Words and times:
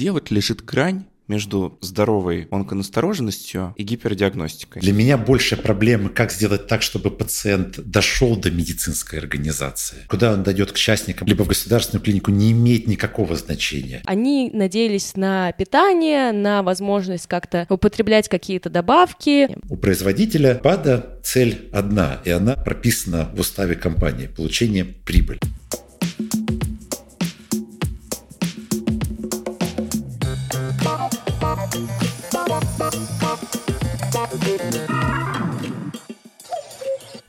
где 0.00 0.12
вот 0.12 0.30
лежит 0.30 0.64
грань 0.64 1.04
между 1.28 1.78
здоровой 1.82 2.48
онконастороженностью 2.50 3.74
и 3.76 3.82
гипердиагностикой. 3.82 4.80
Для 4.80 4.94
меня 4.94 5.18
большая 5.18 5.60
проблема, 5.60 6.08
как 6.08 6.32
сделать 6.32 6.66
так, 6.66 6.80
чтобы 6.80 7.10
пациент 7.10 7.78
дошел 7.78 8.34
до 8.34 8.50
медицинской 8.50 9.18
организации. 9.18 9.98
Куда 10.08 10.32
он 10.32 10.42
дойдет 10.42 10.72
к 10.72 10.76
частникам, 10.76 11.28
либо 11.28 11.42
в 11.42 11.48
государственную 11.48 12.02
клинику, 12.02 12.30
не 12.30 12.50
имеет 12.52 12.86
никакого 12.86 13.36
значения. 13.36 14.00
Они 14.06 14.50
надеялись 14.54 15.16
на 15.16 15.52
питание, 15.52 16.32
на 16.32 16.62
возможность 16.62 17.26
как-то 17.26 17.66
употреблять 17.68 18.26
какие-то 18.26 18.70
добавки. 18.70 19.54
У 19.68 19.76
производителя 19.76 20.58
БАДа 20.64 21.20
цель 21.22 21.68
одна, 21.74 22.22
и 22.24 22.30
она 22.30 22.56
прописана 22.56 23.28
в 23.34 23.40
уставе 23.40 23.74
компании– 23.74 24.26
получение 24.34 24.86
прибыли. 24.86 25.40
thank 34.58 34.74
you 34.74 34.89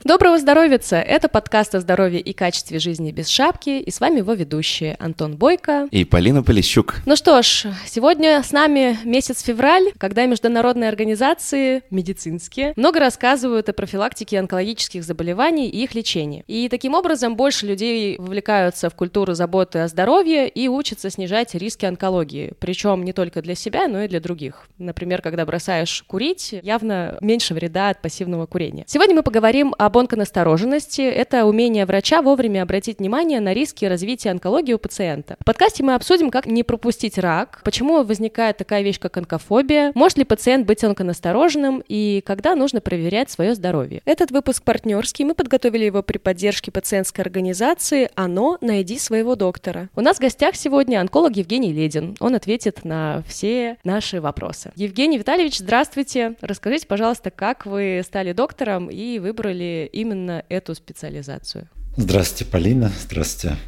Доброго 0.04 0.36
здоровья! 0.36 0.80
Это 0.90 1.28
подкаст 1.28 1.76
о 1.76 1.80
здоровье 1.80 2.18
и 2.18 2.32
качестве 2.32 2.80
жизни 2.80 3.12
без 3.12 3.28
шапки, 3.28 3.78
и 3.78 3.88
с 3.88 4.00
вами 4.00 4.18
его 4.18 4.32
ведущие 4.32 4.96
Антон 4.98 5.36
Бойко 5.36 5.86
и 5.92 6.04
Полина 6.04 6.42
Полищук. 6.42 6.96
Ну 7.06 7.14
что 7.14 7.40
ж, 7.42 7.66
сегодня 7.86 8.42
с 8.42 8.50
нами 8.50 8.98
месяц 9.04 9.42
февраль, 9.42 9.92
когда 9.98 10.26
международные 10.26 10.88
организации 10.88 11.82
медицинские 11.90 12.72
много 12.74 12.98
рассказывают 12.98 13.68
о 13.68 13.72
профилактике 13.72 14.40
онкологических 14.40 15.04
заболеваний 15.04 15.68
и 15.68 15.84
их 15.84 15.94
лечении. 15.94 16.42
И 16.48 16.68
таким 16.68 16.94
образом 16.94 17.36
больше 17.36 17.66
людей 17.66 18.16
вовлекаются 18.18 18.90
в 18.90 18.96
культуру 18.96 19.34
заботы 19.34 19.80
о 19.80 19.88
здоровье 19.88 20.48
и 20.48 20.66
учатся 20.66 21.10
снижать 21.10 21.54
риски 21.54 21.84
онкологии, 21.84 22.54
причем 22.58 23.04
не 23.04 23.12
только 23.12 23.40
для 23.40 23.54
себя, 23.54 23.86
но 23.86 24.02
и 24.02 24.08
для 24.08 24.18
других. 24.18 24.66
Например, 24.78 25.22
когда 25.22 25.46
бросаешь 25.46 26.02
курить, 26.08 26.54
явно 26.60 27.18
меньше 27.20 27.54
вреда 27.54 27.90
от 27.90 28.02
пассивного 28.02 28.46
курения. 28.46 28.84
Сегодня 28.88 29.14
мы 29.14 29.22
поговорим 29.22 29.74
об 29.78 29.91
онконастороженности– 29.96 31.00
это 31.02 31.44
умение 31.44 31.86
врача 31.86 32.22
вовремя 32.22 32.62
обратить 32.62 32.98
внимание 32.98 33.40
на 33.40 33.52
риски 33.52 33.84
развития 33.84 34.30
онкологии 34.30 34.72
у 34.72 34.78
пациента. 34.78 35.36
В 35.40 35.44
подкасте 35.44 35.82
мы 35.82 35.94
обсудим, 35.94 36.30
как 36.30 36.46
не 36.46 36.62
пропустить 36.62 37.18
рак, 37.18 37.60
почему 37.64 38.02
возникает 38.02 38.56
такая 38.56 38.82
вещь, 38.82 38.98
как 38.98 39.16
онкофобия, 39.16 39.92
может 39.94 40.18
ли 40.18 40.24
пациент 40.24 40.66
быть 40.66 40.84
онконастороженным 40.84 41.82
и 41.88 42.22
когда 42.24 42.54
нужно 42.54 42.80
проверять 42.80 43.30
свое 43.30 43.54
здоровье. 43.54 44.02
Этот 44.04 44.30
выпуск 44.30 44.62
партнерский, 44.62 45.24
мы 45.24 45.34
подготовили 45.34 45.84
его 45.84 46.02
при 46.02 46.18
поддержке 46.18 46.70
пациентской 46.70 47.24
организации 47.24 48.10
«Оно. 48.14 48.58
Найди 48.60 48.98
своего 48.98 49.34
доктора». 49.34 49.88
У 49.94 50.00
нас 50.00 50.18
в 50.18 50.20
гостях 50.20 50.56
сегодня 50.56 51.00
онколог 51.00 51.36
Евгений 51.36 51.72
Ледин. 51.72 52.16
Он 52.20 52.34
ответит 52.34 52.84
на 52.84 53.22
все 53.26 53.76
наши 53.84 54.20
вопросы. 54.20 54.72
Евгений 54.76 55.18
Витальевич, 55.18 55.58
здравствуйте. 55.58 56.34
Расскажите, 56.40 56.86
пожалуйста, 56.86 57.30
как 57.30 57.66
вы 57.66 58.02
стали 58.04 58.32
доктором 58.32 58.88
и 58.88 59.18
выбрали 59.18 59.81
именно 59.86 60.44
эту 60.48 60.74
специализацию? 60.74 61.68
Здравствуйте, 61.94 62.50
Полина. 62.50 62.90
Здравствуйте, 63.02 63.58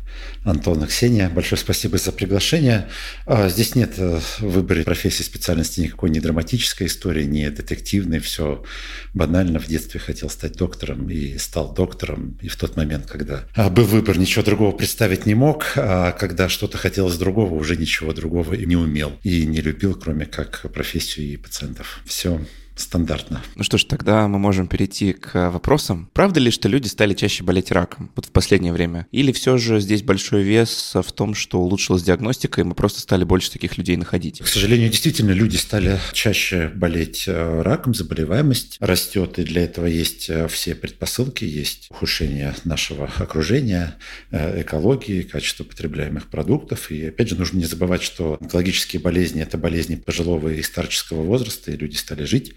Антон 0.44 0.82
и 0.82 0.86
Ксения. 0.86 1.28
Большое 1.28 1.60
спасибо 1.60 1.98
за 1.98 2.10
приглашение. 2.10 2.88
А, 3.26 3.50
здесь 3.50 3.74
нет 3.74 3.98
э, 3.98 4.18
в 4.38 4.40
выборе 4.40 4.82
профессии 4.82 5.22
специальности 5.22 5.82
никакой 5.82 6.08
не 6.08 6.20
драматической 6.20 6.86
истории, 6.86 7.24
не 7.24 7.50
детективной. 7.50 8.20
Все 8.20 8.64
банально. 9.12 9.58
В 9.58 9.66
детстве 9.66 10.00
хотел 10.00 10.30
стать 10.30 10.54
доктором 10.54 11.10
и 11.10 11.36
стал 11.36 11.74
доктором. 11.74 12.38
И 12.40 12.48
в 12.48 12.56
тот 12.56 12.76
момент, 12.76 13.04
когда 13.04 13.44
а, 13.54 13.68
был 13.68 13.84
выбор, 13.84 14.16
ничего 14.16 14.42
другого 14.42 14.72
представить 14.72 15.26
не 15.26 15.34
мог. 15.34 15.74
А 15.76 16.12
когда 16.12 16.48
что-то 16.48 16.78
хотелось 16.78 17.18
другого, 17.18 17.54
уже 17.54 17.76
ничего 17.76 18.14
другого 18.14 18.54
не 18.54 18.76
умел. 18.76 19.12
И 19.22 19.44
не 19.44 19.60
любил, 19.60 19.94
кроме 19.96 20.24
как 20.24 20.62
профессию 20.72 21.26
и 21.26 21.36
пациентов. 21.36 22.00
Все 22.06 22.40
стандартно. 22.76 23.42
Ну 23.54 23.62
что 23.62 23.78
ж, 23.78 23.84
тогда 23.84 24.26
мы 24.28 24.38
можем 24.38 24.66
перейти 24.66 25.12
к 25.12 25.50
вопросам. 25.50 26.10
Правда 26.12 26.40
ли, 26.40 26.50
что 26.50 26.68
люди 26.68 26.88
стали 26.88 27.14
чаще 27.14 27.44
болеть 27.44 27.70
раком 27.70 28.10
вот 28.16 28.26
в 28.26 28.30
последнее 28.30 28.72
время? 28.72 29.06
Или 29.12 29.32
все 29.32 29.56
же 29.58 29.80
здесь 29.80 30.02
большой 30.02 30.42
вес 30.42 30.92
в 30.94 31.12
том, 31.12 31.34
что 31.34 31.60
улучшилась 31.60 32.02
диагностика, 32.02 32.60
и 32.60 32.64
мы 32.64 32.74
просто 32.74 33.00
стали 33.00 33.24
больше 33.24 33.50
таких 33.50 33.78
людей 33.78 33.96
находить? 33.96 34.40
К 34.40 34.46
сожалению, 34.46 34.90
действительно, 34.90 35.30
люди 35.30 35.56
стали 35.56 35.98
чаще 36.12 36.68
болеть 36.74 37.24
э, 37.26 37.62
раком, 37.62 37.94
заболеваемость 37.94 38.76
растет, 38.80 39.38
и 39.38 39.44
для 39.44 39.64
этого 39.64 39.86
есть 39.86 40.28
э, 40.28 40.48
все 40.48 40.74
предпосылки, 40.74 41.44
есть 41.44 41.88
ухудшение 41.90 42.54
нашего 42.64 43.10
окружения, 43.18 43.96
э, 44.30 44.62
экологии, 44.62 45.22
качества 45.22 45.64
потребляемых 45.64 46.28
продуктов. 46.28 46.90
И 46.90 47.06
опять 47.06 47.28
же, 47.28 47.36
нужно 47.36 47.58
не 47.58 47.66
забывать, 47.66 48.02
что 48.02 48.38
онкологические 48.40 49.00
болезни– 49.00 49.42
это 49.42 49.58
болезни 49.58 49.96
пожилого 49.96 50.48
и 50.48 50.62
старческого 50.62 51.22
возраста, 51.22 51.70
и 51.70 51.76
люди 51.76 51.96
стали 51.96 52.24
жить 52.24 52.54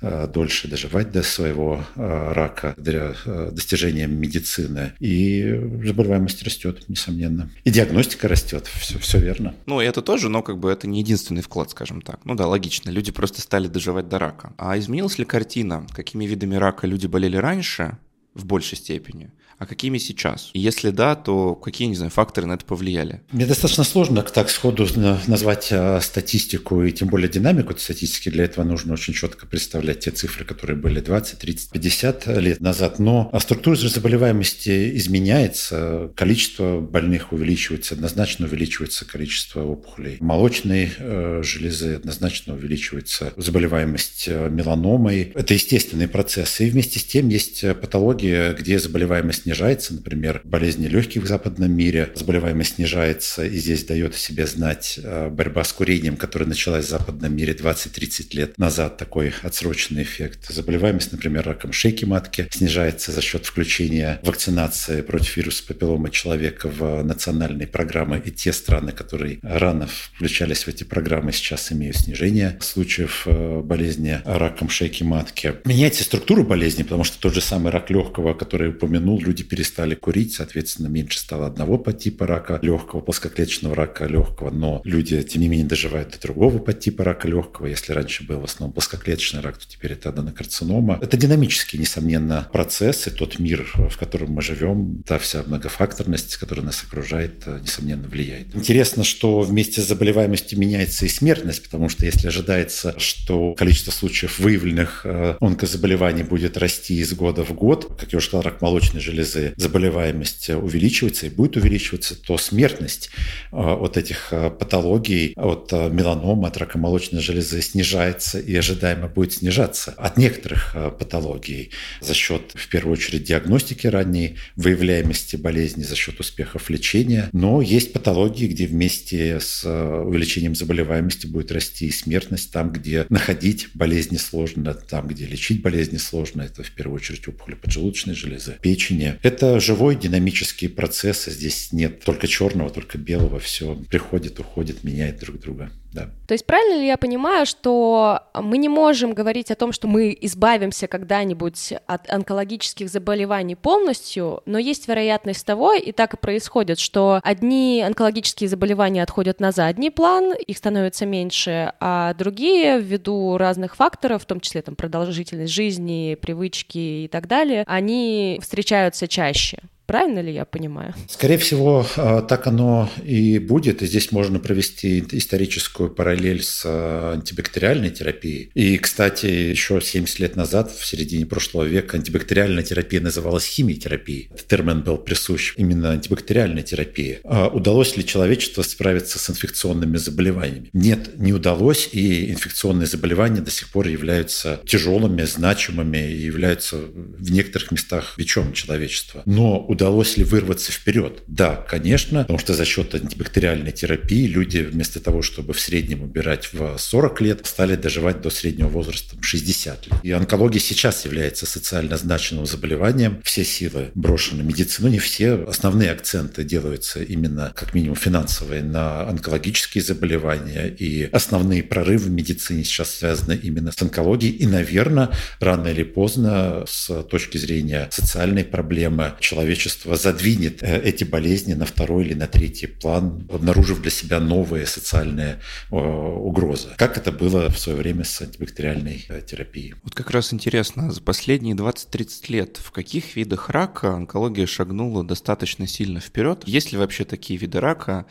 дольше 0.00 0.68
доживать 0.68 1.10
до 1.10 1.22
своего 1.22 1.82
э, 1.94 2.32
рака 2.32 2.74
для 2.76 3.14
э, 3.24 3.50
достижения 3.52 4.06
медицины. 4.06 4.92
И 5.00 5.42
заболеваемость 5.84 6.42
растет, 6.42 6.88
несомненно. 6.88 7.50
И 7.64 7.70
диагностика 7.70 8.28
растет, 8.28 8.66
все, 8.66 8.98
все 8.98 9.18
верно. 9.18 9.54
Ну, 9.64 9.80
это 9.80 10.02
тоже, 10.02 10.28
но 10.28 10.42
как 10.42 10.58
бы 10.58 10.70
это 10.70 10.86
не 10.86 11.00
единственный 11.00 11.42
вклад, 11.42 11.70
скажем 11.70 12.02
так. 12.02 12.20
Ну 12.24 12.34
да, 12.34 12.46
логично, 12.46 12.90
люди 12.90 13.10
просто 13.10 13.40
стали 13.40 13.68
доживать 13.68 14.08
до 14.08 14.18
рака. 14.18 14.52
А 14.58 14.78
изменилась 14.78 15.18
ли 15.18 15.24
картина? 15.24 15.86
Какими 15.94 16.26
видами 16.26 16.56
рака 16.56 16.86
люди 16.86 17.06
болели 17.06 17.36
раньше 17.36 17.96
в 18.34 18.44
большей 18.44 18.76
степени? 18.76 19.30
А 19.58 19.66
какими 19.66 19.98
сейчас? 19.98 20.50
И 20.52 20.60
если 20.60 20.90
да, 20.90 21.14
то 21.14 21.54
какие, 21.54 21.88
не 21.88 21.94
знаю, 21.94 22.10
факторы 22.10 22.46
на 22.46 22.54
это 22.54 22.64
повлияли? 22.64 23.22
Мне 23.32 23.46
достаточно 23.46 23.84
сложно 23.84 24.22
так 24.22 24.50
сходу 24.50 24.86
назвать 25.26 25.68
а, 25.70 26.00
статистику 26.00 26.82
и 26.82 26.92
тем 26.92 27.08
более 27.08 27.28
динамику 27.28 27.74
статистики. 27.78 28.28
Для 28.28 28.44
этого 28.44 28.64
нужно 28.64 28.92
очень 28.92 29.14
четко 29.14 29.46
представлять 29.46 30.00
те 30.00 30.10
цифры, 30.10 30.44
которые 30.44 30.76
были 30.76 31.00
20, 31.00 31.38
30, 31.38 31.70
50 31.70 32.26
лет 32.38 32.60
назад. 32.60 32.98
Но 32.98 33.30
структура 33.40 33.76
заболеваемости 33.76 34.96
изменяется, 34.96 36.10
количество 36.14 36.80
больных 36.80 37.32
увеличивается, 37.32 37.94
однозначно 37.94 38.46
увеличивается 38.46 39.06
количество 39.06 39.62
опухолей. 39.62 40.18
Молочной 40.20 40.92
э, 40.98 41.40
железы 41.42 41.94
однозначно 41.94 42.54
увеличивается 42.54 43.32
заболеваемость 43.36 44.24
э, 44.28 44.50
меланомой. 44.50 45.32
Это 45.34 45.54
естественный 45.54 46.08
процесс. 46.08 46.60
И 46.60 46.68
вместе 46.68 46.98
с 46.98 47.04
тем 47.04 47.28
есть 47.28 47.64
патология, 47.80 48.52
где 48.52 48.78
заболеваемость 48.78 49.45
снижается, 49.46 49.94
например, 49.94 50.40
болезни 50.42 50.88
легких 50.88 51.22
в 51.22 51.26
западном 51.28 51.70
мире, 51.70 52.10
заболеваемость 52.16 52.74
снижается, 52.74 53.46
и 53.46 53.56
здесь 53.58 53.84
дает 53.84 54.16
о 54.16 54.18
себе 54.18 54.44
знать 54.44 54.98
э, 55.00 55.28
борьба 55.28 55.62
с 55.62 55.72
курением, 55.72 56.16
которая 56.16 56.48
началась 56.48 56.86
в 56.86 56.88
западном 56.88 57.32
мире 57.36 57.52
20-30 57.52 58.36
лет 58.36 58.58
назад, 58.58 58.96
такой 58.96 59.32
отсроченный 59.42 60.02
эффект. 60.02 60.48
Заболеваемость, 60.48 61.12
например, 61.12 61.46
раком 61.46 61.72
шейки 61.72 62.04
матки 62.04 62.48
снижается 62.50 63.12
за 63.12 63.20
счет 63.20 63.46
включения 63.46 64.18
вакцинации 64.24 65.00
против 65.02 65.36
вируса 65.36 65.62
папиллома 65.64 66.10
человека 66.10 66.68
в 66.68 67.04
национальные 67.04 67.68
программы, 67.68 68.20
и 68.24 68.32
те 68.32 68.52
страны, 68.52 68.90
которые 68.90 69.38
рано 69.42 69.86
включались 69.86 70.64
в 70.64 70.68
эти 70.68 70.82
программы, 70.82 71.30
сейчас 71.30 71.70
имеют 71.70 71.96
снижение 71.96 72.58
случаев 72.60 73.22
э, 73.26 73.60
болезни 73.60 74.20
раком 74.24 74.68
шейки 74.68 75.04
матки. 75.04 75.54
Меняется 75.64 76.02
структура 76.02 76.42
болезни, 76.42 76.82
потому 76.82 77.04
что 77.04 77.20
тот 77.20 77.32
же 77.32 77.40
самый 77.40 77.70
рак 77.70 77.90
легкого, 77.90 78.34
который 78.34 78.70
упомянул, 78.70 79.20
люди 79.20 79.35
люди 79.36 79.44
перестали 79.44 79.94
курить, 79.94 80.32
соответственно, 80.32 80.88
меньше 80.88 81.18
стало 81.18 81.46
одного 81.46 81.76
подтипа 81.76 82.26
рака 82.26 82.58
легкого, 82.62 83.00
плоскоклеточного 83.02 83.74
рака 83.74 84.06
легкого, 84.06 84.50
но 84.50 84.80
люди, 84.84 85.22
тем 85.22 85.42
не 85.42 85.48
менее, 85.48 85.66
доживают 85.66 86.12
до 86.12 86.20
другого 86.20 86.58
подтипа 86.58 87.04
рака 87.04 87.28
легкого. 87.28 87.66
Если 87.66 87.92
раньше 87.92 88.24
был 88.24 88.40
в 88.40 88.44
основном 88.44 88.72
плоскоклеточный 88.72 89.40
рак, 89.40 89.58
то 89.58 89.68
теперь 89.68 89.92
это 89.92 90.08
аденокарцинома. 90.08 90.98
Это 91.02 91.18
динамический, 91.18 91.78
несомненно, 91.78 92.48
процесс, 92.50 93.06
и 93.08 93.10
тот 93.10 93.38
мир, 93.38 93.66
в 93.74 93.98
котором 93.98 94.30
мы 94.30 94.40
живем, 94.40 95.02
та 95.06 95.18
вся 95.18 95.42
многофакторность, 95.42 96.36
которая 96.36 96.64
нас 96.64 96.82
окружает, 96.82 97.42
э, 97.44 97.60
несомненно, 97.62 98.08
влияет. 98.08 98.56
Интересно, 98.56 99.04
что 99.04 99.40
вместе 99.40 99.82
с 99.82 99.86
заболеваемостью 99.86 100.58
меняется 100.58 101.04
и 101.04 101.08
смертность, 101.08 101.62
потому 101.62 101.90
что 101.90 102.06
если 102.06 102.28
ожидается, 102.28 102.98
что 102.98 103.52
количество 103.52 103.90
случаев 103.90 104.38
выявленных 104.38 105.02
э, 105.04 105.36
онкозаболеваний 105.40 106.22
будет 106.22 106.56
расти 106.56 107.00
из 107.00 107.12
года 107.12 107.44
в 107.44 107.52
год, 107.52 107.98
как 108.00 108.12
я 108.12 108.16
уже 108.16 108.28
сказал, 108.28 108.42
рак 108.42 108.62
молочной 108.62 109.02
железы 109.02 109.25
железы 109.26 109.54
заболеваемость 109.56 110.50
увеличивается 110.50 111.26
и 111.26 111.30
будет 111.30 111.56
увеличиваться, 111.56 112.14
то 112.20 112.38
смертность 112.38 113.10
э, 113.52 113.56
от 113.56 113.96
этих 113.96 114.28
э, 114.32 114.50
патологий, 114.50 115.32
от 115.36 115.72
э, 115.72 115.90
меланома, 115.90 116.48
от 116.48 116.56
рака 116.56 116.78
молочной 116.78 117.20
железы 117.20 117.60
снижается 117.60 118.38
и 118.38 118.54
ожидаемо 118.54 119.08
будет 119.08 119.34
снижаться. 119.34 119.94
От 119.96 120.16
некоторых 120.16 120.76
патологий 120.98 121.70
за 122.00 122.14
счет, 122.14 122.52
в 122.54 122.68
первую 122.68 122.94
очередь, 122.94 123.24
диагностики 123.24 123.86
ранней, 123.86 124.36
выявляемости 124.56 125.36
болезни, 125.36 125.82
за 125.82 125.96
счет 125.96 126.20
успехов 126.20 126.70
лечения. 126.70 127.28
Но 127.32 127.60
есть 127.62 127.92
патологии, 127.92 128.46
где 128.46 128.66
вместе 128.66 129.40
с 129.40 129.64
увеличением 129.64 130.54
заболеваемости 130.54 131.26
будет 131.26 131.52
расти 131.52 131.86
и 131.86 131.90
смертность, 131.90 132.52
там, 132.52 132.72
где 132.72 133.06
находить 133.08 133.68
болезни 133.74 134.16
сложно, 134.16 134.74
там, 134.74 135.08
где 135.08 135.26
лечить 135.26 135.62
болезни 135.62 135.96
сложно. 135.96 136.42
Это 136.42 136.62
в 136.62 136.70
первую 136.70 136.96
очередь 136.96 137.26
опухоли 137.28 137.54
поджелудочной 137.54 138.14
железы, 138.14 138.56
печени, 138.60 139.15
это 139.22 139.60
живой 139.60 139.96
динамический 139.96 140.68
процесс, 140.68 141.26
здесь 141.26 141.72
нет 141.72 142.04
только 142.04 142.26
черного, 142.26 142.70
только 142.70 142.98
белого, 142.98 143.38
все 143.38 143.74
приходит, 143.90 144.38
уходит, 144.40 144.84
меняет 144.84 145.18
друг 145.20 145.40
друга 145.40 145.70
да. 145.96 146.10
То 146.28 146.34
есть 146.34 146.46
правильно 146.46 146.78
ли 146.78 146.86
я 146.86 146.96
понимаю, 146.96 147.46
что 147.46 148.20
мы 148.34 148.58
не 148.58 148.68
можем 148.68 149.14
говорить 149.14 149.50
о 149.50 149.54
том, 149.54 149.72
что 149.72 149.88
мы 149.88 150.16
избавимся 150.20 150.86
когда-нибудь 150.86 151.74
от 151.86 152.10
онкологических 152.10 152.88
заболеваний 152.88 153.54
полностью, 153.54 154.42
но 154.44 154.58
есть 154.58 154.88
вероятность 154.88 155.46
того, 155.46 155.72
и 155.72 155.92
так 155.92 156.14
и 156.14 156.16
происходит, 156.16 156.78
что 156.78 157.20
одни 157.22 157.82
онкологические 157.86 158.48
заболевания 158.48 159.02
отходят 159.02 159.40
на 159.40 159.52
задний 159.52 159.90
план, 159.90 160.34
их 160.34 160.58
становится 160.58 161.06
меньше, 161.06 161.72
а 161.80 162.12
другие 162.14 162.80
ввиду 162.80 163.38
разных 163.38 163.76
факторов, 163.76 164.22
в 164.22 164.26
том 164.26 164.40
числе 164.40 164.62
там 164.62 164.76
продолжительность 164.76 165.52
жизни, 165.52 166.16
привычки 166.20 167.04
и 167.04 167.08
так 167.08 167.26
далее, 167.26 167.64
они 167.66 168.38
встречаются 168.42 169.08
чаще. 169.08 169.58
Правильно 169.86 170.18
ли 170.18 170.32
я 170.32 170.44
понимаю? 170.44 170.94
Скорее 171.08 171.38
всего, 171.38 171.86
а, 171.96 172.22
так 172.22 172.46
оно 172.48 172.90
и 173.04 173.38
будет. 173.38 173.82
И 173.82 173.86
здесь 173.86 174.10
можно 174.10 174.40
провести 174.40 175.04
историческую 175.12 175.90
параллель 175.90 176.42
с 176.42 176.62
а, 176.64 177.12
антибактериальной 177.14 177.90
терапией. 177.90 178.50
И, 178.54 178.78
кстати, 178.78 179.26
еще 179.26 179.80
70 179.80 180.18
лет 180.18 180.36
назад, 180.36 180.72
в 180.72 180.84
середине 180.84 181.24
прошлого 181.24 181.64
века, 181.64 181.96
антибактериальная 181.96 182.64
терапия 182.64 183.00
называлась 183.00 183.44
химиотерапией. 183.44 184.28
Этот 184.32 184.48
термин 184.48 184.82
был 184.82 184.98
присущ 184.98 185.54
именно 185.56 185.92
антибактериальной 185.92 186.62
терапии. 186.62 187.20
А 187.22 187.46
удалось 187.46 187.96
ли 187.96 188.04
человечеству 188.04 188.64
справиться 188.64 189.18
с 189.20 189.30
инфекционными 189.30 189.98
заболеваниями? 189.98 190.70
Нет, 190.72 191.18
не 191.18 191.32
удалось, 191.32 191.90
и 191.92 192.30
инфекционные 192.30 192.86
заболевания 192.86 193.40
до 193.40 193.50
сих 193.52 193.68
пор 193.68 193.86
являются 193.86 194.60
тяжелыми, 194.66 195.22
значимыми 195.22 196.10
и 196.10 196.22
являются 196.22 196.76
в 196.76 197.30
некоторых 197.30 197.70
местах 197.70 198.14
вечом 198.18 198.52
человечества. 198.52 199.22
Но 199.26 199.64
удалось 199.76 200.16
ли 200.16 200.24
вырваться 200.24 200.72
вперед? 200.72 201.22
Да, 201.26 201.54
конечно, 201.54 202.20
потому 202.20 202.38
что 202.38 202.54
за 202.54 202.64
счет 202.64 202.94
антибактериальной 202.94 203.72
терапии 203.72 204.26
люди 204.26 204.58
вместо 204.58 205.00
того, 205.00 205.20
чтобы 205.20 205.52
в 205.52 205.60
среднем 205.60 206.02
убирать 206.02 206.48
в 206.52 206.78
40 206.78 207.20
лет, 207.20 207.46
стали 207.46 207.76
доживать 207.76 208.22
до 208.22 208.30
среднего 208.30 208.68
возраста 208.68 209.16
60 209.20 209.86
лет. 209.86 210.00
И 210.02 210.12
онкология 210.12 210.60
сейчас 210.60 211.04
является 211.04 211.44
социально 211.44 211.98
значимым 211.98 212.46
заболеванием. 212.46 213.20
Все 213.22 213.44
силы 213.44 213.90
брошены 213.94 214.42
медицину, 214.42 214.88
не 214.88 214.98
все. 214.98 215.44
Основные 215.46 215.90
акценты 215.90 216.42
делаются 216.42 217.02
именно, 217.02 217.52
как 217.54 217.74
минимум, 217.74 217.96
финансовые 217.96 218.62
на 218.62 219.06
онкологические 219.06 219.84
заболевания. 219.84 220.68
И 220.68 221.04
основные 221.12 221.62
прорывы 221.62 222.06
в 222.06 222.10
медицине 222.10 222.64
сейчас 222.64 222.96
связаны 222.96 223.38
именно 223.42 223.72
с 223.72 223.82
онкологией. 223.82 224.32
И, 224.32 224.46
наверное, 224.46 225.10
рано 225.38 225.68
или 225.68 225.82
поздно, 225.82 226.64
с 226.66 227.02
точки 227.02 227.36
зрения 227.36 227.88
социальной 227.90 228.44
проблемы, 228.44 229.12
человечество 229.20 229.65
общество 229.66 229.96
задвинет 229.96 230.62
э, 230.62 230.80
эти 230.80 231.02
болезни 231.02 231.54
на 231.54 231.66
второй 231.66 232.04
или 232.04 232.14
на 232.14 232.28
третий 232.28 232.68
план, 232.68 233.26
обнаружив 233.32 233.82
для 233.82 233.90
себя 233.90 234.20
новые 234.20 234.64
социальные 234.66 235.40
угрозы. 235.70 236.68
Как 236.76 236.96
это 236.96 237.10
было 237.10 237.50
в 237.50 237.58
свое 237.58 237.76
время 237.76 238.04
с 238.04 238.22
антибактериальной 238.22 239.04
э, 239.08 239.20
терапией. 239.26 239.74
Вот 239.82 239.94
как 239.94 240.10
раз 240.12 240.32
интересно, 240.32 240.92
за 240.92 241.02
последние 241.02 241.56
20-30 241.56 242.08
лет 242.28 242.60
в 242.62 242.70
каких 242.70 243.16
видах 243.16 243.50
рака 243.50 243.94
онкология 243.94 244.46
шагнула 244.46 245.02
достаточно 245.02 245.66
сильно 245.66 245.98
вперед? 245.98 246.42
Есть 246.46 246.70
ли 246.70 246.78
вообще 246.78 247.04
такие 247.04 247.38
виды 247.38 247.58
рака, 247.58 248.06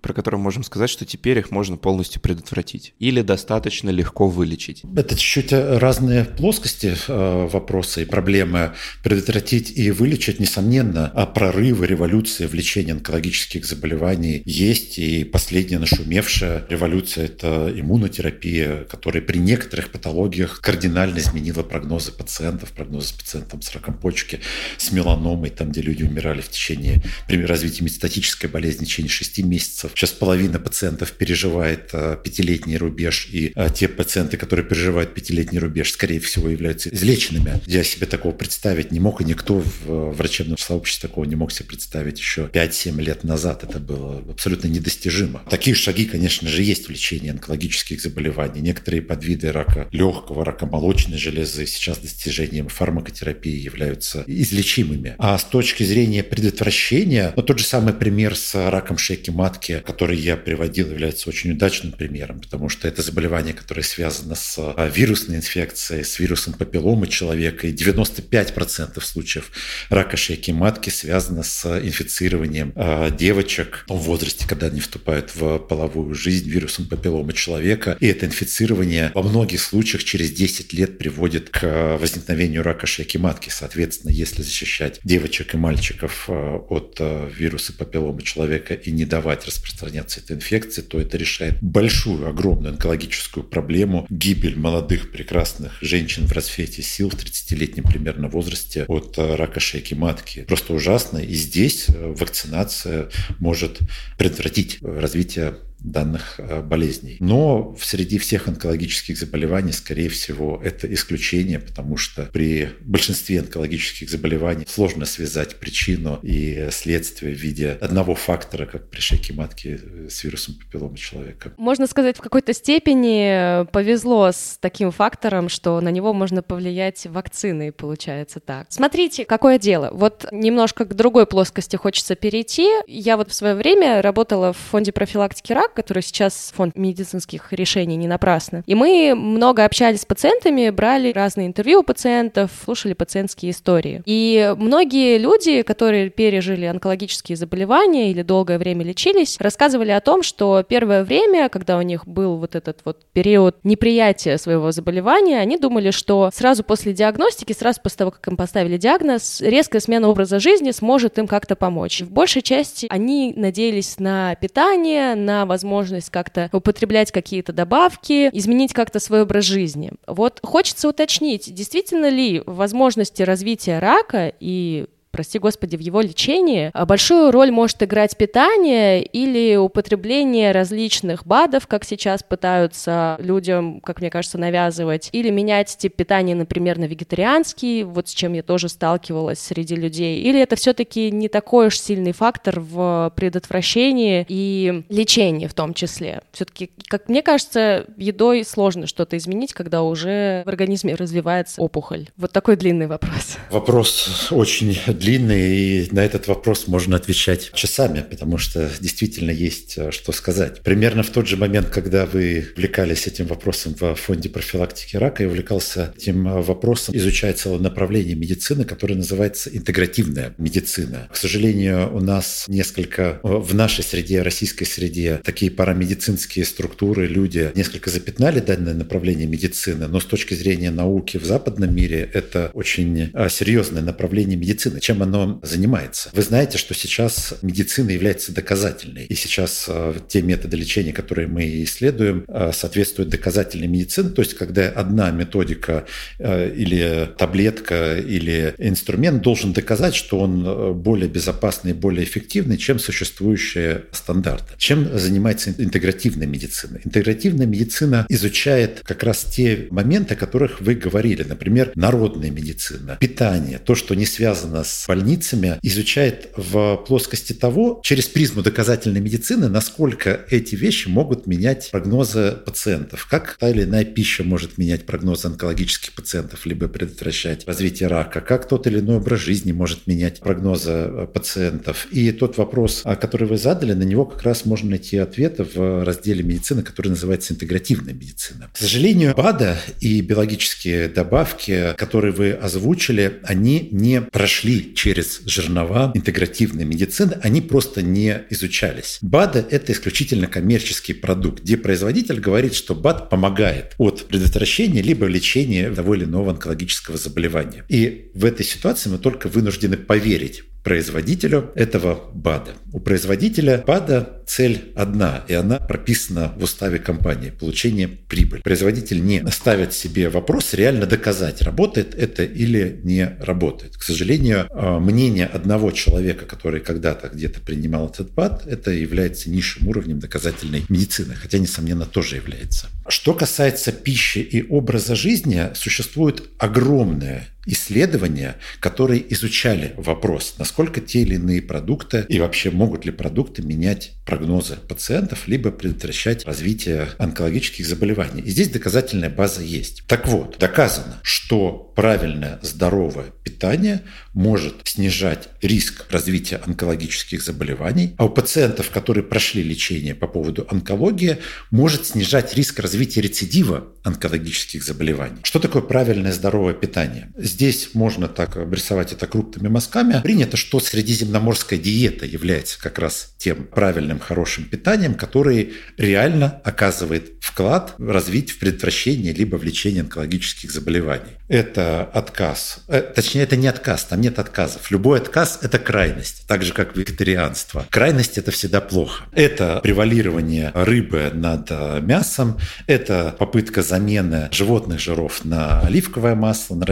про 0.00 0.12
которые 0.12 0.40
можем 0.40 0.64
сказать, 0.64 0.90
что 0.90 1.04
теперь 1.04 1.38
их 1.38 1.50
можно 1.50 1.76
полностью 1.76 2.20
предотвратить 2.20 2.94
или 2.98 3.22
достаточно 3.22 3.90
легко 3.90 4.28
вылечить? 4.28 4.82
Это 4.96 5.16
чуть-чуть 5.16 5.52
разные 5.52 6.24
плоскости 6.24 6.94
э, 7.08 7.48
вопроса 7.50 8.00
и 8.00 8.04
проблемы. 8.04 8.72
Предотвратить 9.02 9.76
и 9.76 9.90
вылечить, 9.90 10.40
несомненно, 10.40 11.10
а 11.14 11.26
прорывы, 11.26 11.86
революции 11.86 12.46
в 12.46 12.54
лечении 12.54 12.92
онкологических 12.92 13.64
заболеваний 13.64 14.42
есть. 14.44 14.98
И 14.98 15.24
последняя 15.24 15.78
нашумевшая 15.78 16.66
революция– 16.68 17.24
это 17.26 17.72
иммунотерапия, 17.74 18.84
которая 18.84 19.22
при 19.22 19.38
некоторых 19.38 19.90
патологиях 19.90 20.60
кардинально 20.60 21.18
изменила 21.18 21.62
прогнозы 21.62 22.12
пациентов, 22.12 22.70
прогнозы 22.70 23.14
пациентам 23.16 23.62
с 23.62 23.72
раком 23.72 23.94
почки, 23.94 24.40
с 24.78 24.92
меланомой, 24.92 25.50
там, 25.50 25.70
где 25.70 25.82
люди 25.82 26.02
умирали 26.02 26.40
в 26.40 26.48
течение, 26.48 27.02
при 27.26 27.44
развитии 27.44 27.82
метастатической 27.82 28.48
болезни 28.48 28.84
в 28.84 28.88
течение 28.88 29.10
6 29.10 29.38
месяцев, 29.44 29.89
пациентов. 29.90 29.98
Сейчас 29.98 30.10
половина 30.12 30.58
пациентов 30.58 31.12
переживает 31.12 31.90
э, 31.92 32.16
пятилетний 32.22 32.76
рубеж, 32.76 33.28
и 33.30 33.52
э, 33.54 33.68
те 33.74 33.88
пациенты, 33.88 34.36
которые 34.36 34.66
переживают 34.66 35.14
пятилетний 35.14 35.58
рубеж, 35.58 35.92
скорее 35.92 36.20
всего, 36.20 36.48
являются 36.48 36.90
излеченными. 36.90 37.60
Я 37.66 37.84
себе 37.84 38.06
такого 38.06 38.32
представить 38.32 38.92
не 38.92 39.00
мог, 39.00 39.20
и 39.20 39.24
никто 39.24 39.60
в 39.60 39.88
э, 39.88 40.10
врачебном 40.12 40.58
сообществе 40.58 41.08
такого 41.08 41.24
не 41.24 41.36
мог 41.36 41.52
себе 41.52 41.66
представить 41.66 42.18
еще 42.18 42.50
5-7 42.52 43.00
лет 43.00 43.24
назад. 43.24 43.64
Это 43.64 43.78
было 43.78 44.22
абсолютно 44.30 44.68
недостижимо. 44.68 45.42
Такие 45.50 45.74
шаги, 45.74 46.04
конечно 46.06 46.48
же, 46.48 46.62
есть 46.62 46.86
в 46.86 46.90
лечении 46.90 47.30
онкологических 47.30 48.00
заболеваний. 48.00 48.60
Некоторые 48.60 49.02
подвиды 49.02 49.52
рака 49.52 49.88
легкого, 49.92 50.44
рака 50.44 50.66
молочной 50.66 51.18
железы 51.18 51.66
сейчас 51.66 51.98
достижением 51.98 52.68
фармакотерапии 52.68 53.56
являются 53.56 54.24
излечимыми. 54.26 55.14
А 55.18 55.36
с 55.38 55.44
точки 55.44 55.82
зрения 55.82 56.22
предотвращения, 56.22 57.32
ну, 57.36 57.42
тот 57.42 57.58
же 57.58 57.64
самый 57.64 57.94
пример 57.94 58.36
с 58.36 58.54
раком 58.70 58.98
шейки 58.98 59.30
матки, 59.30 59.79
который 59.82 60.16
я 60.16 60.36
приводил, 60.36 60.90
является 60.90 61.28
очень 61.28 61.52
удачным 61.52 61.92
примером, 61.92 62.40
потому 62.40 62.68
что 62.68 62.88
это 62.88 63.02
заболевание, 63.02 63.54
которое 63.54 63.82
связано 63.82 64.34
с 64.34 64.56
а, 64.58 64.88
вирусной 64.88 65.38
инфекцией, 65.38 66.04
с 66.04 66.18
вирусом 66.18 66.54
папилломы 66.54 67.06
человека, 67.06 67.66
и 67.66 67.72
95% 67.72 69.00
случаев 69.02 69.50
рака 69.88 70.16
шейки 70.16 70.50
матки 70.50 70.90
связано 70.90 71.42
с 71.42 71.66
инфицированием 71.80 72.72
а, 72.76 73.10
девочек 73.10 73.84
в 73.88 73.96
возрасте, 73.96 74.46
когда 74.46 74.66
они 74.66 74.80
вступают 74.80 75.34
в 75.34 75.58
половую 75.58 76.14
жизнь 76.14 76.48
вирусом 76.48 76.86
папилломы 76.86 77.32
человека. 77.32 77.96
И 78.00 78.06
это 78.06 78.26
инфицирование 78.26 79.10
во 79.14 79.22
многих 79.22 79.60
случаях 79.60 80.04
через 80.04 80.30
10 80.32 80.72
лет 80.72 80.98
приводит 80.98 81.50
к 81.50 81.96
возникновению 81.98 82.62
рака 82.62 82.86
шейки 82.86 83.16
матки. 83.16 83.48
Соответственно, 83.48 84.10
если 84.10 84.42
защищать 84.42 85.00
девочек 85.04 85.54
и 85.54 85.56
мальчиков 85.56 86.26
а, 86.28 86.58
от 86.68 87.00
вируса 87.00 87.72
папилломы 87.72 88.22
человека 88.22 88.74
и 88.74 88.90
не 88.90 89.04
давать 89.04 89.46
распространения 89.46 89.69
распространяться 89.70 90.20
эта 90.20 90.34
инфекция, 90.34 90.82
то 90.82 91.00
это 91.00 91.16
решает 91.16 91.58
большую, 91.60 92.28
огромную 92.28 92.72
онкологическую 92.72 93.44
проблему 93.44 94.06
гибель 94.10 94.58
молодых, 94.58 95.12
прекрасных 95.12 95.78
женщин 95.80 96.26
в 96.26 96.32
расцвете 96.32 96.82
сил 96.82 97.10
в 97.10 97.14
30-летнем 97.14 97.84
примерно 97.84 98.28
возрасте 98.28 98.84
от 98.88 99.16
э, 99.18 99.36
рака 99.36 99.60
шейки 99.60 99.94
матки. 99.94 100.44
Просто 100.44 100.74
ужасно. 100.74 101.18
И 101.18 101.34
здесь 101.34 101.86
э, 101.88 102.14
вакцинация 102.18 103.10
может 103.38 103.78
предотвратить 104.18 104.78
развитие 104.82 105.54
данных 105.82 106.34
э, 106.38 106.62
болезней. 106.62 107.16
Но 107.20 107.76
среди 107.80 108.18
всех 108.18 108.48
онкологических 108.48 109.18
заболеваний, 109.18 109.72
скорее 109.72 110.08
всего, 110.08 110.60
это 110.62 110.92
исключение, 110.92 111.58
потому 111.58 111.96
что 111.96 112.24
при 112.32 112.70
большинстве 112.80 113.40
онкологических 113.40 114.10
заболеваний 114.10 114.66
сложно 114.68 115.06
связать 115.06 115.56
причину 115.56 116.18
и 116.22 116.68
следствие 116.70 117.34
в 117.34 117.38
виде 117.38 117.78
одного 117.80 118.14
фактора, 118.14 118.66
как 118.66 118.90
при 118.90 119.00
шейке 119.00 119.32
матки 119.32 119.80
э, 119.82 120.08
с 120.10 120.22
вирусом 120.24 120.54
папилломы 120.54 120.96
человека. 120.96 121.52
Можно 121.56 121.86
сказать, 121.86 122.16
в 122.16 122.20
какой-то 122.20 122.52
степени 122.52 123.64
повезло 123.70 124.28
с 124.28 124.58
таким 124.60 124.90
фактором, 124.90 125.48
что 125.48 125.80
на 125.80 125.90
него 125.90 126.12
можно 126.12 126.42
повлиять 126.42 127.06
вакциной, 127.06 127.72
получается 127.72 128.40
так. 128.40 128.66
Смотрите, 128.70 129.24
какое 129.24 129.58
дело. 129.58 129.90
Вот 129.92 130.26
немножко 130.32 130.84
к 130.84 130.94
другой 130.94 131.26
плоскости 131.26 131.76
хочется 131.76 132.14
перейти. 132.14 132.68
Я 132.86 133.16
вот 133.16 133.30
в 133.30 133.34
свое 133.34 133.54
время 133.54 134.02
работала 134.02 134.52
в 134.52 134.56
фонде 134.56 134.92
профилактики 134.92 135.52
рака, 135.52 135.69
который 135.74 136.02
сейчас 136.02 136.52
фонд 136.54 136.76
медицинских 136.76 137.52
решений 137.52 137.96
не 137.96 138.08
напрасно. 138.08 138.62
И 138.66 138.74
мы 138.74 139.14
много 139.14 139.64
общались 139.64 140.02
с 140.02 140.06
пациентами, 140.06 140.70
брали 140.70 141.12
разные 141.12 141.46
интервью 141.46 141.80
у 141.80 141.82
пациентов, 141.82 142.50
слушали 142.64 142.94
пациентские 142.94 143.52
истории. 143.52 144.02
И 144.06 144.54
многие 144.56 145.18
люди, 145.18 145.62
которые 145.62 146.10
пережили 146.10 146.64
онкологические 146.66 147.36
заболевания 147.36 148.10
или 148.10 148.22
долгое 148.22 148.58
время 148.58 148.84
лечились, 148.84 149.36
рассказывали 149.40 149.90
о 149.90 150.00
том, 150.00 150.22
что 150.22 150.62
первое 150.62 151.04
время, 151.04 151.48
когда 151.48 151.78
у 151.78 151.82
них 151.82 152.06
был 152.06 152.36
вот 152.36 152.54
этот 152.54 152.80
вот 152.84 153.04
период 153.12 153.56
неприятия 153.64 154.38
своего 154.38 154.72
заболевания, 154.72 155.38
они 155.38 155.58
думали, 155.58 155.90
что 155.90 156.30
сразу 156.32 156.64
после 156.64 156.92
диагностики, 156.92 157.52
сразу 157.52 157.80
после 157.82 157.98
того, 157.98 158.10
как 158.10 158.26
им 158.28 158.36
поставили 158.36 158.76
диагноз, 158.76 159.40
резкая 159.40 159.80
смена 159.80 160.08
образа 160.08 160.38
жизни 160.38 160.70
сможет 160.70 161.18
им 161.18 161.26
как-то 161.26 161.56
помочь. 161.56 162.02
В 162.02 162.10
большей 162.10 162.42
части 162.42 162.86
они 162.90 163.32
надеялись 163.36 163.98
на 163.98 164.34
питание, 164.36 165.14
на 165.14 165.46
возможность 165.46 165.59
возможность 165.60 166.10
как-то 166.10 166.48
употреблять 166.52 167.12
какие-то 167.12 167.52
добавки, 167.52 168.30
изменить 168.32 168.72
как-то 168.72 168.98
свой 168.98 169.22
образ 169.22 169.44
жизни. 169.44 169.92
Вот 170.06 170.40
хочется 170.42 170.88
уточнить, 170.88 171.52
действительно 171.54 172.08
ли 172.08 172.42
возможности 172.46 173.22
развития 173.22 173.78
рака 173.78 174.32
и 174.40 174.86
прости 175.10 175.38
господи, 175.38 175.76
в 175.76 175.80
его 175.80 176.00
лечении, 176.00 176.70
а 176.72 176.86
большую 176.86 177.30
роль 177.30 177.50
может 177.50 177.82
играть 177.82 178.16
питание 178.16 179.02
или 179.02 179.56
употребление 179.56 180.52
различных 180.52 181.26
БАДов, 181.26 181.66
как 181.66 181.84
сейчас 181.84 182.22
пытаются 182.22 183.16
людям, 183.20 183.80
как 183.80 184.00
мне 184.00 184.10
кажется, 184.10 184.38
навязывать, 184.38 185.08
или 185.12 185.30
менять 185.30 185.76
тип 185.76 185.96
питания, 185.96 186.34
например, 186.34 186.78
на 186.78 186.84
вегетарианский, 186.84 187.82
вот 187.82 188.08
с 188.08 188.12
чем 188.12 188.32
я 188.32 188.42
тоже 188.42 188.68
сталкивалась 188.68 189.38
среди 189.38 189.76
людей, 189.76 190.22
или 190.22 190.40
это 190.40 190.56
все-таки 190.56 191.10
не 191.10 191.28
такой 191.28 191.68
уж 191.68 191.78
сильный 191.78 192.12
фактор 192.12 192.60
в 192.60 193.12
предотвращении 193.16 194.26
и 194.28 194.82
лечении 194.88 195.46
в 195.46 195.54
том 195.54 195.74
числе. 195.74 196.22
Все-таки, 196.32 196.70
как 196.88 197.08
мне 197.08 197.22
кажется, 197.22 197.86
едой 197.96 198.44
сложно 198.44 198.86
что-то 198.86 199.16
изменить, 199.16 199.52
когда 199.52 199.82
уже 199.82 200.42
в 200.44 200.48
организме 200.48 200.94
развивается 200.94 201.60
опухоль. 201.60 202.08
Вот 202.16 202.32
такой 202.32 202.56
длинный 202.56 202.86
вопрос. 202.86 203.36
Вопрос 203.50 204.30
очень 204.32 204.78
длинный, 205.00 205.56
и 205.56 205.88
на 205.90 206.04
этот 206.04 206.28
вопрос 206.28 206.68
можно 206.68 206.96
отвечать 206.96 207.50
часами, 207.54 208.04
потому 208.08 208.38
что 208.38 208.70
действительно 208.80 209.30
есть 209.30 209.74
э, 209.78 209.90
что 209.90 210.12
сказать. 210.12 210.60
Примерно 210.60 211.02
в 211.02 211.10
тот 211.10 211.26
же 211.26 211.36
момент, 211.36 211.70
когда 211.70 212.06
вы 212.06 212.46
увлекались 212.54 213.06
этим 213.06 213.26
вопросом 213.26 213.74
в 213.80 213.94
фонде 213.94 214.28
профилактики 214.28 214.96
рака, 214.96 215.22
я 215.22 215.28
увлекался 215.28 215.94
этим 215.96 216.28
э, 216.28 216.42
вопросом, 216.42 216.94
изучая 216.94 217.32
целое 217.32 217.58
направление 217.58 218.14
медицины, 218.14 218.64
которое 218.64 218.94
называется 218.94 219.50
интегративная 219.50 220.34
медицина. 220.36 221.08
К 221.10 221.16
сожалению, 221.16 221.94
у 221.94 222.00
нас 222.00 222.44
несколько 222.46 223.02
э, 223.02 223.18
в 223.22 223.54
нашей 223.54 223.82
среде, 223.82 224.20
российской 224.22 224.66
среде, 224.66 225.20
такие 225.24 225.50
парамедицинские 225.50 226.44
структуры, 226.44 227.06
люди 227.06 227.50
несколько 227.54 227.88
запятнали 227.88 228.40
данное 228.40 228.74
направление 228.74 229.26
медицины, 229.26 229.88
но 229.88 229.98
с 229.98 230.04
точки 230.04 230.34
зрения 230.34 230.70
науки 230.70 231.16
в 231.16 231.24
западном 231.24 231.74
мире 231.74 232.08
это 232.12 232.50
очень 232.52 233.10
серьезное 233.30 233.82
направление 233.82 234.36
медицины. 234.36 234.78
Чем 234.90 235.04
оно 235.04 235.38
занимается? 235.44 236.10
Вы 236.12 236.22
знаете, 236.22 236.58
что 236.58 236.74
сейчас 236.74 237.34
медицина 237.42 237.90
является 237.90 238.32
доказательной. 238.32 239.04
И 239.04 239.14
сейчас 239.14 239.66
э, 239.68 239.94
те 240.08 240.20
методы 240.20 240.56
лечения, 240.56 240.92
которые 240.92 241.28
мы 241.28 241.62
исследуем, 241.62 242.24
э, 242.26 242.50
соответствуют 242.52 243.08
доказательной 243.08 243.68
медицине. 243.68 244.08
То 244.08 244.22
есть, 244.22 244.34
когда 244.34 244.68
одна 244.68 245.12
методика 245.12 245.84
э, 246.18 246.52
или 246.52 247.08
таблетка 247.16 247.98
или 247.98 248.52
инструмент 248.58 249.22
должен 249.22 249.52
доказать, 249.52 249.94
что 249.94 250.18
он 250.18 250.74
более 250.74 251.08
безопасный 251.08 251.72
более 251.72 252.02
эффективный, 252.02 252.56
чем 252.56 252.80
существующие 252.80 253.84
стандарты. 253.92 254.54
Чем 254.56 254.98
занимается 254.98 255.54
интегративная 255.56 256.26
медицина? 256.26 256.80
Интегративная 256.84 257.46
медицина 257.46 258.06
изучает 258.08 258.80
как 258.82 259.04
раз 259.04 259.22
те 259.22 259.68
моменты, 259.70 260.14
о 260.14 260.16
которых 260.16 260.60
вы 260.60 260.74
говорили. 260.74 261.22
Например, 261.22 261.70
народная 261.76 262.32
медицина, 262.32 262.96
питание, 262.98 263.60
то, 263.60 263.76
что 263.76 263.94
не 263.94 264.06
связано 264.06 264.64
с 264.64 264.79
больницами, 264.86 265.58
изучает 265.62 266.30
в 266.36 266.76
плоскости 266.86 267.32
того, 267.32 267.80
через 267.82 268.06
призму 268.06 268.42
доказательной 268.42 269.00
медицины, 269.00 269.48
насколько 269.48 270.20
эти 270.30 270.54
вещи 270.54 270.88
могут 270.88 271.26
менять 271.26 271.70
прогнозы 271.70 272.32
пациентов. 272.44 273.06
Как 273.10 273.36
та 273.38 273.50
или 273.50 273.64
иная 273.64 273.84
пища 273.84 274.24
может 274.24 274.58
менять 274.58 274.86
прогнозы 274.86 275.28
онкологических 275.28 275.92
пациентов, 275.92 276.46
либо 276.46 276.68
предотвращать 276.68 277.46
развитие 277.46 277.88
рака, 277.88 278.20
как 278.20 278.48
тот 278.48 278.66
или 278.66 278.80
иной 278.80 278.96
образ 278.96 279.20
жизни 279.20 279.52
может 279.52 279.86
менять 279.86 280.20
прогнозы 280.20 280.70
э, 280.70 281.06
пациентов. 281.12 281.86
И 281.90 282.12
тот 282.12 282.36
вопрос, 282.38 282.82
который 283.00 283.26
вы 283.28 283.38
задали, 283.38 283.72
на 283.72 283.82
него 283.82 284.04
как 284.04 284.22
раз 284.22 284.44
можно 284.44 284.70
найти 284.70 284.96
ответы 284.98 285.44
в 285.44 285.84
разделе 285.84 286.22
медицины, 286.22 286.62
который 286.62 286.88
называется 286.88 287.34
интегративная 287.34 287.94
медицина. 287.94 288.50
К 288.52 288.58
сожалению, 288.58 289.14
БАДа 289.14 289.58
и 289.80 290.00
биологические 290.00 290.88
добавки, 290.88 291.74
которые 291.76 292.12
вы 292.12 292.32
озвучили, 292.32 293.20
они 293.24 293.68
не 293.72 294.00
прошли 294.00 294.69
через 294.74 295.22
жернова 295.26 295.92
интегративной 295.94 296.64
медицины, 296.64 297.18
они 297.22 297.40
просто 297.40 297.82
не 297.82 298.22
изучались. 298.30 298.98
БАДы– 299.02 299.44
это 299.50 299.72
исключительно 299.72 300.26
коммерческий 300.26 300.92
продукт, 300.92 301.42
где 301.42 301.56
производитель 301.56 302.20
говорит, 302.20 302.54
что 302.54 302.74
БАД 302.74 303.10
помогает 303.10 303.74
от 303.78 304.06
предотвращения 304.06 304.82
либо 304.82 305.06
лечения 305.06 305.70
того 305.70 305.94
или 305.94 306.04
иного 306.04 306.30
онкологического 306.30 306.98
заболевания. 306.98 307.64
И 307.68 308.10
в 308.14 308.24
этой 308.24 308.44
ситуации 308.44 308.90
мы 308.90 308.98
только 308.98 309.28
вынуждены 309.28 309.76
поверить 309.76 310.44
производителю 310.62 311.50
этого 311.54 312.10
БАДа. 312.12 312.52
У 312.72 312.80
производителя 312.80 313.64
БАДа 313.66 314.22
цель 314.26 314.72
одна, 314.76 315.24
и 315.26 315.34
она 315.34 315.58
прописана 315.58 316.32
в 316.36 316.44
уставе 316.44 316.78
компании– 316.78 317.30
получение 317.40 317.88
прибыли. 317.88 318.42
Производитель 318.42 319.04
не 319.04 319.24
ставит 319.30 319.72
себе 319.72 320.08
вопрос 320.08 320.54
реально 320.54 320.86
доказать, 320.86 321.42
работает 321.42 321.94
это 321.94 322.22
или 322.22 322.80
не 322.84 323.16
работает. 323.20 323.76
К 323.76 323.82
сожалению, 323.82 324.46
а, 324.50 324.78
мнение 324.78 325.26
одного 325.26 325.72
человека, 325.72 326.26
который 326.26 326.60
когда-то 326.60 327.08
где-то 327.08 327.40
принимал 327.40 327.88
этот 327.88 328.12
БАД, 328.12 328.46
это 328.46 328.70
является 328.70 329.30
низшим 329.30 329.66
уровнем 329.66 329.98
доказательной 329.98 330.64
медицины, 330.68 331.14
хотя, 331.14 331.38
несомненно, 331.38 331.86
тоже 331.86 332.16
является. 332.16 332.68
Что 332.88 333.14
касается 333.14 333.72
пищи 333.72 334.18
и 334.18 334.46
образа 334.46 334.94
жизни, 334.94 335.50
существует 335.54 336.22
огромное 336.38 337.26
исследования, 337.52 338.36
которые 338.60 339.12
изучали 339.12 339.74
вопрос, 339.76 340.34
насколько 340.38 340.80
те 340.80 341.02
или 341.02 341.14
иные 341.14 341.42
продукты 341.42 342.06
и 342.08 342.18
вообще 342.18 342.50
могут 342.50 342.84
ли 342.84 342.92
продукты 342.92 343.42
менять 343.42 343.92
прогнозы 344.04 344.56
пациентов, 344.56 345.28
либо 345.28 345.50
предотвращать 345.50 346.24
развитие 346.24 346.88
онкологических 346.98 347.66
заболеваний. 347.66 348.22
И 348.22 348.30
здесь 348.30 348.48
доказательная 348.48 349.10
база 349.10 349.42
есть. 349.42 349.84
Так 349.86 350.08
вот, 350.08 350.36
доказано, 350.38 351.00
что 351.02 351.72
правильное 351.76 352.38
здоровое 352.42 353.06
питание 353.22 353.82
может 354.12 354.56
снижать 354.64 355.28
риск 355.40 355.86
развития 355.90 356.40
онкологических 356.44 357.22
заболеваний, 357.22 357.94
а 357.96 358.06
у 358.06 358.10
пациентов, 358.10 358.70
которые 358.70 359.04
прошли 359.04 359.42
лечение 359.42 359.94
по 359.94 360.06
поводу 360.06 360.46
онкологии, 360.50 361.18
может 361.50 361.86
снижать 361.86 362.34
риск 362.34 362.58
развития 362.58 363.00
рецидива 363.00 363.68
онкологических 363.84 364.64
заболеваний. 364.64 365.18
Что 365.22 365.38
такое 365.38 365.62
правильное 365.62 366.12
здоровое 366.12 366.54
питание? 366.54 367.12
Здесь 367.40 367.70
можно 367.72 368.06
так 368.06 368.36
обрисовать 368.36 368.92
это 368.92 369.06
крупными 369.06 369.48
мазками. 369.48 370.02
Принято, 370.02 370.36
что 370.36 370.60
средиземноморская 370.60 371.58
диета 371.58 372.04
является 372.04 372.60
как 372.60 372.78
раз 372.78 373.14
тем 373.16 373.46
правильным 373.46 373.98
хорошим 373.98 374.44
питанием, 374.44 374.92
который 374.92 375.54
реально 375.78 376.42
оказывает 376.44 377.14
вклад 377.20 377.72
в 377.78 377.88
развитие, 377.88 378.34
в 378.34 378.40
предотвращение 378.40 379.14
либо 379.14 379.36
в 379.36 379.42
лечение 379.42 379.80
онкологических 379.80 380.52
заболеваний. 380.52 381.12
Это 381.28 381.84
отказ. 381.84 382.64
Э, 382.68 382.80
точнее, 382.80 383.22
это 383.22 383.36
не 383.36 383.46
отказ, 383.46 383.84
там 383.84 384.00
нет 384.00 384.18
отказов. 384.18 384.70
Любой 384.70 384.98
отказ– 384.98 385.38
это 385.42 385.58
крайность, 385.58 386.24
так 386.26 386.42
же, 386.42 386.52
как 386.52 386.76
вегетарианство. 386.76 387.66
Крайность– 387.70 388.18
это 388.18 388.32
всегда 388.32 388.60
плохо. 388.60 389.04
Это 389.12 389.60
превалирование 389.62 390.50
рыбы 390.54 391.10
над 391.14 391.46
э, 391.50 391.80
мясом, 391.80 392.36
это 392.66 393.14
попытка 393.18 393.62
замены 393.62 394.28
животных 394.32 394.80
жиров 394.80 395.24
на 395.24 395.60
оливковое 395.60 396.14
масло, 396.14 396.56
на 396.56 396.66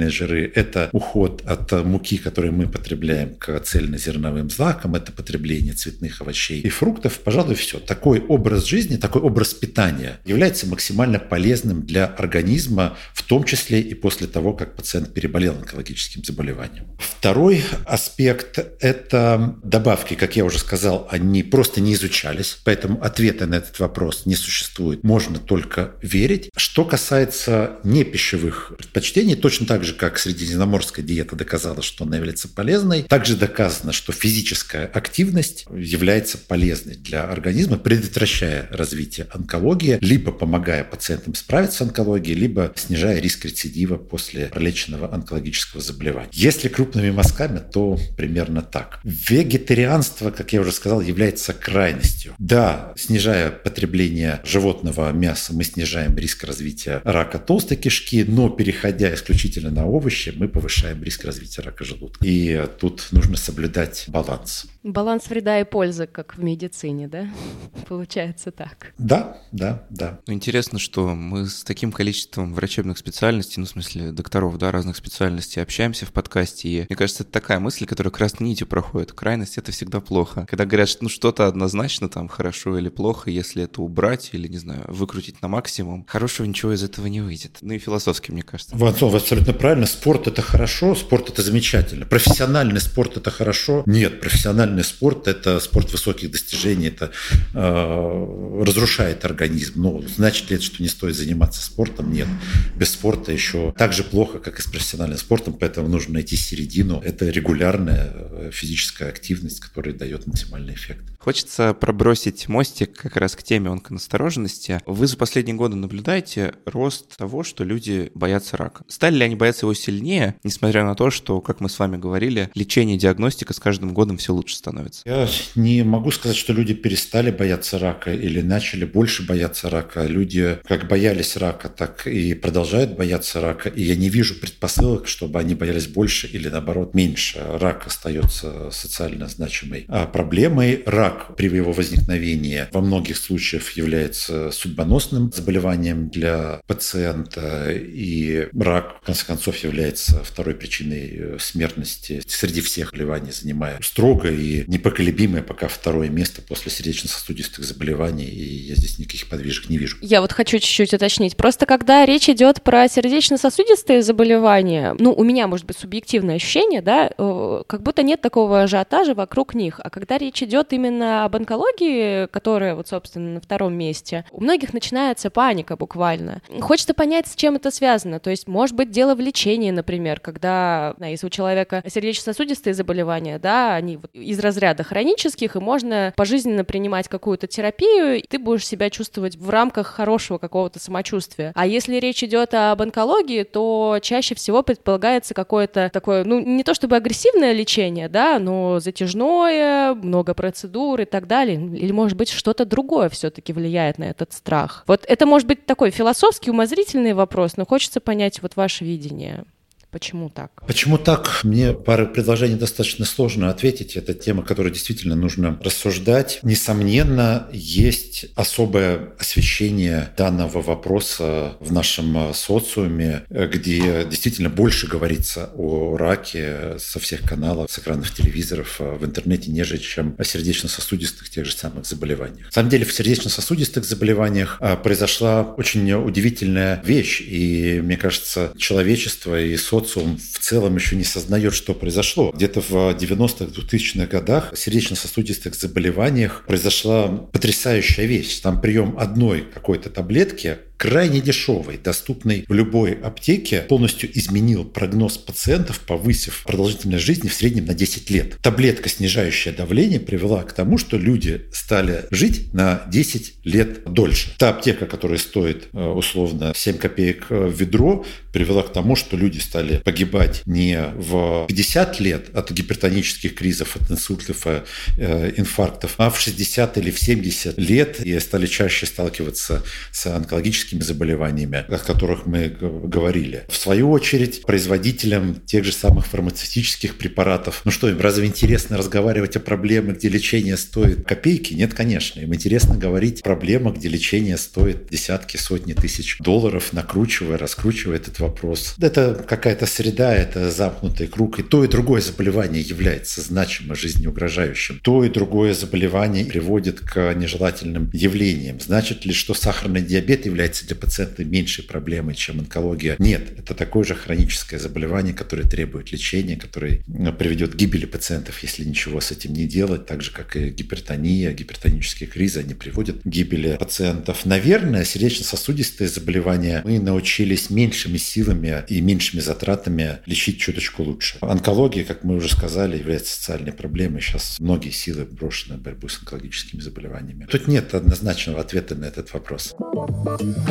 растительные 0.00 0.10
жиры, 0.10 0.52
это 0.54 0.88
уход 0.92 1.42
от 1.46 1.72
муки, 1.84 2.18
которую 2.18 2.52
мы 2.52 2.66
потребляем 2.66 3.34
к 3.34 3.60
цельнозерновым 3.60 4.50
злакам, 4.50 4.94
это 4.94 5.12
потребление 5.12 5.72
цветных 5.72 6.20
овощей 6.20 6.60
и 6.60 6.68
фруктов. 6.68 7.20
Пожалуй, 7.20 7.54
все. 7.54 7.78
Такой 7.78 8.20
образ 8.20 8.64
жизни, 8.64 8.96
такой 8.96 9.22
образ 9.22 9.54
питания 9.54 10.18
является 10.24 10.66
максимально 10.66 11.18
полезным 11.18 11.82
для 11.82 12.06
организма, 12.06 12.96
в 13.14 13.22
том 13.22 13.44
числе 13.44 13.80
и 13.80 13.94
после 13.94 14.26
того, 14.26 14.52
как 14.52 14.76
пациент 14.76 15.12
переболел 15.14 15.54
онкологическим 15.54 16.24
заболеванием. 16.24 16.86
Второй 16.98 17.62
аспект– 17.86 18.58
это 18.80 19.56
добавки. 19.62 20.14
Как 20.14 20.36
я 20.36 20.44
уже 20.44 20.58
сказал, 20.58 21.08
они 21.10 21.42
просто 21.42 21.80
не 21.80 21.94
изучались, 21.94 22.58
поэтому 22.64 23.02
ответа 23.02 23.46
на 23.46 23.56
этот 23.56 23.78
вопрос 23.78 24.26
не 24.26 24.34
существует. 24.34 25.02
Можно 25.04 25.38
только 25.38 25.92
верить. 26.02 26.50
Что 26.56 26.84
касается 26.84 27.78
непищевых 27.84 28.72
предпочтений, 28.78 29.36
точно 29.36 29.66
так 29.66 29.84
же, 29.84 29.89
как 29.92 30.18
средиземноморская 30.18 31.04
диета 31.04 31.36
доказала, 31.36 31.82
что 31.82 32.04
она 32.04 32.16
является 32.16 32.48
полезной, 32.48 33.02
также 33.02 33.36
доказано, 33.36 33.92
что 33.92 34.12
физическая 34.12 34.86
активность 34.86 35.66
является 35.74 36.38
полезной 36.38 36.94
для 36.94 37.24
организма, 37.24 37.78
предотвращая 37.78 38.68
развитие 38.70 39.26
онкологии, 39.32 39.98
либо 40.00 40.32
помогая 40.32 40.84
пациентам 40.84 41.34
справиться 41.34 41.78
с 41.78 41.80
онкологией, 41.82 42.36
либо 42.36 42.72
снижая 42.76 43.20
риск 43.20 43.44
рецидива 43.44 43.96
после 43.96 44.46
пролеченного 44.46 45.12
онкологического 45.12 45.82
заболевания. 45.82 46.28
Если 46.32 46.68
крупными 46.68 47.10
мазками, 47.10 47.58
то 47.60 47.98
примерно 48.16 48.62
так. 48.62 49.00
Вегетарианство, 49.04 50.30
как 50.30 50.52
я 50.52 50.60
уже 50.60 50.72
сказал, 50.72 51.00
является 51.00 51.52
крайностью. 51.52 52.34
Да, 52.38 52.92
снижая 52.96 53.50
потребление 53.50 54.40
животного 54.44 55.12
мяса, 55.12 55.52
мы 55.52 55.64
снижаем 55.64 56.16
риск 56.16 56.44
развития 56.44 57.00
рака 57.04 57.38
толстой 57.38 57.76
кишки, 57.76 58.24
но 58.24 58.48
переходя 58.48 59.12
исключительно 59.14 59.70
на 59.70 59.79
овощи, 59.86 60.32
мы 60.36 60.48
повышаем 60.48 61.02
риск 61.02 61.24
развития 61.24 61.62
рака 61.62 61.84
желудка. 61.84 62.24
И 62.24 62.66
тут 62.78 63.08
нужно 63.12 63.36
соблюдать 63.36 64.04
баланс. 64.08 64.66
Баланс 64.82 65.28
вреда 65.28 65.60
и 65.60 65.64
пользы, 65.64 66.06
как 66.06 66.38
в 66.38 66.42
медицине, 66.42 67.06
да? 67.06 67.28
Получается 67.88 68.50
так. 68.50 68.94
Да, 68.96 69.36
да, 69.52 69.84
да. 69.90 70.20
Ну, 70.26 70.32
интересно, 70.32 70.78
что 70.78 71.08
мы 71.08 71.46
с 71.46 71.64
таким 71.64 71.92
количеством 71.92 72.54
врачебных 72.54 72.96
специальностей, 72.96 73.60
ну, 73.60 73.66
в 73.66 73.68
смысле 73.68 74.10
докторов, 74.12 74.56
да, 74.56 74.70
разных 74.70 74.96
специальностей 74.96 75.60
общаемся 75.60 76.06
в 76.06 76.12
подкасте, 76.12 76.68
и 76.68 76.86
мне 76.88 76.96
кажется, 76.96 77.24
это 77.24 77.32
такая 77.32 77.60
мысль, 77.60 77.84
которая 77.84 78.10
красной 78.10 78.48
нитью 78.48 78.66
проходит. 78.66 79.12
Крайность— 79.12 79.58
это 79.58 79.70
всегда 79.70 80.00
плохо. 80.00 80.46
Когда 80.48 80.64
говорят, 80.64 80.88
что 80.88 81.04
ну, 81.04 81.10
что-то 81.10 81.46
однозначно 81.46 82.08
там 82.08 82.28
хорошо 82.28 82.78
или 82.78 82.88
плохо, 82.88 83.28
если 83.30 83.64
это 83.64 83.82
убрать 83.82 84.30
или, 84.32 84.48
не 84.48 84.58
знаю, 84.58 84.84
выкрутить 84.88 85.42
на 85.42 85.48
максимум, 85.48 86.06
хорошего 86.08 86.46
ничего 86.46 86.72
из 86.72 86.82
этого 86.82 87.06
не 87.06 87.20
выйдет. 87.20 87.58
Ну 87.60 87.74
и 87.74 87.78
философски, 87.78 88.30
мне 88.30 88.42
кажется. 88.42 88.74
Вансон, 88.76 89.10
вы 89.10 89.18
абсолютно 89.18 89.52
правильно. 89.52 89.84
Спорт— 89.84 90.26
это 90.28 90.40
хорошо, 90.40 90.94
спорт— 90.94 91.28
это 91.30 91.42
замечательно. 91.42 92.06
Профессиональный 92.06 92.80
спорт— 92.80 93.16
это 93.18 93.30
хорошо? 93.30 93.82
Нет, 93.84 94.22
профессиональный 94.22 94.69
профессиональный 94.70 94.84
спорт– 94.84 95.26
это 95.28 95.60
спорт 95.60 95.92
высоких 95.92 96.30
достижений, 96.30 96.88
это 96.88 97.10
э, 97.54 98.62
разрушает 98.64 99.24
организм. 99.24 99.82
Ну, 99.82 100.04
значит 100.16 100.50
ли 100.50 100.56
это, 100.56 100.64
что 100.64 100.82
не 100.82 100.88
стоит 100.88 101.16
заниматься 101.16 101.62
спортом? 101.62 102.12
Нет. 102.12 102.28
Без 102.76 102.90
спорта 102.90 103.32
еще 103.32 103.72
так 103.76 103.92
же 103.92 104.04
плохо, 104.04 104.38
как 104.38 104.58
и 104.58 104.62
с 104.62 104.66
профессиональным 104.66 105.18
спортом, 105.18 105.54
поэтому 105.54 105.88
нужно 105.88 106.14
найти 106.14 106.36
середину. 106.36 107.00
Это 107.04 107.28
регулярная 107.28 108.12
э, 108.12 108.50
физическая 108.52 109.08
активность, 109.08 109.60
которая 109.60 109.94
дает 109.94 110.26
максимальный 110.26 110.74
эффект. 110.74 111.04
Хочется 111.18 111.74
пробросить 111.74 112.48
мостик 112.48 112.96
как 112.96 113.16
раз 113.16 113.36
к 113.36 113.42
теме 113.42 113.70
онконастороженности. 113.70 114.80
Вы 114.86 115.06
за 115.06 115.18
последние 115.18 115.54
годы 115.54 115.76
наблюдаете 115.76 116.54
рост 116.64 117.16
того, 117.16 117.42
что 117.42 117.62
люди 117.62 118.10
боятся 118.14 118.56
рака. 118.56 118.84
Стали 118.88 119.16
ли 119.16 119.24
они 119.24 119.36
бояться 119.36 119.66
его 119.66 119.74
сильнее, 119.74 120.36
несмотря 120.44 120.84
на 120.84 120.94
то, 120.94 121.10
что, 121.10 121.42
как 121.42 121.60
мы 121.60 121.68
с 121.68 121.78
вами 121.78 121.98
говорили, 121.98 122.50
лечение 122.54 122.96
и 122.96 122.98
диагностика 122.98 123.52
с 123.52 123.58
каждым 123.58 123.92
годом 123.92 124.16
все 124.16 124.32
лучше 124.32 124.54
становится? 124.60 125.02
Я 125.04 125.28
не 125.56 125.82
могу 125.82 126.10
сказать, 126.12 126.36
что 126.36 126.52
люди 126.52 126.74
перестали 126.74 127.30
бояться 127.30 127.78
рака 127.78 128.12
или 128.12 128.40
начали 128.40 128.84
больше 128.84 129.26
бояться 129.26 129.68
рака. 129.68 130.06
Люди 130.06 130.58
как 130.64 130.86
боялись 130.88 131.36
рака, 131.36 131.68
так 131.68 132.06
и 132.06 132.34
продолжают 132.34 132.96
бояться 132.96 133.40
рака. 133.40 133.68
И 133.68 133.82
я 133.82 133.96
не 133.96 134.08
вижу 134.08 134.34
предпосылок, 134.34 135.08
чтобы 135.08 135.40
они 135.40 135.54
боялись 135.54 135.88
больше 135.88 136.26
или 136.28 136.48
наоборот 136.48 136.94
меньше. 136.94 137.40
Рак 137.60 137.86
остается 137.86 138.70
социально 138.70 139.26
значимой 139.26 139.84
а 139.88 140.06
проблемой. 140.06 140.82
Рак 140.86 141.36
при 141.36 141.48
его 141.48 141.72
возникновении 141.72 142.66
во 142.72 142.80
многих 142.80 143.16
случаях 143.16 143.70
является 143.72 144.50
судьбоносным 144.50 145.32
заболеванием 145.32 146.08
для 146.08 146.60
пациента, 146.66 147.72
и 147.72 148.48
рак, 148.58 149.00
в 149.02 149.06
конце 149.06 149.26
концов, 149.26 149.56
является 149.56 150.22
второй 150.22 150.54
причиной 150.54 151.38
смертности 151.38 152.22
среди 152.26 152.60
всех 152.60 152.90
заболеваний, 152.90 153.32
занимая 153.32 153.78
строго 153.82 154.28
и 154.28 154.49
непоколебимое 154.66 155.42
пока 155.42 155.68
второе 155.68 156.08
место 156.08 156.42
после 156.42 156.70
сердечно-сосудистых 156.70 157.64
заболеваний, 157.64 158.24
и 158.24 158.68
я 158.68 158.74
здесь 158.74 158.98
никаких 158.98 159.28
подвижек 159.28 159.68
не 159.68 159.78
вижу. 159.78 159.96
Я 160.00 160.20
вот 160.20 160.32
хочу 160.32 160.58
чуть-чуть 160.58 160.94
уточнить. 160.94 161.36
Просто 161.36 161.66
когда 161.66 162.04
речь 162.04 162.28
идет 162.28 162.62
про 162.62 162.88
сердечно-сосудистые 162.88 164.02
заболевания, 164.02 164.94
ну, 164.98 165.12
у 165.12 165.24
меня, 165.24 165.46
может 165.46 165.66
быть, 165.66 165.78
субъективное 165.78 166.36
ощущение, 166.36 166.82
да, 166.82 167.10
э, 167.16 167.62
как 167.66 167.82
будто 167.82 168.02
нет 168.02 168.20
такого 168.20 168.62
ажиотажа 168.62 169.14
вокруг 169.14 169.54
них. 169.54 169.80
А 169.82 169.90
когда 169.90 170.18
речь 170.18 170.42
идет 170.42 170.72
именно 170.72 171.24
об 171.24 171.36
онкологии, 171.36 172.26
которая 172.26 172.74
вот, 172.74 172.88
собственно, 172.88 173.34
на 173.34 173.40
втором 173.40 173.74
месте, 173.74 174.24
у 174.30 174.40
многих 174.40 174.72
начинается 174.72 175.30
паника 175.30 175.76
буквально. 175.76 176.42
Хочется 176.60 176.94
понять, 176.94 177.26
с 177.26 177.34
чем 177.34 177.56
это 177.56 177.70
связано. 177.70 178.20
То 178.20 178.30
есть, 178.30 178.48
может 178.48 178.76
быть, 178.76 178.90
дело 178.90 179.14
в 179.14 179.20
лечении, 179.20 179.70
например, 179.70 180.20
когда, 180.20 180.94
если 181.00 181.26
у 181.26 181.30
человека 181.30 181.82
сердечно-сосудистые 181.86 182.74
заболевания, 182.74 183.38
да, 183.38 183.74
они 183.74 183.96
вот 183.96 184.10
из 184.12 184.39
разряда 184.40 184.82
хронических, 184.82 185.56
и 185.56 185.60
можно 185.60 186.12
пожизненно 186.16 186.64
принимать 186.64 187.08
какую-то 187.08 187.46
терапию, 187.46 188.18
и 188.18 188.26
ты 188.26 188.38
будешь 188.38 188.66
себя 188.66 188.90
чувствовать 188.90 189.36
в 189.36 189.48
рамках 189.50 189.86
хорошего 189.86 190.38
какого-то 190.38 190.78
самочувствия. 190.78 191.52
А 191.54 191.66
если 191.66 191.96
речь 191.96 192.22
идет 192.24 192.54
об 192.54 192.82
онкологии, 192.82 193.42
то 193.44 193.98
чаще 194.02 194.34
всего 194.34 194.62
предполагается 194.62 195.34
какое-то 195.34 195.90
такое, 195.92 196.24
ну, 196.24 196.40
не 196.40 196.64
то 196.64 196.74
чтобы 196.74 196.96
агрессивное 196.96 197.52
лечение, 197.52 198.08
да, 198.08 198.38
но 198.38 198.80
затяжное, 198.80 199.94
много 199.94 200.34
процедур, 200.34 201.00
и 201.00 201.04
так 201.04 201.26
далее, 201.26 201.56
или, 201.56 201.92
может 201.92 202.16
быть, 202.16 202.30
что-то 202.30 202.64
другое 202.64 203.08
все-таки 203.08 203.52
влияет 203.52 203.98
на 203.98 204.04
этот 204.04 204.32
страх? 204.32 204.84
Вот 204.86 205.04
это 205.06 205.26
может 205.26 205.46
быть 205.46 205.66
такой 205.66 205.90
философский, 205.90 206.50
умозрительный 206.50 207.12
вопрос, 207.12 207.56
но 207.56 207.66
хочется 207.66 208.00
понять 208.00 208.42
вот 208.42 208.56
ваше 208.56 208.84
видение. 208.84 209.44
Почему 209.90 210.30
так? 210.30 210.62
Почему 210.68 210.98
так? 210.98 211.40
Мне 211.42 211.72
пары 211.72 212.06
предложений 212.06 212.56
достаточно 212.56 213.04
сложно 213.04 213.50
ответить. 213.50 213.96
Это 213.96 214.14
тема, 214.14 214.44
которую 214.44 214.72
действительно 214.72 215.16
нужно 215.16 215.58
рассуждать. 215.64 216.38
Несомненно, 216.44 217.48
есть 217.52 218.26
особое 218.36 219.14
освещение 219.18 220.10
данного 220.16 220.62
вопроса 220.62 221.56
в 221.58 221.72
нашем 221.72 222.32
социуме, 222.34 223.24
где 223.28 224.04
действительно 224.04 224.48
больше 224.48 224.86
говорится 224.86 225.50
о 225.56 225.96
раке 225.96 226.78
со 226.78 227.00
всех 227.00 227.22
каналов, 227.22 227.68
с 227.68 227.78
экранов 227.80 228.14
телевизоров, 228.14 228.76
в 228.78 229.04
интернете, 229.04 229.50
нежели 229.50 229.78
чем 229.78 230.14
о 230.18 230.22
сердечно-сосудистых 230.22 231.30
тех 231.30 231.44
же 231.44 231.52
самых 231.52 231.84
заболеваниях. 231.84 232.46
На 232.46 232.52
самом 232.52 232.70
деле 232.70 232.84
в 232.84 232.92
сердечно-сосудистых 232.92 233.84
заболеваниях 233.84 234.60
произошла 234.84 235.42
очень 235.42 235.92
удивительная 235.92 236.80
вещь. 236.84 237.22
И 237.22 237.80
мне 237.82 237.96
кажется, 237.96 238.52
человечество 238.56 239.40
и 239.40 239.56
социум 239.56 239.79
социум 239.80 240.16
в 240.16 240.38
целом 240.38 240.76
еще 240.76 240.96
не 240.96 241.04
сознает, 241.04 241.54
что 241.54 241.74
произошло. 241.74 242.32
Где-то 242.34 242.60
в 242.60 242.72
90-х, 242.72 243.46
2000-х 243.46 244.06
годах 244.06 244.52
в 244.52 244.58
сердечно-сосудистых 244.58 245.54
заболеваниях 245.54 246.44
произошла 246.46 247.08
потрясающая 247.08 248.06
вещь. 248.06 248.40
Там 248.40 248.60
прием 248.60 248.96
одной 248.98 249.42
какой-то 249.42 249.90
таблетки 249.90 250.58
крайне 250.80 251.20
дешевый, 251.20 251.76
доступный 251.76 252.46
в 252.48 252.54
любой 252.54 252.92
аптеке, 252.92 253.60
полностью 253.68 254.10
изменил 254.18 254.64
прогноз 254.64 255.18
пациентов, 255.18 255.80
повысив 255.80 256.42
продолжительность 256.46 257.04
жизни 257.04 257.28
в 257.28 257.34
среднем 257.34 257.66
на 257.66 257.74
10 257.74 258.08
лет. 258.08 258.38
Таблетка, 258.40 258.88
снижающая 258.88 259.52
давление, 259.52 260.00
привела 260.00 260.42
к 260.42 260.54
тому, 260.54 260.78
что 260.78 260.96
люди 260.96 261.42
стали 261.52 262.06
жить 262.10 262.54
на 262.54 262.84
10 262.88 263.44
лет 263.44 263.84
дольше. 263.84 264.34
Та 264.38 264.48
аптека, 264.48 264.86
которая 264.86 265.18
стоит 265.18 265.68
э, 265.74 265.84
условно 265.84 266.54
7 266.56 266.78
копеек 266.78 267.26
э, 267.28 267.48
в 267.48 267.60
ведро, 267.60 268.06
привела 268.32 268.62
к 268.62 268.72
тому, 268.72 268.96
что 268.96 269.18
люди 269.18 269.38
стали 269.38 269.82
погибать 269.84 270.40
не 270.46 270.80
в 270.96 271.44
50 271.46 272.00
лет 272.00 272.34
от 272.34 272.52
гипертонических 272.52 273.34
кризов, 273.34 273.76
от 273.76 273.90
инсультов, 273.90 274.46
э, 274.46 275.32
инфарктов, 275.36 275.96
а 275.98 276.08
в 276.08 276.18
60 276.18 276.78
или 276.78 276.90
в 276.90 276.98
70 276.98 277.58
лет 277.58 278.00
и 278.00 278.18
стали 278.18 278.46
чаще 278.46 278.86
сталкиваться 278.86 279.62
с 279.92 280.06
онкологическими 280.06 280.69
хроническими 280.70 280.80
заболеваниями, 280.80 281.64
о 281.68 281.78
которых 281.78 282.26
мы 282.26 282.48
говорили. 282.48 283.44
В 283.48 283.56
свою 283.56 283.90
очередь, 283.90 284.42
производителям 284.42 285.36
тех 285.46 285.64
же 285.64 285.72
самых 285.72 286.06
фармацевтических 286.06 286.96
препаратов, 286.96 287.62
ну 287.64 287.70
что, 287.70 287.88
им 287.88 288.00
разве 288.00 288.26
интересно 288.26 288.76
разговаривать 288.76 289.36
о 289.36 289.40
проблемах, 289.40 289.96
где 289.96 290.08
лечение 290.08 290.56
стоит 290.56 291.06
копейки? 291.06 291.54
Нет, 291.54 291.74
конечно. 291.74 292.20
Им 292.20 292.34
интересно 292.34 292.76
говорить 292.76 293.20
о 293.20 293.24
проблемах, 293.24 293.76
где 293.76 293.88
лечение 293.88 294.36
стоит 294.36 294.88
десятки, 294.90 295.36
сотни 295.36 295.72
тысяч 295.72 296.18
долларов, 296.20 296.72
накручивая, 296.72 297.38
раскручивая 297.38 297.96
этот 297.96 298.20
вопрос. 298.20 298.74
Это 298.80 299.24
какая-то 299.28 299.66
среда, 299.66 300.14
это 300.14 300.50
замкнутый 300.50 301.06
круг. 301.06 301.38
И 301.38 301.42
то, 301.42 301.64
и 301.64 301.68
другое 301.68 302.00
заболевание 302.00 302.62
является 302.62 303.20
значимо 303.20 303.74
жизнеугрожающим. 303.74 304.80
То 304.82 305.04
и 305.04 305.08
другое 305.08 305.54
заболевание 305.54 306.24
приводит 306.24 306.80
к 306.80 307.14
нежелательным 307.14 307.90
явлениям. 307.92 308.60
Значит 308.60 309.04
ли, 309.04 309.12
что 309.12 309.34
сахарный 309.34 309.82
диабет 309.82 310.26
является 310.26 310.59
является 310.60 310.66
для 310.66 310.76
пациента 310.76 311.24
меньшей 311.24 311.64
проблемой, 311.64 312.14
чем 312.14 312.40
онкология. 312.40 312.96
Нет, 312.98 313.38
это 313.38 313.54
такое 313.54 313.84
же 313.84 313.94
хроническое 313.94 314.60
заболевание, 314.60 315.14
которое 315.14 315.44
требует 315.48 315.92
лечения, 315.92 316.36
которое 316.36 316.82
приведет 317.18 317.52
к 317.52 317.56
гибели 317.56 317.86
пациентов, 317.86 318.42
если 318.42 318.64
ничего 318.64 319.00
с 319.00 319.10
этим 319.10 319.32
не 319.32 319.46
делать, 319.46 319.86
так 319.86 320.02
же, 320.02 320.10
как 320.12 320.36
и 320.36 320.50
гипертония, 320.50 321.32
гипертонические 321.32 322.08
кризы, 322.08 322.40
они 322.40 322.54
приводят 322.54 323.02
к 323.02 323.06
гибели 323.06 323.56
пациентов. 323.58 324.26
Наверное, 324.26 324.84
сердечно-сосудистые 324.84 325.88
заболевания 325.88 326.62
мы 326.64 326.78
научились 326.78 327.50
меньшими 327.50 327.98
силами 327.98 328.64
и 328.68 328.80
меньшими 328.80 329.20
затратами 329.20 329.98
лечить 330.06 330.38
чуточку 330.38 330.82
лучше. 330.82 331.18
Онкология, 331.20 331.84
как 331.84 332.04
мы 332.04 332.16
уже 332.16 332.28
сказали, 332.28 332.78
является 332.78 333.14
социальной 333.14 333.52
проблемой. 333.52 334.00
Сейчас 334.00 334.38
многие 334.40 334.70
силы 334.70 335.04
брошены 335.04 335.56
в 335.56 335.62
борьбу 335.62 335.88
с 335.88 335.98
онкологическими 335.98 336.60
заболеваниями. 336.60 337.26
Тут 337.30 337.48
нет 337.48 337.74
однозначного 337.74 338.40
ответа 338.40 338.74
на 338.74 338.86
этот 338.86 339.12
вопрос. 339.12 339.54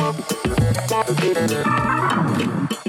Thank 0.00 1.60
you. 2.70 2.79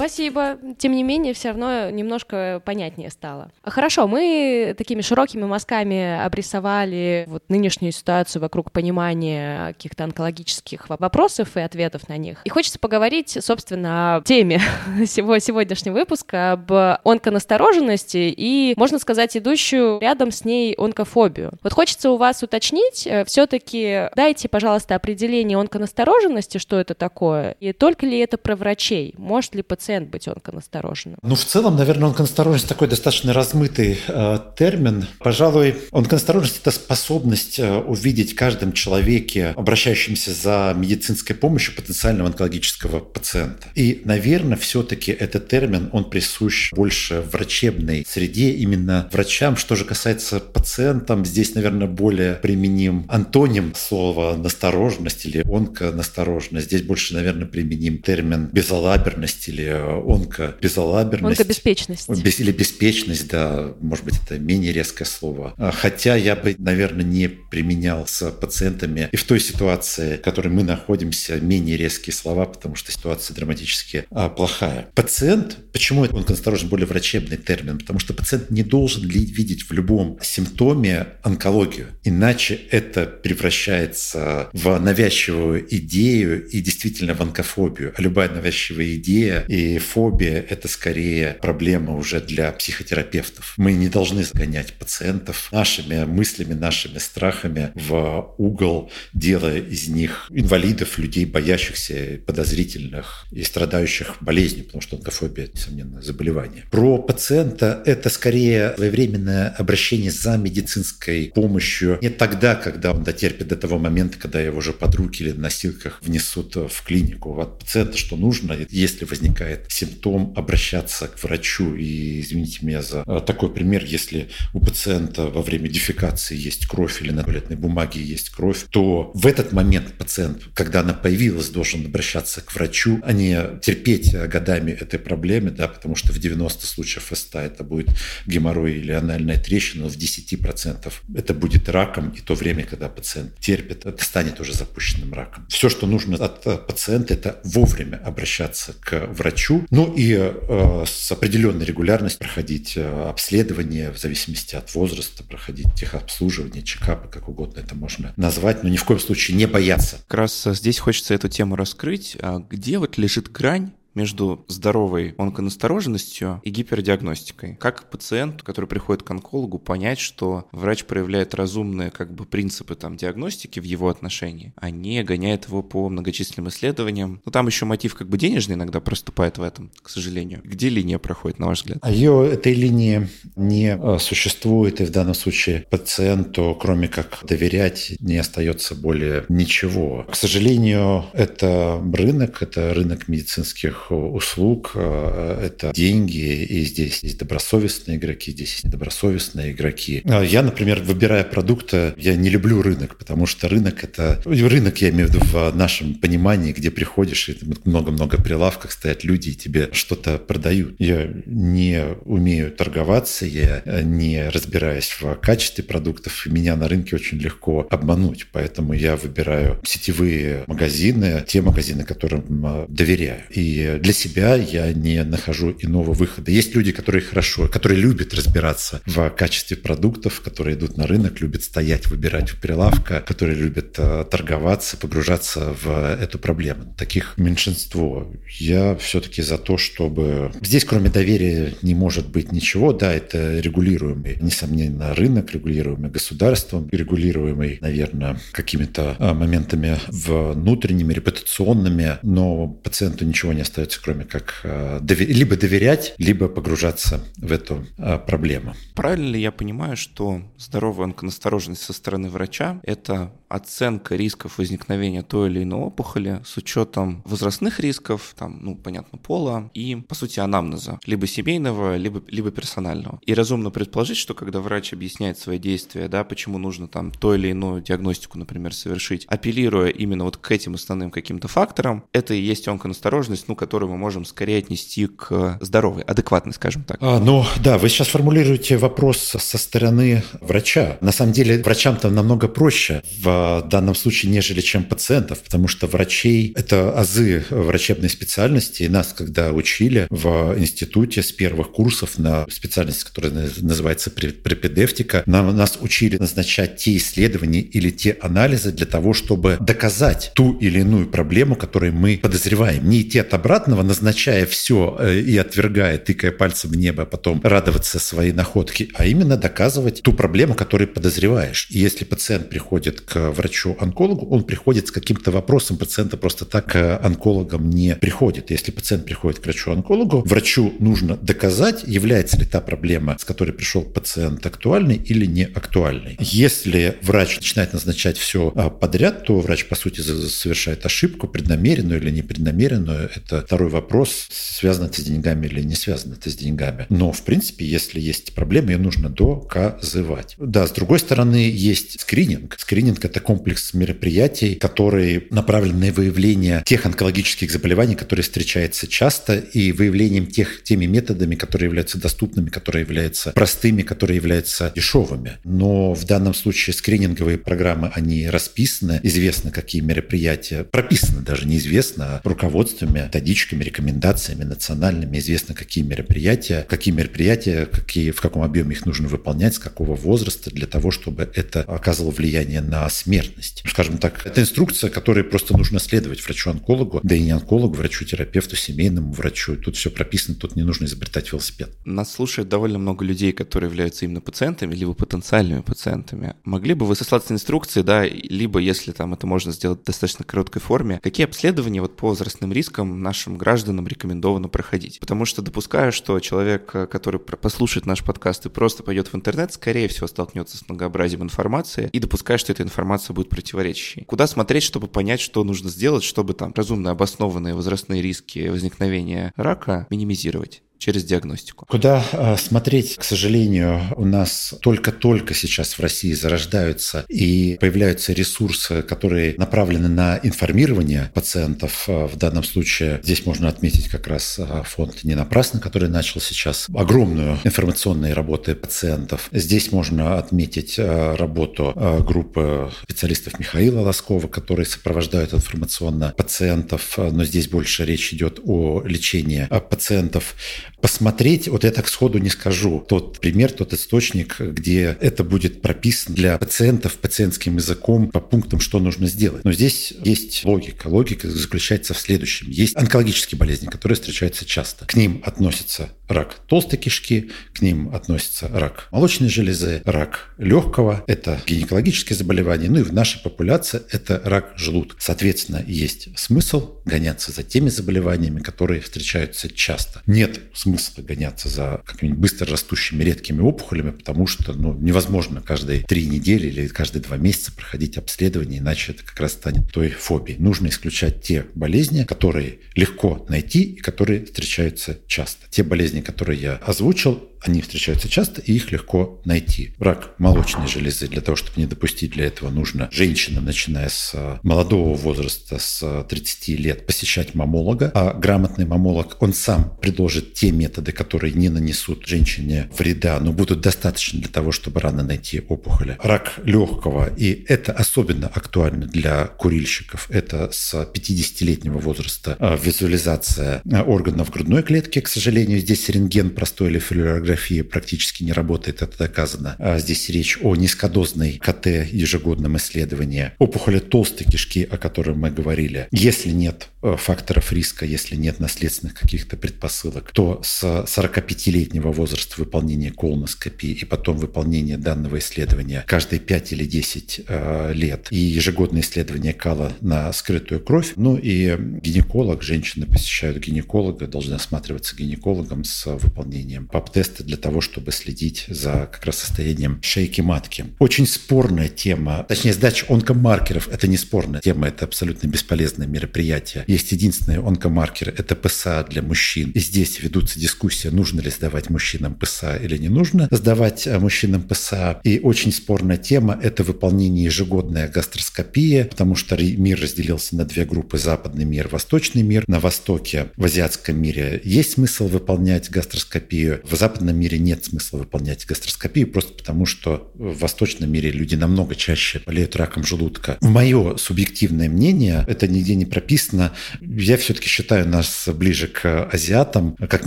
Спасибо. 0.00 0.56
Тем 0.78 0.92
не 0.92 1.02
менее, 1.02 1.34
все 1.34 1.48
равно 1.48 1.90
немножко 1.90 2.62
понятнее 2.64 3.10
стало. 3.10 3.50
Хорошо, 3.62 4.08
мы 4.08 4.74
такими 4.78 5.02
широкими 5.02 5.44
мазками 5.44 6.24
обрисовали 6.24 7.26
вот 7.28 7.42
нынешнюю 7.50 7.92
ситуацию 7.92 8.40
вокруг 8.40 8.72
понимания 8.72 9.74
каких-то 9.74 10.04
онкологических 10.04 10.88
вопросов 10.88 11.54
и 11.58 11.60
ответов 11.60 12.08
на 12.08 12.16
них. 12.16 12.40
И 12.44 12.48
хочется 12.48 12.78
поговорить, 12.78 13.36
собственно, 13.42 14.16
о 14.16 14.22
теме 14.22 14.62
всего 15.04 15.38
сегодняшнего 15.38 15.92
выпуска, 15.92 16.52
об 16.52 16.72
онконастороженности 16.72 18.32
и, 18.34 18.72
можно 18.78 18.98
сказать, 18.98 19.36
идущую 19.36 20.00
рядом 20.00 20.30
с 20.30 20.46
ней 20.46 20.74
онкофобию. 20.78 21.52
Вот 21.62 21.74
хочется 21.74 22.10
у 22.10 22.16
вас 22.16 22.42
уточнить, 22.42 23.06
э, 23.06 23.26
все-таки 23.26 24.08
дайте, 24.16 24.48
пожалуйста, 24.48 24.94
определение 24.94 25.58
онконастороженности, 25.58 26.56
что 26.56 26.80
это 26.80 26.94
такое, 26.94 27.54
и 27.60 27.74
только 27.74 28.06
ли 28.06 28.18
это 28.18 28.38
про 28.38 28.56
врачей, 28.56 29.12
может 29.18 29.54
ли 29.54 29.62
пациент 29.62 29.89
быть 29.98 30.28
онконастороженным? 30.28 31.18
Ну, 31.22 31.34
в 31.34 31.44
целом, 31.44 31.76
наверное, 31.76 32.08
онконастороженность 32.08 32.68
такой 32.68 32.88
достаточно 32.88 33.32
размытый 33.32 33.98
э, 34.06 34.38
термин. 34.56 35.06
Пожалуй, 35.18 35.76
онконастороженность– 35.90 36.60
это 36.62 36.70
способность 36.70 37.58
э, 37.58 37.78
увидеть 37.78 38.32
в 38.32 38.36
каждом 38.36 38.72
человеке, 38.72 39.54
обращающемся 39.56 40.32
за 40.32 40.74
медицинской 40.76 41.34
помощью, 41.34 41.74
потенциального 41.74 42.28
онкологического 42.28 43.00
пациента. 43.00 43.68
И, 43.74 44.02
наверное, 44.04 44.56
все-таки 44.56 45.10
этот 45.12 45.48
термин, 45.48 45.88
он 45.92 46.08
присущ 46.08 46.72
больше 46.72 47.20
врачебной 47.20 48.06
среде, 48.08 48.50
именно 48.50 49.08
врачам. 49.12 49.56
Что 49.56 49.74
же 49.74 49.84
касается 49.84 50.40
пациентам, 50.40 51.24
здесь, 51.24 51.54
наверное, 51.54 51.88
более 51.88 52.34
применим 52.34 53.06
антоним 53.08 53.74
слова 53.74 54.36
«настороженность» 54.36 55.26
или 55.26 55.42
«онконастороженность». 55.50 56.66
Здесь 56.66 56.82
больше, 56.82 57.14
наверное, 57.14 57.46
применим 57.46 57.98
термин 57.98 58.48
«безалаберность» 58.52 59.48
или 59.48 59.79
«онкобезалаберность». 59.80 61.40
Онкобеспечность. 61.40 62.08
Или 62.40 62.52
«беспечность», 62.52 63.28
да, 63.28 63.74
может 63.80 64.04
быть, 64.04 64.14
это 64.24 64.38
менее 64.38 64.72
резкое 64.72 65.04
слово. 65.04 65.54
А, 65.56 65.70
хотя 65.70 66.16
я 66.16 66.36
бы, 66.36 66.54
наверное, 66.58 67.04
не 67.04 67.28
применял 67.28 68.06
с 68.06 68.30
пациентами 68.30 69.08
и 69.12 69.16
в 69.16 69.24
той 69.24 69.40
ситуации, 69.40 70.16
в 70.16 70.22
которой 70.22 70.48
мы 70.48 70.62
находимся, 70.62 71.40
менее 71.40 71.76
резкие 71.76 72.14
слова, 72.14 72.46
потому 72.46 72.76
что 72.76 72.92
ситуация 72.92 73.34
драматически 73.34 74.04
а, 74.10 74.28
плохая. 74.28 74.88
Пациент, 74.94 75.58
почему 75.72 76.02
он 76.02 76.24
осторожно 76.28 76.68
более 76.68 76.86
врачебный 76.86 77.36
термин? 77.36 77.78
Потому 77.78 77.98
что 77.98 78.14
пациент 78.14 78.50
не 78.50 78.62
должен 78.62 79.08
видеть 79.08 79.62
в 79.68 79.72
любом 79.72 80.18
симптоме 80.22 81.06
онкологию, 81.22 81.88
иначе 82.04 82.60
это 82.70 83.06
превращается 83.06 84.48
в 84.52 84.78
навязчивую 84.78 85.66
идею 85.76 86.46
и 86.48 86.60
действительно 86.60 87.14
в 87.14 87.20
онкофобию. 87.20 87.94
А 87.96 88.02
любая 88.02 88.28
навязчивая 88.28 88.94
идея 88.96 89.44
и 89.48 89.59
фобия– 89.78 90.44
это 90.48 90.68
скорее 90.68 91.36
проблема 91.40 91.96
уже 91.96 92.20
для 92.20 92.52
психотерапевтов. 92.52 93.54
Мы 93.56 93.72
не 93.72 93.88
должны 93.88 94.24
загонять 94.24 94.74
пациентов 94.74 95.50
нашими 95.52 96.04
мыслями, 96.04 96.54
нашими 96.54 96.98
страхами 96.98 97.72
в 97.74 98.34
угол, 98.38 98.90
делая 99.12 99.60
из 99.60 99.88
них 99.88 100.26
инвалидов, 100.30 100.98
людей, 100.98 101.24
боящихся, 101.24 102.20
подозрительных 102.26 103.26
и 103.30 103.42
страдающих 103.42 104.16
болезнью, 104.20 104.64
потому 104.64 104.82
что 104.82 104.96
онкофобия, 104.96 105.48
несомненно, 105.52 106.02
заболевание. 106.02 106.64
Про 106.70 106.98
пациента 106.98 107.82
это 107.84 108.08
скорее 108.08 108.74
своевременное 108.76 109.48
обращение 109.48 110.10
за 110.10 110.36
медицинской 110.36 111.32
помощью 111.34 111.98
не 112.00 112.08
тогда, 112.08 112.54
когда 112.54 112.92
он 112.92 113.04
дотерпит 113.04 113.48
до 113.48 113.56
того 113.56 113.78
момента, 113.78 114.18
когда 114.18 114.40
его 114.40 114.58
уже 114.58 114.72
под 114.72 114.94
руки 114.94 115.22
или 115.22 115.32
на 115.32 115.42
носилках 115.42 116.00
внесут 116.02 116.56
в 116.56 116.82
клинику. 116.84 117.38
От 117.40 117.58
пациента 117.58 117.96
что 117.96 118.16
нужно, 118.16 118.56
если 118.70 119.04
возникает 119.04 119.49
симптом, 119.68 120.32
обращаться 120.36 121.08
к 121.08 121.22
врачу. 121.22 121.74
И 121.74 122.20
извините 122.20 122.58
меня 122.62 122.82
за 122.82 123.04
такой 123.26 123.52
пример, 123.52 123.84
если 123.84 124.28
у 124.52 124.60
пациента 124.60 125.26
во 125.26 125.42
время 125.42 125.68
дефекации 125.68 126.36
есть 126.36 126.66
кровь 126.66 127.02
или 127.02 127.10
на 127.10 127.22
туалетной 127.22 127.56
бумаге 127.56 128.02
есть 128.02 128.30
кровь, 128.30 128.64
то 128.70 129.10
в 129.14 129.26
этот 129.26 129.52
момент 129.52 129.94
пациент, 129.94 130.42
когда 130.54 130.80
она 130.80 130.94
появилась, 130.94 131.48
должен 131.48 131.86
обращаться 131.86 132.40
к 132.40 132.54
врачу, 132.54 133.00
а 133.04 133.12
не 133.12 133.58
терпеть 133.60 134.14
годами 134.14 134.72
этой 134.72 134.98
проблемы, 134.98 135.50
да, 135.50 135.68
потому 135.68 135.96
что 135.96 136.12
в 136.12 136.18
90 136.18 136.66
случаев 136.66 137.04
ФСТА 137.10 137.40
это 137.40 137.64
будет 137.64 137.88
геморрой 138.26 138.74
или 138.78 138.92
анальная 138.92 139.38
трещина, 139.38 139.84
но 139.84 139.88
в 139.88 139.96
10% 139.96 140.92
это 141.14 141.34
будет 141.34 141.68
раком, 141.68 142.10
и 142.10 142.20
то 142.20 142.34
время, 142.34 142.64
когда 142.64 142.88
пациент 142.88 143.38
терпит, 143.38 143.86
это 143.86 144.04
станет 144.04 144.40
уже 144.40 144.52
запущенным 144.52 145.14
раком. 145.14 145.46
Все, 145.48 145.68
что 145.68 145.86
нужно 145.86 146.16
от 146.16 146.66
пациента, 146.66 147.14
это 147.14 147.40
вовремя 147.44 147.96
обращаться 148.04 148.74
к 148.80 149.06
врачу, 149.06 149.39
ну 149.70 149.92
и 149.94 150.16
э, 150.16 150.84
с 150.86 151.12
определенной 151.12 151.64
регулярностью 151.64 152.20
проходить 152.20 152.74
э, 152.76 153.08
обследование 153.08 153.90
в 153.90 153.98
зависимости 153.98 154.54
от 154.54 154.74
возраста, 154.74 155.22
проходить 155.22 155.72
техобслуживание, 155.74 156.62
чекапы, 156.62 157.08
как 157.08 157.28
угодно 157.28 157.60
это 157.60 157.74
можно 157.74 158.12
назвать, 158.16 158.62
но 158.62 158.68
ни 158.68 158.76
в 158.76 158.84
коем 158.84 159.00
случае 159.00 159.36
не 159.36 159.46
бояться. 159.46 159.98
Как 160.08 160.18
раз 160.18 160.44
здесь 160.44 160.78
хочется 160.78 161.14
эту 161.14 161.28
тему 161.28 161.56
раскрыть. 161.56 162.16
А 162.20 162.44
где 162.48 162.78
вот 162.78 162.98
лежит 162.98 163.30
грань 163.30 163.72
между 163.94 164.44
здоровой 164.48 165.14
онконастороженностью 165.18 166.40
и 166.44 166.50
гипердиагностикой. 166.50 167.56
Как 167.56 167.90
пациент, 167.90 168.42
который 168.42 168.66
приходит 168.66 169.02
к 169.02 169.10
онкологу, 169.10 169.58
понять, 169.58 169.98
что 169.98 170.48
врач 170.52 170.84
проявляет 170.84 171.34
разумные 171.34 171.90
как 171.90 172.12
бы 172.12 172.24
принципы 172.24 172.74
там 172.74 172.96
диагностики 172.96 173.60
в 173.60 173.64
его 173.64 173.88
отношении, 173.88 174.52
а 174.56 174.70
не 174.70 175.02
гоняет 175.02 175.46
его 175.46 175.62
по 175.62 175.88
многочисленным 175.88 176.48
исследованиям. 176.48 177.20
Ну 177.24 177.32
там 177.32 177.46
еще 177.46 177.64
мотив 177.64 177.94
как 177.94 178.08
бы 178.08 178.18
денежный 178.18 178.54
иногда 178.54 178.80
проступает 178.80 179.38
в 179.38 179.42
этом, 179.42 179.70
к 179.82 179.88
сожалению. 179.88 180.40
Где 180.44 180.68
линия 180.68 180.98
проходит, 180.98 181.38
на 181.38 181.46
ваш 181.46 181.60
взгляд? 181.60 181.78
А 181.82 181.90
ее 181.90 182.28
этой 182.30 182.54
линии 182.54 183.08
не 183.36 183.76
э, 183.76 183.98
существует, 183.98 184.80
и 184.80 184.84
в 184.84 184.90
данном 184.90 185.14
случае 185.14 185.66
пациенту, 185.70 186.56
кроме 186.60 186.88
как 186.88 187.20
доверять, 187.22 187.92
не 188.00 188.18
остается 188.18 188.74
более 188.74 189.24
ничего. 189.28 190.04
К 190.10 190.14
сожалению, 190.14 191.06
это 191.12 191.80
рынок, 191.92 192.42
это 192.42 192.74
рынок 192.74 193.08
медицинских 193.08 193.79
услуг, 193.90 194.72
э, 194.74 195.46
это 195.46 195.72
деньги, 195.72 196.44
и 196.44 196.64
здесь 196.64 197.02
есть 197.02 197.18
добросовестные 197.18 197.96
игроки, 197.96 198.32
здесь 198.32 198.52
есть 198.52 198.64
недобросовестные 198.64 199.52
игроки. 199.52 200.02
А 200.04 200.22
я, 200.22 200.42
например, 200.42 200.82
выбирая 200.82 201.24
продукты, 201.24 201.94
я 201.96 202.16
не 202.16 202.28
люблю 202.28 202.62
рынок, 202.62 202.96
потому 202.98 203.26
что 203.26 203.48
рынок 203.48 203.84
это... 203.84 204.20
Рынок, 204.24 204.78
я 204.78 204.90
имею 204.90 205.08
в 205.08 205.14
виду 205.14 205.24
в 205.24 205.54
нашем 205.54 205.94
понимании, 205.94 206.52
где 206.52 206.70
приходишь, 206.70 207.28
и 207.28 207.38
много-много 207.64 208.20
прилавков 208.20 208.72
стоят 208.72 209.04
люди, 209.04 209.30
и 209.30 209.34
тебе 209.34 209.68
что-то 209.72 210.18
продают. 210.18 210.74
Я 210.78 211.10
не 211.26 211.84
умею 212.04 212.50
торговаться, 212.50 213.26
я 213.26 213.62
не 213.82 214.28
разбираюсь 214.28 214.96
в 215.00 215.14
качестве 215.16 215.64
продуктов, 215.64 216.26
и 216.26 216.30
меня 216.30 216.56
на 216.56 216.68
рынке 216.68 216.96
очень 216.96 217.18
легко 217.18 217.66
обмануть, 217.70 218.26
поэтому 218.32 218.72
я 218.72 218.96
выбираю 218.96 219.60
сетевые 219.64 220.44
магазины, 220.46 221.24
те 221.26 221.42
магазины, 221.42 221.84
которым 221.84 222.44
э, 222.44 222.66
доверяю. 222.68 223.22
И 223.30 223.69
для 223.78 223.92
себя 223.92 224.34
я 224.34 224.72
не 224.72 225.02
нахожу 225.04 225.54
иного 225.58 225.92
выхода. 225.92 226.30
Есть 226.30 226.54
люди, 226.54 226.72
которые 226.72 227.02
хорошо, 227.02 227.48
которые 227.48 227.80
любят 227.80 228.14
разбираться 228.14 228.80
в 228.86 229.10
качестве 229.10 229.56
продуктов, 229.56 230.20
которые 230.20 230.56
идут 230.56 230.76
на 230.76 230.86
рынок, 230.86 231.20
любят 231.20 231.42
стоять, 231.42 231.88
выбирать 231.88 232.32
у 232.32 232.36
прилавка, 232.36 233.00
которые 233.00 233.36
любят 233.36 233.74
э, 233.78 234.04
торговаться, 234.10 234.76
погружаться 234.76 235.54
в 235.62 235.96
эту 236.00 236.18
проблему. 236.18 236.74
Таких 236.76 237.14
меньшинство. 237.16 238.12
Я 238.38 238.76
все-таки 238.76 239.22
за 239.22 239.38
то, 239.38 239.58
чтобы... 239.58 240.32
Здесь 240.42 240.64
кроме 240.64 240.90
доверия 240.90 241.54
не 241.62 241.74
может 241.74 242.08
быть 242.08 242.32
ничего. 242.32 242.72
Да, 242.72 242.92
это 242.92 243.38
регулируемый, 243.40 244.18
несомненно, 244.20 244.94
рынок, 244.94 245.32
регулируемый 245.32 245.90
государством, 245.90 246.68
регулируемый, 246.70 247.58
наверное, 247.60 248.18
какими-то 248.32 248.96
э, 248.98 249.12
моментами 249.12 249.78
внутренними, 249.88 250.92
репутационными, 250.92 251.98
но 252.02 252.48
пациенту 252.48 253.04
ничего 253.04 253.32
не 253.32 253.42
остается 253.42 253.59
остается, 253.60 253.80
кроме 253.82 254.04
как 254.04 254.40
э, 254.44 254.80
либо 254.82 255.36
доверять, 255.36 255.94
либо 255.98 256.28
погружаться 256.28 257.00
в 257.16 257.30
эту 257.30 257.66
э, 257.78 257.98
проблему. 257.98 258.54
Правильно 258.74 259.08
ли 259.08 259.20
я 259.20 259.32
понимаю, 259.32 259.76
что 259.76 260.22
здоровая 260.38 260.86
онконастороженность 260.86 261.62
со 261.62 261.72
стороны 261.72 262.08
врача– 262.08 262.60
это 262.62 263.12
оценка 263.28 263.94
рисков 263.96 264.38
возникновения 264.38 265.02
той 265.02 265.30
или 265.30 265.42
иной 265.44 265.60
опухоли 265.60 266.20
с 266.24 266.36
учетом 266.36 267.02
возрастных 267.04 267.60
рисков, 267.60 268.14
там, 268.18 268.38
ну, 268.42 268.56
понятно, 268.56 268.98
пола 268.98 269.50
и, 269.54 269.76
по 269.76 269.94
сути, 269.94 270.20
анамнеза, 270.20 270.80
либо 270.86 271.06
семейного, 271.06 271.76
либо, 271.76 272.02
либо 272.08 272.30
персонального. 272.30 272.98
И 273.06 273.14
разумно 273.14 273.50
предположить, 273.50 273.98
что 273.98 274.14
когда 274.14 274.40
врач 274.40 274.72
объясняет 274.72 275.18
свои 275.18 275.38
действия, 275.38 275.88
да, 275.88 276.02
почему 276.02 276.38
нужно 276.38 276.66
там 276.66 276.90
то 276.90 277.14
или 277.14 277.28
иную 277.28 277.62
диагностику, 277.62 278.18
например, 278.18 278.52
совершить, 278.52 279.06
апеллируя 279.06 279.68
именно 279.68 280.04
вот 280.04 280.16
к 280.16 280.30
этим 280.32 280.54
основным 280.54 280.90
каким-то 280.90 281.28
факторам, 281.28 281.84
это 281.92 282.14
и 282.14 282.20
есть 282.20 282.48
онконастороженность, 282.48 283.28
ну, 283.28 283.36
которую 283.50 283.72
мы 283.72 283.78
можем 283.78 284.04
скорее 284.04 284.38
отнести 284.38 284.86
к 284.86 285.36
здоровой, 285.40 285.82
адекватной, 285.82 286.32
скажем 286.32 286.62
так. 286.62 286.78
А, 286.80 287.00
ну, 287.00 287.24
да, 287.42 287.58
вы 287.58 287.68
сейчас 287.68 287.88
формулируете 287.88 288.56
вопрос 288.56 289.16
со 289.18 289.38
стороны 289.38 290.04
врача. 290.20 290.78
На 290.80 290.92
самом 290.92 291.12
деле, 291.12 291.42
врачам-то 291.42 291.90
намного 291.90 292.28
проще 292.28 292.84
в 293.02 293.44
данном 293.50 293.74
случае, 293.74 294.12
нежели 294.12 294.40
чем 294.40 294.62
пациентов, 294.62 295.18
потому 295.24 295.48
что 295.48 295.66
врачей– 295.66 296.32
это 296.36 296.78
азы 296.78 297.24
врачебной 297.30 297.90
специальности. 297.90 298.62
И 298.62 298.68
нас, 298.68 298.94
когда 298.96 299.32
учили 299.32 299.88
в 299.90 300.38
институте 300.38 301.02
с 301.02 301.10
первых 301.10 301.50
курсов 301.50 301.98
на 301.98 302.26
специальность, 302.30 302.84
которая 302.84 303.12
называется 303.40 303.90
препедевтика, 303.90 305.02
нам, 305.06 305.36
нас 305.36 305.58
учили 305.60 305.96
назначать 305.96 306.58
те 306.58 306.76
исследования 306.76 307.40
или 307.40 307.70
те 307.70 307.98
анализы 308.00 308.52
для 308.52 308.66
того, 308.66 308.94
чтобы 308.94 309.38
доказать 309.40 310.12
ту 310.14 310.38
или 310.38 310.60
иную 310.60 310.86
проблему, 310.86 311.34
которую 311.34 311.72
мы 311.72 311.98
подозреваем. 312.00 312.70
Не 312.70 312.82
идти 312.82 313.00
от 313.00 313.12
обратного, 313.12 313.39
назначая 313.46 314.26
все 314.26 314.76
э, 314.78 314.98
и 314.98 315.16
отвергая, 315.16 315.78
тыкая 315.78 316.12
пальцем 316.12 316.50
в 316.50 316.56
небо, 316.56 316.84
потом 316.84 317.20
радоваться 317.22 317.78
своей 317.78 318.12
находке, 318.12 318.68
а 318.74 318.86
именно 318.86 319.16
доказывать 319.16 319.82
ту 319.82 319.92
проблему, 319.92 320.34
которую 320.34 320.68
подозреваешь. 320.68 321.46
И 321.50 321.58
если 321.58 321.84
пациент 321.84 322.28
приходит 322.28 322.80
к 322.80 323.10
врачу-онкологу, 323.10 324.06
он 324.06 324.24
приходит 324.24 324.68
с 324.68 324.70
каким-то 324.70 325.10
вопросом, 325.10 325.56
пациента 325.56 325.96
просто 325.96 326.24
так 326.24 326.46
к 326.46 326.78
онкологам 326.82 327.48
не 327.48 327.76
приходит. 327.76 328.30
Если 328.30 328.50
пациент 328.50 328.84
приходит 328.84 329.20
к 329.20 329.24
врачу-онкологу, 329.24 330.02
врачу 330.06 330.54
нужно 330.58 330.96
доказать, 330.96 331.62
является 331.66 332.18
ли 332.18 332.24
та 332.24 332.40
проблема, 332.40 332.96
с 332.98 333.04
которой 333.04 333.32
пришел 333.32 333.62
пациент, 333.62 334.26
актуальной 334.26 334.76
или 334.76 335.06
не 335.06 335.24
актуальной. 335.24 335.96
Если 336.00 336.76
врач 336.82 337.16
начинает 337.16 337.52
назначать 337.52 337.98
все 337.98 338.32
а, 338.34 338.50
подряд, 338.50 339.04
то 339.04 339.20
врач, 339.20 339.46
по 339.46 339.54
сути, 339.54 339.80
совершает 339.80 340.66
ошибку, 340.66 341.06
преднамеренную 341.06 341.80
или 341.80 341.90
непреднамеренную. 341.90 342.90
Это 342.94 343.22
второй 343.30 343.48
вопрос, 343.48 344.08
связано 344.10 344.66
это 344.66 344.80
с 344.80 344.84
деньгами 344.84 345.28
или 345.28 345.42
не 345.42 345.54
связано 345.54 345.94
это 345.94 346.10
с 346.10 346.16
деньгами. 346.16 346.66
Но, 346.68 346.90
в 346.90 347.02
принципе, 347.02 347.46
если 347.46 347.78
есть 347.78 348.12
проблема, 348.12 348.50
ее 348.50 348.58
нужно 348.58 348.88
доказывать. 348.88 350.16
Да, 350.18 350.48
с 350.48 350.50
другой 350.50 350.80
стороны, 350.80 351.30
есть 351.32 351.80
скрининг. 351.80 352.36
Скрининг– 352.40 352.84
это 352.84 352.98
комплекс 352.98 353.54
мероприятий, 353.54 354.34
которые 354.34 355.04
направлены 355.10 355.68
на 355.68 355.72
выявление 355.72 356.42
тех 356.44 356.66
онкологических 356.66 357.30
заболеваний, 357.30 357.76
которые 357.76 358.02
встречаются 358.02 358.66
часто, 358.66 359.14
и 359.14 359.52
выявлением 359.52 360.08
тех, 360.08 360.42
теми 360.42 360.66
методами, 360.66 361.14
которые 361.14 361.46
являются 361.46 361.78
доступными, 361.78 362.30
которые 362.30 362.62
являются 362.62 363.12
простыми, 363.12 363.62
которые 363.62 363.94
являются 363.94 364.50
дешевыми. 364.56 365.18
Но 365.22 365.72
в 365.74 365.84
данном 365.84 366.14
случае 366.14 366.54
скрининговые 366.54 367.16
программы, 367.16 367.70
они 367.76 368.08
расписаны, 368.08 368.80
известно, 368.82 369.30
какие 369.30 369.60
мероприятия, 369.60 370.42
прописаны 370.42 371.02
даже 371.02 371.28
неизвестно, 371.28 372.00
руководствами, 372.02 372.88
методичками, 373.20 373.44
рекомендациями 373.44 374.24
национальными, 374.24 374.98
известно, 374.98 375.34
какие 375.34 375.64
мероприятия, 375.64 376.46
какие 376.48 376.74
мероприятия, 376.74 377.46
какие, 377.46 377.90
в 377.90 378.00
каком 378.00 378.22
объеме 378.22 378.52
их 378.52 378.66
нужно 378.66 378.88
выполнять, 378.88 379.34
с 379.34 379.38
какого 379.38 379.74
возраста, 379.74 380.30
для 380.30 380.46
того, 380.46 380.70
чтобы 380.70 381.10
это 381.14 381.42
оказывало 381.42 381.90
влияние 381.90 382.40
на 382.40 382.68
смертность. 382.70 383.42
Скажем 383.46 383.78
так, 383.78 384.06
это 384.06 384.20
инструкция, 384.20 384.70
которой 384.70 385.04
просто 385.04 385.36
нужно 385.36 385.58
следовать 385.58 386.00
врачу-онкологу, 386.04 386.80
да 386.82 386.94
и 386.94 387.00
не 387.00 387.10
онкологу, 387.10 387.54
врачу-терапевту, 387.54 388.36
семейному 388.36 388.92
врачу. 388.92 389.36
Тут 389.36 389.56
все 389.56 389.70
прописано, 389.70 390.16
тут 390.16 390.36
не 390.36 390.42
нужно 390.42 390.64
изобретать 390.66 391.12
велосипед. 391.12 391.50
Нас 391.64 391.92
слушает 391.92 392.28
довольно 392.28 392.58
много 392.58 392.84
людей, 392.84 393.12
которые 393.12 393.48
являются 393.50 393.84
именно 393.84 394.00
пациентами, 394.00 394.54
либо 394.54 394.74
потенциальными 394.74 395.42
пациентами. 395.42 396.14
Могли 396.24 396.54
бы 396.54 396.66
вы 396.66 396.74
сослаться 396.74 397.12
на 397.12 397.16
инструкции, 397.16 397.62
да, 397.62 397.84
либо, 397.86 398.38
если 398.38 398.72
там 398.72 398.94
это 398.94 399.06
можно 399.06 399.32
сделать 399.32 399.60
в 399.60 399.64
достаточно 399.64 400.04
короткой 400.04 400.42
форме, 400.42 400.80
какие 400.82 401.04
обследования 401.04 401.60
вот 401.60 401.76
по 401.76 401.88
возрастным 401.88 402.32
рискам 402.32 402.80
нашим 402.82 403.09
гражданам 403.16 403.66
рекомендовано 403.66 404.28
проходить? 404.28 404.80
Потому 404.80 405.04
что 405.04 405.22
допускаю, 405.22 405.72
что 405.72 405.98
человек, 406.00 406.46
который 406.46 406.98
послушает 407.00 407.66
наш 407.66 407.84
подкаст 407.84 408.26
и 408.26 408.28
просто 408.28 408.62
пойдет 408.62 408.88
в 408.88 408.94
интернет, 408.94 409.32
скорее 409.32 409.68
всего 409.68 409.86
столкнется 409.86 410.36
с 410.36 410.48
многообразием 410.48 411.02
информации 411.02 411.68
и 411.72 411.78
допускаю, 411.78 412.18
что 412.18 412.32
эта 412.32 412.42
информация 412.42 412.94
будет 412.94 413.08
противоречащей. 413.08 413.84
Куда 413.84 414.06
смотреть, 414.06 414.42
чтобы 414.42 414.66
понять, 414.66 415.00
что 415.00 415.24
нужно 415.24 415.50
сделать, 415.50 415.84
чтобы 415.84 416.14
там 416.14 416.32
разумно 416.34 416.70
обоснованные 416.70 417.34
возрастные 417.34 417.82
риски 417.82 418.28
возникновения 418.28 419.12
рака 419.16 419.66
минимизировать? 419.70 420.42
Через 420.60 420.84
диагностику. 420.84 421.46
Куда 421.46 421.82
э, 421.92 422.16
смотреть, 422.18 422.76
к 422.76 422.84
сожалению, 422.84 423.62
у 423.76 423.84
нас 423.86 424.34
только-только 424.40 425.14
сейчас 425.14 425.54
в 425.54 425.60
России 425.60 425.92
зарождаются 425.94 426.84
и 426.88 427.38
появляются 427.40 427.94
ресурсы, 427.94 428.62
которые 428.62 429.14
направлены 429.16 429.68
на 429.68 429.98
информирование 430.02 430.90
пациентов. 430.94 431.64
Э, 431.66 431.86
в 431.86 431.96
данном 431.96 432.22
случае 432.24 432.80
здесь 432.82 433.06
можно 433.06 433.28
отметить 433.28 433.68
как 433.68 433.88
раз 433.88 434.18
э, 434.18 434.42
фонд 434.44 434.84
«Не 434.84 434.94
напрасно», 434.94 435.40
который 435.40 435.70
начал 435.70 436.00
сейчас 436.00 436.46
огромную 436.54 437.18
информационную 437.24 437.94
работу 437.94 438.36
пациентов. 438.36 439.08
Здесь 439.12 439.52
можно 439.52 439.98
отметить 439.98 440.58
работу 440.58 441.54
группы 441.80 442.52
специалистов 442.64 443.18
Михаила 443.18 443.60
Лоскова, 443.60 444.08
которые 444.08 444.44
сопровождают 444.44 445.14
информационно 445.14 445.94
пациентов, 445.96 446.76
но 446.76 447.04
здесь 447.04 447.28
больше 447.28 447.64
речь 447.64 447.94
идет 447.94 448.20
о 448.24 448.62
лечении 448.62 449.26
пациентов 449.48 450.14
посмотреть, 450.60 451.28
вот 451.28 451.44
я 451.44 451.50
так 451.50 451.68
сходу 451.68 451.98
не 451.98 452.10
скажу, 452.10 452.64
тот 452.68 453.00
пример, 453.00 453.32
тот 453.32 453.52
источник, 453.52 454.20
где 454.20 454.76
это 454.80 455.04
будет 455.04 455.42
прописано 455.42 455.96
для 455.96 456.18
пациентов 456.18 456.74
пациентским 456.74 457.36
языком 457.36 457.90
по 457.90 458.00
пунктам, 458.00 458.40
что 458.40 458.60
нужно 458.60 458.86
сделать. 458.86 459.24
Но 459.24 459.32
здесь 459.32 459.72
есть 459.84 460.24
логика. 460.24 460.68
Логика 460.68 461.10
заключается 461.10 461.74
в 461.74 461.78
следующем. 461.78 462.30
Есть 462.30 462.56
онкологические 462.56 463.18
болезни, 463.18 463.46
которые 463.46 463.76
встречаются 463.76 464.24
часто. 464.24 464.66
К 464.66 464.74
ним 464.74 465.02
относятся 465.04 465.70
рак 465.90 466.14
толстой 466.26 466.58
кишки, 466.58 467.10
к 467.34 467.42
ним 467.42 467.74
относится 467.74 468.28
рак 468.28 468.68
молочной 468.70 469.08
железы, 469.08 469.62
рак 469.64 470.14
легкого, 470.18 470.84
это 470.86 471.20
гинекологические 471.26 471.96
заболевания, 471.96 472.48
ну 472.48 472.60
и 472.60 472.62
в 472.62 472.72
нашей 472.72 473.02
популяции 473.02 473.60
это 473.70 474.00
рак 474.04 474.32
желудка. 474.36 474.76
Соответственно, 474.80 475.44
есть 475.46 475.88
смысл 475.98 476.60
гоняться 476.64 477.12
за 477.12 477.22
теми 477.22 477.48
заболеваниями, 477.48 478.20
которые 478.20 478.60
встречаются 478.60 479.28
часто. 479.28 479.82
Нет 479.86 480.20
смысла 480.34 480.82
гоняться 480.82 481.28
за 481.28 481.62
какими-нибудь 481.64 482.00
быстро 482.00 482.30
растущими 482.30 482.82
редкими 482.84 483.20
опухолями, 483.20 483.70
потому 483.70 484.06
что 484.06 484.32
ну, 484.32 484.54
невозможно 484.54 485.20
каждые 485.20 485.62
три 485.64 485.86
недели 485.86 486.28
или 486.28 486.48
каждые 486.48 486.82
два 486.82 486.96
месяца 486.96 487.32
проходить 487.32 487.76
обследование, 487.76 488.38
иначе 488.38 488.72
это 488.72 488.84
как 488.84 488.98
раз 489.00 489.12
станет 489.12 489.50
той 489.52 489.70
фобией. 489.70 490.18
Нужно 490.18 490.48
исключать 490.48 491.02
те 491.02 491.26
болезни, 491.34 491.84
которые 491.84 492.38
легко 492.54 493.04
найти 493.08 493.42
и 493.42 493.56
которые 493.56 494.04
встречаются 494.04 494.78
часто. 494.86 495.26
Те 495.30 495.42
болезни, 495.42 495.79
которые 495.80 496.20
я 496.20 496.36
озвучил, 496.36 497.09
они 497.22 497.42
встречаются 497.42 497.88
часто, 497.88 498.20
и 498.20 498.32
их 498.32 498.50
легко 498.52 499.00
найти. 499.04 499.52
Рак 499.58 499.94
молочной 499.98 500.48
железы, 500.48 500.88
для 500.88 501.00
того, 501.00 501.16
чтобы 501.16 501.40
не 501.40 501.46
допустить 501.46 501.92
для 501.92 502.06
этого, 502.06 502.30
нужно 502.30 502.68
женщинам, 502.72 503.24
начиная 503.24 503.68
с 503.68 503.92
э, 503.94 504.18
молодого 504.22 504.74
возраста, 504.74 505.38
с 505.38 505.84
30 505.88 506.28
лет, 506.40 506.66
посещать 506.66 507.14
мамолога. 507.14 507.70
А 507.74 507.92
грамотный 507.92 508.46
мамолог, 508.46 508.96
он 509.00 509.12
сам 509.12 509.56
предложит 509.60 510.14
те 510.14 510.30
методы, 510.32 510.72
которые 510.72 511.12
не 511.12 511.28
нанесут 511.28 511.86
женщине 511.86 512.48
вреда, 512.56 512.98
но 513.00 513.12
будут 513.12 513.40
достаточно 513.40 514.00
для 514.00 514.08
того, 514.08 514.32
чтобы 514.32 514.60
рано 514.60 514.82
найти 514.82 515.20
опухоли. 515.28 515.76
Рак 515.82 516.20
легкого, 516.24 516.90
и 516.96 517.24
это 517.28 517.52
особенно 517.52 518.06
актуально 518.08 518.66
для 518.66 519.06
курильщиков, 519.06 519.86
это 519.90 520.30
с 520.32 520.54
50-летнего 520.54 521.58
возраста 521.58 522.16
э, 522.18 522.38
визуализация 522.42 523.42
э, 523.44 523.62
органов 523.62 524.10
грудной 524.10 524.42
клетки. 524.42 524.80
К 524.80 524.88
сожалению, 524.88 525.38
здесь 525.40 525.68
рентген 525.68 526.10
простой 526.10 526.50
или 526.50 526.58
флюорография 526.58 527.09
маммография 527.10 527.44
практически 527.44 528.04
не 528.04 528.12
работает, 528.12 528.62
это 528.62 528.78
доказано. 528.78 529.36
А 529.38 529.58
здесь 529.58 529.88
речь 529.88 530.18
о 530.22 530.36
низкодозной 530.36 531.18
КТ 531.18 531.46
ежегодном 531.72 532.36
исследовании. 532.36 533.12
Опухоли 533.18 533.58
толстой 533.58 534.06
кишки, 534.06 534.46
о 534.50 534.56
которой 534.56 534.94
мы 534.94 535.10
говорили. 535.10 535.66
Если 535.72 536.10
нет 536.10 536.48
э, 536.62 536.76
факторов 536.76 537.32
риска, 537.32 537.66
если 537.66 537.96
нет 537.96 538.20
наследственных 538.20 538.74
каких-то 538.74 539.16
предпосылок, 539.16 539.90
то 539.92 540.20
с 540.22 540.44
45-летнего 540.44 541.72
возраста 541.72 542.14
выполнения 542.18 542.70
колоноскопии 542.70 543.50
и 543.50 543.64
потом 543.64 543.96
выполнения 543.98 544.56
данного 544.56 544.98
исследования 544.98 545.64
каждые 545.66 546.00
5 546.00 546.32
или 546.32 546.44
10 546.44 547.00
э, 547.06 547.52
лет 547.54 547.88
и 547.90 547.96
ежегодное 547.96 548.62
исследование 548.62 549.12
кала 549.12 549.52
на 549.60 549.92
скрытую 549.92 550.40
кровь. 550.40 550.74
Ну 550.76 550.96
и 550.96 551.36
гинеколог, 551.60 552.22
женщины 552.22 552.66
посещают 552.66 553.18
гинеколога, 553.18 553.86
должны 553.86 554.14
осматриваться 554.14 554.76
гинекологом 554.76 555.44
с 555.44 555.66
выполнением 555.66 556.46
ПАП-теста 556.46 556.99
для 557.04 557.16
того, 557.16 557.40
чтобы 557.40 557.72
следить 557.72 558.26
за 558.28 558.68
как 558.72 558.84
раз 558.84 558.98
состоянием 558.98 559.60
шейки 559.62 560.00
матки. 560.00 560.46
Очень 560.58 560.86
спорная 560.86 561.48
тема, 561.48 562.04
точнее 562.08 562.32
сдача 562.32 562.66
онкомаркеров– 562.68 563.48
это 563.52 563.66
не 563.68 563.76
спорная 563.76 564.20
тема, 564.20 564.48
это 564.48 564.64
абсолютно 564.64 565.08
бесполезное 565.08 565.66
мероприятие. 565.66 566.44
Есть 566.46 566.72
единственный 566.72 567.18
онкомаркер– 567.18 567.88
это 567.96 568.14
ПСА 568.14 568.64
для 568.68 568.82
мужчин. 568.82 569.30
И 569.32 569.40
здесь 569.40 569.80
ведутся 569.80 570.18
дискуссии, 570.18 570.68
нужно 570.68 571.00
ли 571.00 571.10
сдавать 571.10 571.50
мужчинам 571.50 571.94
ПСА 571.94 572.36
или 572.36 572.56
не 572.56 572.68
нужно 572.68 573.08
сдавать 573.10 573.66
э, 573.66 573.78
мужчинам 573.78 574.22
ПСА. 574.22 574.80
И 574.84 575.00
очень 575.00 575.32
спорная 575.32 575.76
тема– 575.76 576.18
это 576.22 576.42
выполнение 576.42 577.04
ежегодная 577.04 577.68
гастроскопия, 577.68 578.64
потому 578.64 578.94
что 578.94 579.16
мир 579.16 579.60
разделился 579.60 580.16
на 580.16 580.24
две 580.24 580.44
группы– 580.44 580.78
западный 580.78 581.24
мир, 581.24 581.48
восточный 581.48 582.02
мир. 582.02 582.24
На 582.26 582.40
востоке, 582.40 583.10
в 583.16 583.24
азиатском 583.24 583.80
мире 583.80 584.20
есть 584.24 584.52
смысл 584.52 584.88
выполнять 584.88 585.50
гастроскопию. 585.50 586.40
В 586.44 586.56
западном 586.56 586.89
западном 586.90 587.00
мире 587.00 587.18
нет 587.18 587.44
смысла 587.44 587.78
выполнять 587.78 588.26
гастроскопию, 588.26 588.90
просто 588.90 589.12
потому 589.12 589.46
что 589.46 589.90
в 589.94 590.18
восточном 590.18 590.70
мире 590.70 590.90
люди 590.90 591.14
намного 591.14 591.54
чаще 591.54 592.02
болеют 592.04 592.36
раком 592.36 592.64
желудка. 592.64 593.16
Мое 593.20 593.76
субъективное 593.76 594.48
мнение, 594.48 595.04
это 595.06 595.28
нигде 595.28 595.54
не 595.54 595.64
прописано, 595.64 596.32
я 596.60 596.96
все-таки 596.96 597.28
считаю 597.28 597.68
нас 597.68 598.08
ближе 598.12 598.48
к 598.48 598.88
азиатам, 598.92 599.56
как 599.56 599.86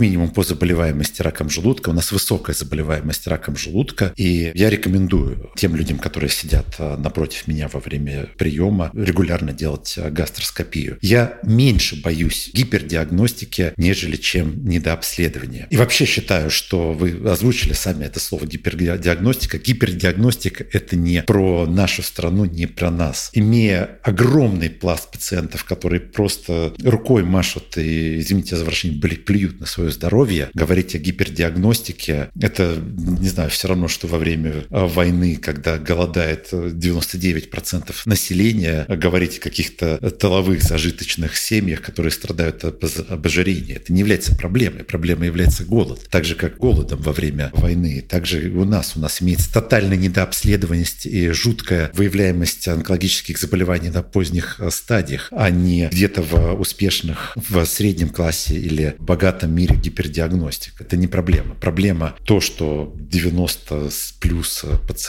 минимум 0.00 0.30
по 0.30 0.42
заболеваемости 0.42 1.22
раком 1.22 1.50
желудка. 1.50 1.90
У 1.90 1.92
нас 1.92 2.12
высокая 2.12 2.54
заболеваемость 2.54 3.26
раком 3.26 3.56
желудка, 3.56 4.12
и 4.16 4.52
я 4.54 4.70
рекомендую 4.70 5.50
тем 5.56 5.76
людям, 5.76 5.98
которые 5.98 6.30
сидят 6.30 6.66
а, 6.78 6.96
напротив 6.96 7.46
меня 7.46 7.68
во 7.68 7.80
время 7.80 8.28
приема, 8.38 8.90
регулярно 8.94 9.52
делать 9.52 9.94
а, 9.98 10.10
гастроскопию. 10.10 10.98
Я 11.02 11.38
меньше 11.42 12.00
боюсь 12.00 12.50
гипердиагностики, 12.54 13.72
нежели 13.76 14.16
чем 14.16 14.64
недообследования. 14.64 15.66
И 15.70 15.76
вообще 15.76 16.06
считаю, 16.06 16.50
что 16.50 16.93
вы 16.94 17.30
озвучили 17.30 17.72
сами 17.72 18.04
это 18.04 18.20
слово 18.20 18.46
гипердиагностика. 18.46 19.58
Гипердиагностика– 19.58 20.64
это 20.72 20.96
не 20.96 21.22
про 21.22 21.66
нашу 21.66 22.02
страну, 22.02 22.44
не 22.44 22.66
про 22.66 22.90
нас. 22.90 23.30
Имея 23.32 23.98
огромный 24.02 24.70
пласт 24.70 25.10
пациентов, 25.10 25.64
которые 25.64 26.00
просто 26.00 26.72
рукой 26.82 27.22
машут 27.24 27.76
и, 27.76 28.18
извините 28.20 28.56
за 28.56 28.64
выражение, 28.64 28.98
плюют 28.98 29.60
на 29.60 29.66
свое 29.66 29.90
здоровье, 29.90 30.50
говорить 30.54 30.94
о 30.94 30.98
гипердиагностике– 30.98 32.30
это, 32.40 32.76
не 32.96 33.28
знаю, 33.28 33.50
все 33.50 33.68
равно, 33.68 33.88
что 33.88 34.06
во 34.06 34.18
время 34.18 34.64
а, 34.70 34.86
войны, 34.86 35.36
когда 35.36 35.78
голодает 35.78 36.52
99% 36.52 37.94
населения, 38.04 38.86
говорить 38.88 39.38
о 39.38 39.40
каких-то 39.40 39.98
тыловых 40.10 40.62
зажиточных 40.62 41.36
семьях, 41.36 41.82
которые 41.82 42.12
страдают 42.12 42.64
от 42.64 42.84
ожирения. 43.24 43.74
Это 43.74 43.92
не 43.92 44.00
является 44.00 44.34
проблемой. 44.34 44.84
Проблемой 44.84 45.26
является 45.28 45.64
голод. 45.64 46.06
Так 46.10 46.24
же, 46.24 46.34
как 46.34 46.58
голодом 46.84 47.02
во 47.02 47.12
время 47.12 47.50
войны. 47.54 48.04
Также 48.06 48.50
у 48.50 48.64
нас. 48.64 48.96
У 48.96 49.00
нас 49.00 49.22
имеется 49.22 49.52
тотальная 49.52 49.96
недообследованность 49.96 51.06
и 51.06 51.30
жуткая 51.30 51.90
выявляемость 51.94 52.68
онкологических 52.68 53.38
заболеваний 53.38 53.90
на 53.90 54.02
поздних 54.02 54.60
э, 54.60 54.70
стадиях, 54.70 55.28
а 55.32 55.50
не 55.50 55.88
где-то 55.88 56.22
в 56.22 56.60
успешных, 56.60 57.36
в 57.36 57.64
среднем 57.64 58.10
классе 58.10 58.54
или 58.54 58.94
богатом 58.98 59.54
мире 59.54 59.76
гипердиагностик. 59.76 60.80
Это 60.80 60.96
не 60.96 61.06
проблема. 61.06 61.54
Проблема 61.54 62.14
то, 62.24 62.40
что 62.40 62.94
90 62.98 63.90
плюс 64.20 64.64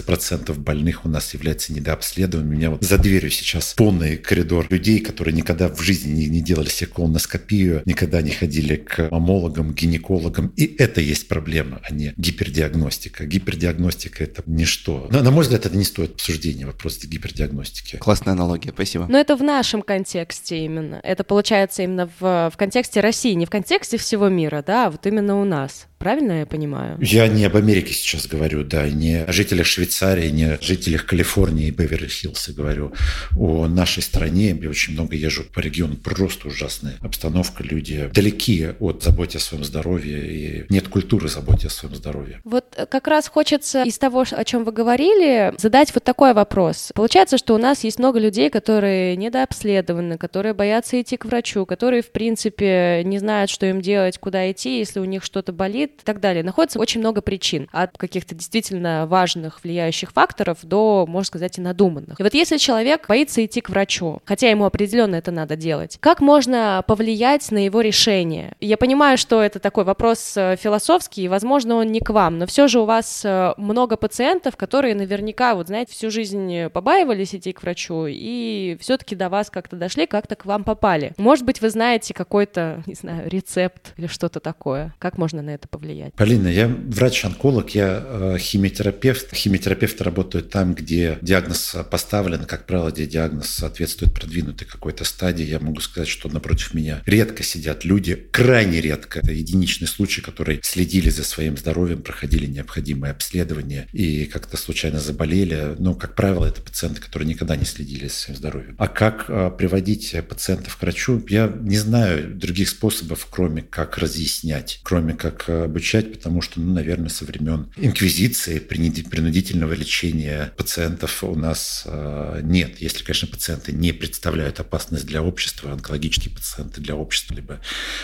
процентов 0.05 0.59
больных 0.59 1.05
у 1.05 1.09
нас 1.09 1.33
является 1.33 1.73
недообследованными. 1.73 2.55
У 2.55 2.57
меня 2.57 2.69
вот 2.71 2.83
за 2.83 2.97
дверью 2.97 3.31
сейчас 3.31 3.73
полный 3.73 4.17
коридор 4.17 4.67
людей, 4.69 4.99
которые 4.99 5.33
никогда 5.33 5.69
в 5.69 5.81
жизни 5.81 6.11
не, 6.11 6.27
не 6.27 6.41
делали 6.41 6.69
себе 6.69 6.89
колоноскопию, 6.93 7.81
никогда 7.85 8.21
не 8.21 8.31
ходили 8.31 8.75
к 8.75 9.09
мамологам, 9.11 9.73
гинекологам. 9.73 10.53
И 10.55 10.75
это 10.77 11.01
есть 11.01 11.27
проблема, 11.27 11.64
а 11.83 11.93
не 11.93 12.13
гипердиагностика. 12.17 13.25
Гипердиагностика– 13.25 14.23
это 14.25 14.43
ничто. 14.45 15.07
На, 15.11 15.21
на 15.21 15.31
мой 15.31 15.43
взгляд, 15.43 15.65
это 15.65 15.75
не 15.75 15.83
стоит 15.83 16.13
обсуждения, 16.13 16.65
вопрос 16.65 17.03
гипердиагностики. 17.03 17.97
Классная 17.97 18.33
аналогия, 18.33 18.71
спасибо. 18.71 19.05
Но 19.07 19.17
это 19.17 19.35
в 19.35 19.43
нашем 19.43 19.81
контексте 19.81 20.63
именно. 20.63 20.99
Это 21.03 21.23
получается 21.23 21.83
именно 21.83 22.09
в, 22.19 22.49
в 22.51 22.57
контексте 22.57 22.99
России, 22.99 23.33
не 23.33 23.45
в 23.45 23.49
контексте 23.49 23.97
всего 23.97 24.29
мира, 24.29 24.63
да, 24.65 24.87
а 24.87 24.91
вот 24.91 25.05
именно 25.05 25.39
у 25.39 25.45
нас. 25.45 25.87
Правильно 25.97 26.39
я 26.39 26.45
понимаю? 26.45 26.97
Я 27.01 27.27
не 27.27 27.45
об 27.45 27.55
Америке 27.55 27.93
сейчас 27.93 28.27
говорю, 28.27 28.63
да, 28.63 28.87
не 28.89 29.23
о 29.23 29.31
жителях 29.31 29.65
Швейцарии, 29.65 30.29
не 30.29 30.43
о 30.43 30.61
жителях 30.61 31.05
Калифорнии 31.05 31.67
и 31.67 31.71
Беверли-Хиллса 31.71 32.53
говорю. 32.53 32.93
О 33.35 33.67
нашей 33.67 34.03
стране. 34.03 34.57
Я 34.61 34.69
очень 34.69 34.93
много 34.93 35.15
езжу 35.15 35.43
по 35.53 35.59
региону. 35.59 35.95
Просто 35.95 36.47
ужасная 36.47 36.95
обстановка. 37.01 37.63
Люди 37.63 38.09
далеки 38.13 38.67
от 38.79 39.03
заботы 39.03 39.37
о 39.37 39.41
своем 39.41 39.63
здоровье. 39.63 40.65
И 40.65 40.65
нет 40.69 40.87
культуры 40.87 41.29
заботы 41.29 41.67
о 41.67 41.69
своем 41.69 41.95
здоровье. 41.95 42.41
Вот 42.43 42.65
как 42.89 43.07
раз 43.07 43.27
хочется 43.27 43.83
из 43.83 43.97
того, 43.97 44.25
о 44.29 44.43
чем 44.43 44.63
вы 44.63 44.71
говорили, 44.71 45.53
задать 45.57 45.93
вот 45.93 46.03
такой 46.03 46.33
вопрос. 46.33 46.91
Получается, 46.93 47.37
что 47.37 47.55
у 47.55 47.57
нас 47.57 47.83
есть 47.83 47.99
много 47.99 48.19
людей, 48.19 48.49
которые 48.49 49.15
недообследованы, 49.15 50.17
которые 50.17 50.53
боятся 50.53 51.01
идти 51.01 51.17
к 51.17 51.25
врачу, 51.25 51.65
которые, 51.65 52.01
в 52.01 52.11
принципе, 52.11 53.03
не 53.05 53.19
знают, 53.19 53.49
что 53.49 53.65
им 53.65 53.81
делать, 53.81 54.17
куда 54.17 54.51
идти, 54.51 54.79
если 54.79 54.99
у 54.99 55.05
них 55.05 55.23
что-то 55.23 55.53
болит, 55.53 55.84
и 55.85 56.03
так 56.03 56.19
далее. 56.19 56.43
Находится 56.43 56.79
очень 56.79 56.99
много 56.99 57.21
причин, 57.21 57.67
от 57.71 57.97
каких-то 57.97 58.35
действительно 58.35 59.05
важных 59.07 59.63
влияющих 59.63 60.11
факторов 60.11 60.59
до, 60.63 61.05
можно 61.07 61.25
сказать, 61.25 61.57
и 61.57 61.61
надуманных. 61.61 62.19
И 62.19 62.23
вот 62.23 62.33
если 62.33 62.57
человек 62.57 63.07
боится 63.07 63.43
идти 63.45 63.61
к 63.61 63.69
врачу, 63.69 64.19
хотя 64.25 64.49
ему 64.49 64.65
определенно 64.65 65.15
это 65.15 65.31
надо 65.31 65.55
делать, 65.55 65.97
как 65.99 66.21
можно 66.21 66.83
повлиять 66.87 67.51
на 67.51 67.65
его 67.65 67.81
решение? 67.81 68.53
Я 68.59 68.77
понимаю, 68.77 69.17
что 69.17 69.41
это 69.41 69.59
такой 69.59 69.83
вопрос 69.83 70.35
э, 70.37 70.55
философский, 70.57 71.23
и, 71.23 71.27
возможно, 71.27 71.75
он 71.75 71.91
не 71.91 71.99
к 71.99 72.09
вам, 72.09 72.37
но 72.37 72.45
все 72.45 72.67
же 72.67 72.79
у 72.79 72.85
вас 72.85 73.23
э, 73.25 73.53
много 73.57 73.97
пациентов, 73.97 74.57
которые 74.57 74.95
наверняка, 74.95 75.55
вот 75.55 75.67
знаете, 75.67 75.93
всю 75.93 76.11
жизнь 76.11 76.69
побаивались 76.69 77.35
идти 77.35 77.53
к 77.53 77.61
врачу, 77.61 78.05
и 78.07 78.77
все-таки 78.79 79.15
до 79.15 79.29
вас 79.29 79.49
как-то 79.49 79.75
дошли, 79.75 80.05
как-то 80.05 80.35
к 80.35 80.45
вам 80.45 80.63
попали. 80.63 81.13
Может 81.17 81.45
быть, 81.45 81.61
вы 81.61 81.69
знаете 81.69 82.13
какой-то, 82.13 82.83
не 82.85 82.93
знаю, 82.93 83.29
рецепт 83.29 83.93
или 83.97 84.07
что-то 84.07 84.39
такое. 84.39 84.93
Как 84.99 85.17
можно 85.17 85.41
на 85.41 85.51
это 85.51 85.67
повлиять? 85.77 86.13
Полина, 86.13 86.47
я 86.47 86.67
врач-онколог, 86.67 87.69
я 87.71 88.03
э, 88.05 88.37
химиотерапевт. 88.39 89.33
Химиотерапевты 89.33 90.03
работают 90.03 90.49
там, 90.49 90.73
где 90.73 91.17
диагноз 91.21 91.75
поставлен, 91.91 92.45
как 92.45 92.65
правило, 92.65 92.91
где 92.91 93.05
диагноз 93.05 93.49
соответствует 93.49 94.13
продвинутой 94.13 94.67
какой-то 94.67 95.03
стадии. 95.03 95.45
Я 95.45 95.59
могу 95.59 95.81
сказать, 95.81 96.07
что 96.07 96.29
напротив 96.29 96.73
меня 96.73 97.01
редко 97.05 97.43
сидят 97.43 97.83
люди, 97.83 98.15
крайне 98.31 98.81
редко. 98.81 99.19
Это 99.19 99.31
единичный 99.31 99.87
случай, 99.87 100.21
которые 100.21 100.59
следили 100.63 101.09
за 101.09 101.23
своим 101.23 101.57
здоровьем, 101.57 102.01
проходили 102.01 102.45
необходимые 102.45 103.11
обследования 103.11 103.87
и 103.91 104.25
как-то 104.25 104.57
случайно 104.57 104.99
заболели. 104.99 105.75
Но, 105.79 105.93
как 105.93 106.15
правило, 106.15 106.45
это 106.45 106.61
пациенты, 106.61 107.01
которые 107.01 107.27
никогда 107.27 107.55
не 107.55 107.65
следили 107.65 108.07
за 108.07 108.13
своим 108.13 108.37
здоровьем. 108.37 108.75
А 108.77 108.87
как 108.87 109.25
э, 109.27 109.51
приводить 109.57 110.15
пациентов 110.27 110.77
к 110.77 110.81
врачу? 110.81 111.23
Я 111.27 111.47
не 111.47 111.77
знаю 111.77 112.33
других 112.35 112.69
способов, 112.69 113.27
кроме 113.29 113.61
как 113.61 113.97
разъяснять, 113.97 114.79
кроме 114.83 115.13
как 115.13 115.45
э, 115.47 115.64
обучать, 115.65 116.13
потому 116.13 116.41
что, 116.41 116.59
ну, 116.59 116.73
наверное, 116.73 117.09
со 117.09 117.25
времен 117.25 117.71
инквизиции, 117.75 118.59
принудительного 118.59 119.73
лечения 119.73 120.53
пациентов 120.57 121.23
у 121.23 121.35
нас 121.35 121.83
э, 121.85 122.41
нет. 122.43 122.79
Если, 122.79 123.03
конечно, 123.03 123.27
пациенты 123.27 123.71
не 123.71 123.91
представляют 123.91 124.59
опасность 124.59 125.05
для 125.05 125.21
общества, 125.21 125.73
онкологические 125.73 126.33
пациенты 126.33 126.81
для 126.81 126.95
общества, 126.95 127.33
либо 127.33 127.59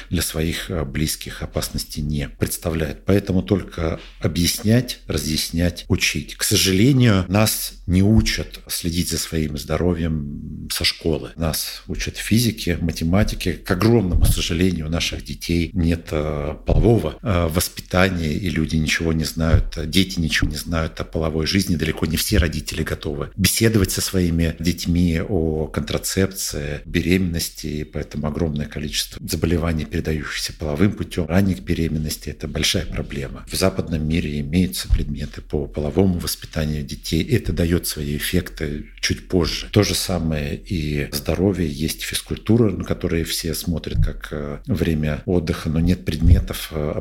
для 0.10 0.22
своих 0.22 0.70
э, 0.70 0.84
близких 0.84 1.42
опасности 1.42 2.00
не 2.00 2.28
представляют. 2.28 3.06
Поэтому 3.06 3.44
только 3.44 4.00
объяснять, 4.20 5.00
разъяснять, 5.08 5.86
учить. 5.88 6.36
К 6.36 6.44
сожалению, 6.44 7.26
нас 7.28 7.74
не 7.86 8.02
учат 8.02 8.60
следить 8.68 9.10
за 9.10 9.18
своим 9.18 9.58
здоровьем 9.58 10.68
со 10.72 10.84
школы. 10.84 11.32
Нас 11.36 11.84
учат 11.88 12.18
физике, 12.18 12.78
математике. 12.82 13.54
К 13.54 13.72
огромному 13.72 14.26
сожалению, 14.32 14.88
у 14.88 14.90
наших 14.90 15.24
детей 15.24 15.70
нет 15.74 16.08
э, 16.12 16.56
полового 16.66 17.18
воспитания, 17.52 18.34
и 18.34 18.50
люди 18.50 18.76
ничего 18.76 19.14
не 19.14 19.24
знают, 19.24 19.78
дети 19.90 20.20
ничего 20.20 20.50
не 20.50 20.58
знают 20.58 21.00
о 21.00 21.04
половой 21.04 21.46
жизни. 21.46 21.76
Далеко 21.76 22.06
не 22.06 22.18
все 22.18 22.38
родители 22.38 22.84
готовы 22.84 23.32
беседовать 23.36 23.92
со 23.92 24.02
своими 24.02 24.56
детьми 24.60 25.22
о 25.22 25.68
контрацепции, 25.68 26.82
беременности, 26.86 27.68
и 27.68 27.84
поэтому 27.84 28.28
огромное 28.28 28.68
количество 28.68 29.22
заболеваний, 29.28 29.86
передающихся 29.86 30.54
половым 30.54 30.94
путем, 30.94 31.26
ранних 31.26 31.62
беременности– 31.62 32.30
это 32.30 32.48
большая 32.48 32.86
проблема. 32.86 33.46
В 33.48 33.56
западном 33.56 34.08
мире 34.08 34.40
имеются 34.40 34.88
предметы 34.88 35.42
по 35.42 35.68
половому 35.68 36.20
воспитанию 36.20 36.84
детей. 36.84 37.24
Это 37.24 37.54
дает 37.54 37.88
свои 37.88 38.18
эффекты 38.18 38.86
чуть 39.00 39.28
позже. 39.28 39.68
То 39.72 39.84
же 39.84 39.96
самое 39.96 40.56
и 40.56 41.10
здоровье. 41.12 41.68
Есть 41.70 42.04
физкультура, 42.04 42.72
на 42.72 42.84
которой 42.84 43.24
все 43.24 43.54
смотрят 43.54 44.04
как 44.04 44.28
э, 44.32 44.60
время 44.66 45.22
отдыха, 45.26 45.70
но 45.70 45.80
нет 45.80 46.06
предметов, 46.06 46.70
э, 46.72 46.92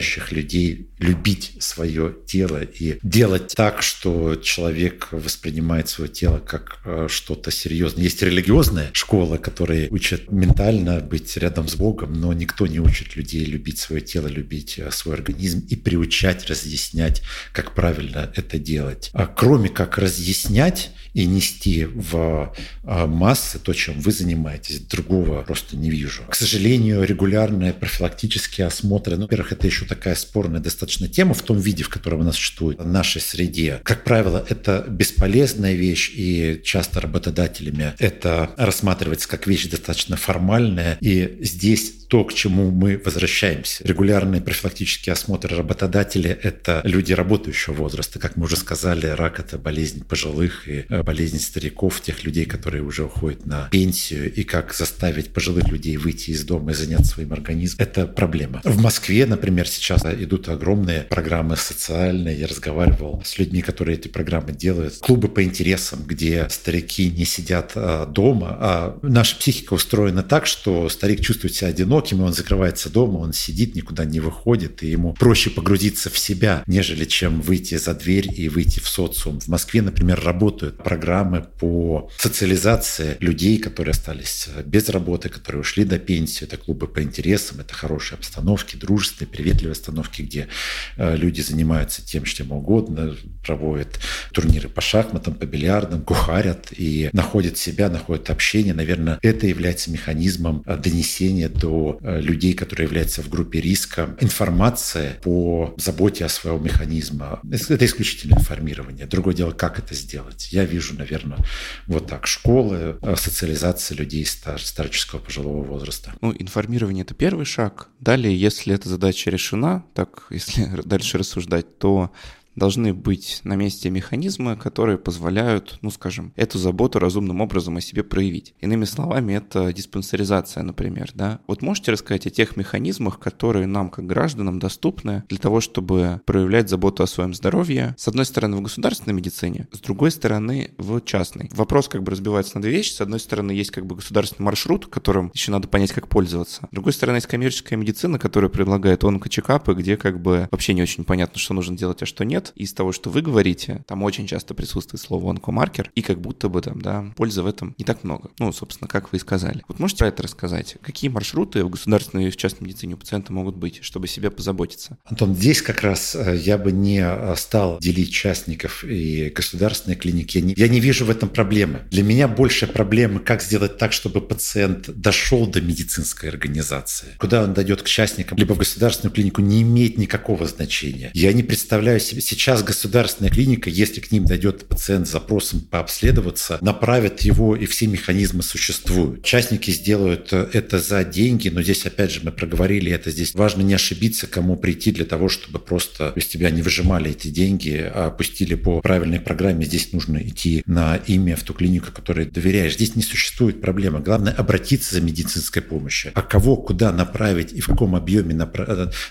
обучающих 0.00 0.32
людей 0.32 0.88
любить 0.98 1.52
свое 1.60 2.14
тело 2.26 2.62
и 2.62 2.98
делать 3.02 3.54
так, 3.54 3.82
что 3.82 4.36
человек 4.36 5.08
воспринимает 5.12 5.88
свое 5.88 6.10
тело 6.10 6.38
как 6.38 6.80
э, 6.84 7.06
что-то 7.08 7.50
серьезное. 7.50 8.04
Есть 8.04 8.22
религиозная 8.22 8.90
школа, 8.92 9.36
которая 9.36 9.88
учат 9.90 10.30
ментально 10.30 11.00
быть 11.00 11.36
рядом 11.36 11.68
с 11.68 11.74
Богом, 11.74 12.14
но 12.14 12.32
никто 12.32 12.66
не 12.66 12.80
учит 12.80 13.16
людей 13.16 13.44
любить 13.44 13.78
свое 13.78 14.02
тело, 14.02 14.26
любить 14.26 14.80
свой 14.90 15.14
организм 15.14 15.66
и 15.70 15.76
приучать, 15.76 16.46
разъяснять, 16.46 17.22
как 17.52 17.74
правильно 17.74 18.32
это 18.36 18.58
делать. 18.58 19.10
А 19.12 19.26
кроме 19.26 19.68
как 19.68 19.98
разъяснять 19.98 20.90
и 21.14 21.26
нести 21.26 21.84
в 21.84 22.54
а, 22.84 23.06
массы 23.06 23.58
то, 23.58 23.72
чем 23.72 24.00
вы 24.00 24.12
занимаетесь. 24.12 24.80
Другого 24.80 25.42
просто 25.42 25.76
не 25.76 25.90
вижу. 25.90 26.22
К 26.28 26.34
сожалению, 26.34 27.04
регулярные 27.04 27.72
профилактические 27.72 28.66
осмотры, 28.66 29.16
ну, 29.16 29.22
во-первых, 29.22 29.52
это 29.52 29.66
еще 29.66 29.84
такая 29.90 30.14
спорная 30.14 30.60
достаточно 30.60 31.08
тема 31.08 31.34
в 31.34 31.42
том 31.42 31.58
виде, 31.58 31.82
в 31.82 31.88
котором 31.88 32.20
она 32.20 32.32
существует 32.32 32.78
в 32.78 32.86
нашей 32.86 33.20
среде. 33.20 33.80
Как 33.82 34.04
правило, 34.04 34.46
это 34.48 34.86
бесполезная 34.88 35.74
вещь, 35.74 36.12
и 36.14 36.60
часто 36.64 37.00
работодателями 37.00 37.94
это 37.98 38.50
рассматривается 38.56 39.28
как 39.28 39.48
вещь 39.48 39.66
достаточно 39.66 40.16
формальная. 40.16 40.96
И 41.00 41.38
здесь 41.40 41.99
то, 42.10 42.24
к 42.24 42.34
чему 42.34 42.72
мы 42.72 43.00
возвращаемся. 43.02 43.84
Регулярный 43.84 44.40
профилактический 44.40 45.12
осмотр 45.12 45.54
работодателя– 45.54 46.36
это 46.42 46.80
люди 46.82 47.12
работающего 47.12 47.74
возраста. 47.74 48.18
Как 48.18 48.36
мы 48.36 48.46
уже 48.46 48.56
сказали, 48.56 49.06
рак– 49.06 49.38
это 49.38 49.58
болезнь 49.58 50.04
пожилых 50.04 50.68
и 50.68 50.86
э, 50.88 51.02
болезнь 51.04 51.38
стариков, 51.38 52.00
тех 52.00 52.24
людей, 52.24 52.46
которые 52.46 52.82
уже 52.82 53.04
уходят 53.04 53.46
на 53.46 53.68
пенсию. 53.70 54.34
И 54.34 54.42
как 54.42 54.74
заставить 54.74 55.32
пожилых 55.32 55.68
людей 55.68 55.96
выйти 55.98 56.32
из 56.32 56.42
дома 56.42 56.72
и 56.72 56.74
заняться 56.74 57.12
своим 57.12 57.32
организмом– 57.32 57.86
это 57.86 58.08
проблема. 58.08 58.60
В 58.64 58.82
Москве, 58.82 59.24
например, 59.24 59.68
сейчас 59.68 60.04
идут 60.04 60.48
огромные 60.48 61.02
программы 61.02 61.56
социальные. 61.56 62.40
Я 62.40 62.48
разговаривал 62.48 63.22
с 63.24 63.38
людьми, 63.38 63.62
которые 63.62 63.98
эти 63.98 64.08
программы 64.08 64.50
делают. 64.50 64.98
Клубы 64.98 65.28
по 65.28 65.44
интересам, 65.44 66.02
где 66.04 66.48
старики 66.50 67.08
не 67.08 67.24
сидят 67.24 67.70
а, 67.76 68.06
дома, 68.06 68.56
а 68.60 68.98
наша 69.02 69.36
психика 69.36 69.74
устроена 69.74 70.24
так, 70.24 70.46
что 70.46 70.88
старик 70.88 71.20
чувствует 71.20 71.54
себя 71.54 71.68
одиноким, 71.68 71.99
и 72.00 72.14
он 72.14 72.32
закрывается 72.32 72.90
дома, 72.90 73.18
он 73.18 73.32
сидит, 73.32 73.74
никуда 73.74 74.04
не 74.04 74.20
выходит, 74.20 74.82
и 74.82 74.88
ему 74.88 75.14
проще 75.14 75.50
погрузиться 75.50 76.10
в 76.10 76.18
себя, 76.18 76.62
нежели 76.66 77.04
чем 77.04 77.40
выйти 77.40 77.76
за 77.76 77.94
дверь 77.94 78.28
и 78.34 78.48
выйти 78.48 78.80
в 78.80 78.88
социум. 78.88 79.40
В 79.40 79.48
Москве, 79.48 79.82
например, 79.82 80.20
работают 80.22 80.82
программы 80.82 81.46
по 81.58 82.10
социализации 82.18 83.16
людей, 83.20 83.58
которые 83.58 83.92
остались 83.92 84.48
без 84.64 84.88
работы, 84.88 85.28
которые 85.28 85.60
ушли 85.60 85.84
до 85.84 85.98
пенсии. 85.98 86.44
Это 86.44 86.56
клубы 86.56 86.86
по 86.86 87.02
интересам, 87.02 87.60
это 87.60 87.74
хорошие 87.74 88.16
обстановки, 88.16 88.76
дружественные, 88.76 89.30
приветливые 89.30 89.72
обстановки, 89.72 90.22
где 90.22 90.48
э, 90.96 91.16
люди 91.16 91.40
занимаются 91.40 92.04
тем, 92.04 92.24
чем 92.24 92.52
угодно, 92.52 93.16
проводят 93.44 94.00
турниры 94.32 94.68
по 94.68 94.80
шахматам, 94.80 95.34
по 95.34 95.44
бильярдам, 95.44 96.02
кухарят 96.02 96.68
и 96.76 97.10
находят 97.12 97.58
себя, 97.58 97.88
находят 97.88 98.30
общение. 98.30 98.74
Наверное, 98.74 99.18
это 99.22 99.46
является 99.46 99.90
механизмом 99.90 100.62
э, 100.66 100.76
донесения 100.76 101.48
до 101.48 101.89
э, 102.00 102.20
людей, 102.20 102.54
которые 102.54 102.86
являются 102.86 103.22
в 103.22 103.28
группе 103.28 103.60
риска, 103.60 104.16
информация 104.20 105.14
по 105.22 105.74
заботе 105.76 106.24
о 106.24 106.28
своем 106.28 106.62
механизме. 106.62 107.38
Это 107.50 107.84
исключительно 107.84 108.34
информирование. 108.34 109.06
Другое 109.06 109.34
дело, 109.34 109.52
как 109.52 109.78
это 109.78 109.94
сделать. 109.94 110.52
Я 110.52 110.64
вижу, 110.64 110.94
наверное, 110.94 111.38
вот 111.86 112.06
так. 112.06 112.26
Школы, 112.26 112.98
э, 113.00 113.14
социализация 113.16 113.96
людей 113.96 114.24
стар, 114.24 114.60
старческого 114.60 115.18
пожилого 115.20 115.62
возраста. 115.62 116.12
Ну, 116.20 116.34
информирование– 116.38 117.02
это 117.04 117.14
первый 117.14 117.44
шаг. 117.44 117.88
Далее, 118.00 118.38
если 118.38 118.74
эта 118.74 118.88
задача 118.88 119.30
решена, 119.30 119.84
так, 119.94 120.26
если 120.30 120.68
дальше 120.84 121.18
рассуждать, 121.18 121.78
то 121.78 122.12
должны 122.56 122.92
быть 122.94 123.40
на 123.44 123.56
месте 123.56 123.90
механизмы, 123.90 124.56
которые 124.56 124.98
позволяют, 124.98 125.78
ну 125.82 125.90
скажем, 125.90 126.32
эту 126.36 126.58
заботу 126.58 126.98
разумным 126.98 127.40
образом 127.40 127.76
о 127.76 127.80
себе 127.80 128.02
проявить. 128.02 128.54
Иными 128.60 128.84
словами, 128.84 129.34
это 129.34 129.72
диспансеризация, 129.72 130.62
например, 130.62 131.10
да. 131.14 131.40
Вот 131.46 131.62
можете 131.62 131.92
рассказать 131.92 132.26
о 132.26 132.30
тех 132.30 132.56
механизмах, 132.56 133.18
которые 133.18 133.66
нам, 133.66 133.90
как 133.90 134.06
гражданам, 134.06 134.58
доступны 134.58 135.24
для 135.28 135.38
того, 135.38 135.60
чтобы 135.60 136.20
проявлять 136.26 136.68
заботу 136.68 137.02
о 137.02 137.06
своем 137.06 137.34
здоровье, 137.34 137.94
с 137.98 138.08
одной 138.08 138.24
стороны, 138.24 138.56
в 138.56 138.62
государственной 138.62 139.14
медицине, 139.14 139.68
с 139.72 139.80
другой 139.80 140.10
стороны, 140.10 140.72
в 140.78 141.00
частной. 141.00 141.48
Вопрос 141.52 141.88
как 141.88 142.02
бы 142.02 142.10
разбивается 142.12 142.56
на 142.56 142.62
две 142.62 142.72
вещи. 142.72 142.92
С 142.92 143.00
одной 143.00 143.20
стороны, 143.20 143.52
есть 143.52 143.70
как 143.70 143.86
бы 143.86 143.96
государственный 143.96 144.44
маршрут, 144.44 144.86
которым 144.86 145.30
еще 145.34 145.52
надо 145.52 145.68
понять, 145.68 145.92
как 145.92 146.08
пользоваться. 146.08 146.68
С 146.70 146.74
другой 146.74 146.92
стороны, 146.92 147.16
есть 147.16 147.26
коммерческая 147.26 147.78
медицина, 147.78 148.18
которая 148.18 148.50
предлагает 148.50 149.04
онкочекапы, 149.04 149.74
где 149.74 149.96
как 149.96 150.20
бы 150.20 150.48
вообще 150.50 150.74
не 150.74 150.82
очень 150.82 151.04
понятно, 151.04 151.38
что 151.38 151.54
нужно 151.54 151.76
делать, 151.76 152.02
а 152.02 152.06
что 152.06 152.24
нет 152.24 152.39
из 152.56 152.72
того, 152.72 152.92
что 152.92 153.10
вы 153.10 153.22
говорите, 153.22 153.84
там 153.86 154.02
очень 154.02 154.26
часто 154.26 154.54
присутствует 154.54 155.02
слово 155.02 155.30
онкомаркер, 155.30 155.90
и 155.94 156.02
как 156.02 156.20
будто 156.20 156.48
бы 156.48 156.60
там, 156.60 156.80
да, 156.80 157.12
пользы 157.16 157.42
в 157.42 157.46
этом 157.46 157.74
не 157.78 157.84
так 157.84 158.04
много. 158.04 158.30
Ну, 158.38 158.52
собственно, 158.52 158.88
как 158.88 159.12
вы 159.12 159.18
и 159.18 159.20
сказали. 159.20 159.62
Вот 159.68 159.78
можете 159.78 159.98
про 159.98 160.08
это 160.08 160.22
рассказать? 160.22 160.76
Какие 160.80 161.10
маршруты 161.10 161.64
в 161.64 161.70
государственной 161.70 162.28
и 162.28 162.30
в 162.30 162.36
частной 162.36 162.68
медицине 162.68 162.94
у 162.94 162.96
пациента 162.96 163.32
могут 163.32 163.56
быть, 163.56 163.80
чтобы 163.82 164.08
себе 164.08 164.30
позаботиться? 164.30 164.98
Антон, 165.04 165.34
здесь 165.34 165.62
как 165.62 165.82
раз 165.82 166.14
э, 166.14 166.36
я 166.36 166.58
бы 166.58 166.72
не 166.72 167.00
э, 167.02 167.34
стал 167.36 167.78
делить 167.80 168.12
частников 168.12 168.84
и 168.84 169.30
государственные 169.30 169.96
клиники. 169.96 170.38
Я 170.38 170.44
не, 170.44 170.54
я 170.56 170.68
не 170.68 170.80
вижу 170.80 171.04
в 171.04 171.10
этом 171.10 171.28
проблемы. 171.28 171.82
Для 171.90 172.02
меня 172.02 172.28
большая 172.28 172.70
проблема, 172.70 173.20
как 173.20 173.42
сделать 173.42 173.78
так, 173.78 173.92
чтобы 173.92 174.20
пациент 174.20 174.88
дошел 174.88 175.46
до 175.46 175.60
медицинской 175.60 176.28
организации. 176.28 177.16
Куда 177.18 177.44
он 177.44 177.54
дойдет 177.54 177.82
к 177.82 177.86
частникам, 177.86 178.38
либо 178.38 178.54
в 178.54 178.58
государственную 178.58 179.14
клинику, 179.14 179.40
не 179.40 179.62
имеет 179.62 179.98
никакого 179.98 180.46
значения. 180.46 181.10
Я 181.14 181.32
не 181.32 181.42
представляю 181.42 182.00
себе 182.00 182.20
сейчас 182.30 182.62
государственная 182.62 183.30
клиника, 183.30 183.68
если 183.68 184.00
к 184.00 184.12
ним 184.12 184.24
дойдет 184.24 184.68
пациент 184.68 185.08
с 185.08 185.10
запросом 185.10 185.62
пообследоваться, 185.62 186.58
направит 186.60 187.22
его, 187.22 187.56
и 187.56 187.66
все 187.66 187.88
механизмы 187.88 188.44
существуют. 188.44 189.24
Частники 189.24 189.72
сделают 189.72 190.32
это 190.32 190.78
за 190.78 191.02
деньги, 191.02 191.48
но 191.48 191.60
здесь, 191.60 191.84
опять 191.86 192.12
же, 192.12 192.20
мы 192.22 192.30
проговорили 192.30 192.92
это, 192.92 193.10
здесь 193.10 193.34
важно 193.34 193.62
не 193.62 193.74
ошибиться, 193.74 194.28
кому 194.28 194.56
прийти 194.56 194.92
для 194.92 195.04
того, 195.04 195.28
чтобы 195.28 195.58
просто 195.58 196.12
из 196.14 196.26
тебя 196.26 196.50
не 196.50 196.62
выжимали 196.62 197.10
эти 197.10 197.28
деньги, 197.28 197.82
а 197.92 198.10
пустили 198.10 198.54
по 198.54 198.80
правильной 198.80 199.18
программе. 199.18 199.64
Здесь 199.64 199.92
нужно 199.92 200.18
идти 200.18 200.62
на 200.66 200.96
имя 200.96 201.34
в 201.34 201.42
ту 201.42 201.52
клинику, 201.52 201.90
которой 201.92 202.26
доверяешь. 202.26 202.74
Здесь 202.74 202.94
не 202.94 203.02
существует 203.02 203.60
проблемы. 203.60 203.98
Главное 204.00 204.32
обратиться 204.32 204.94
за 204.94 205.00
медицинской 205.00 205.62
помощью. 205.62 206.12
А 206.14 206.22
кого 206.22 206.56
куда 206.56 206.92
направить 206.92 207.52
и 207.52 207.60
в 207.60 207.66
каком 207.66 207.96
объеме 207.96 208.34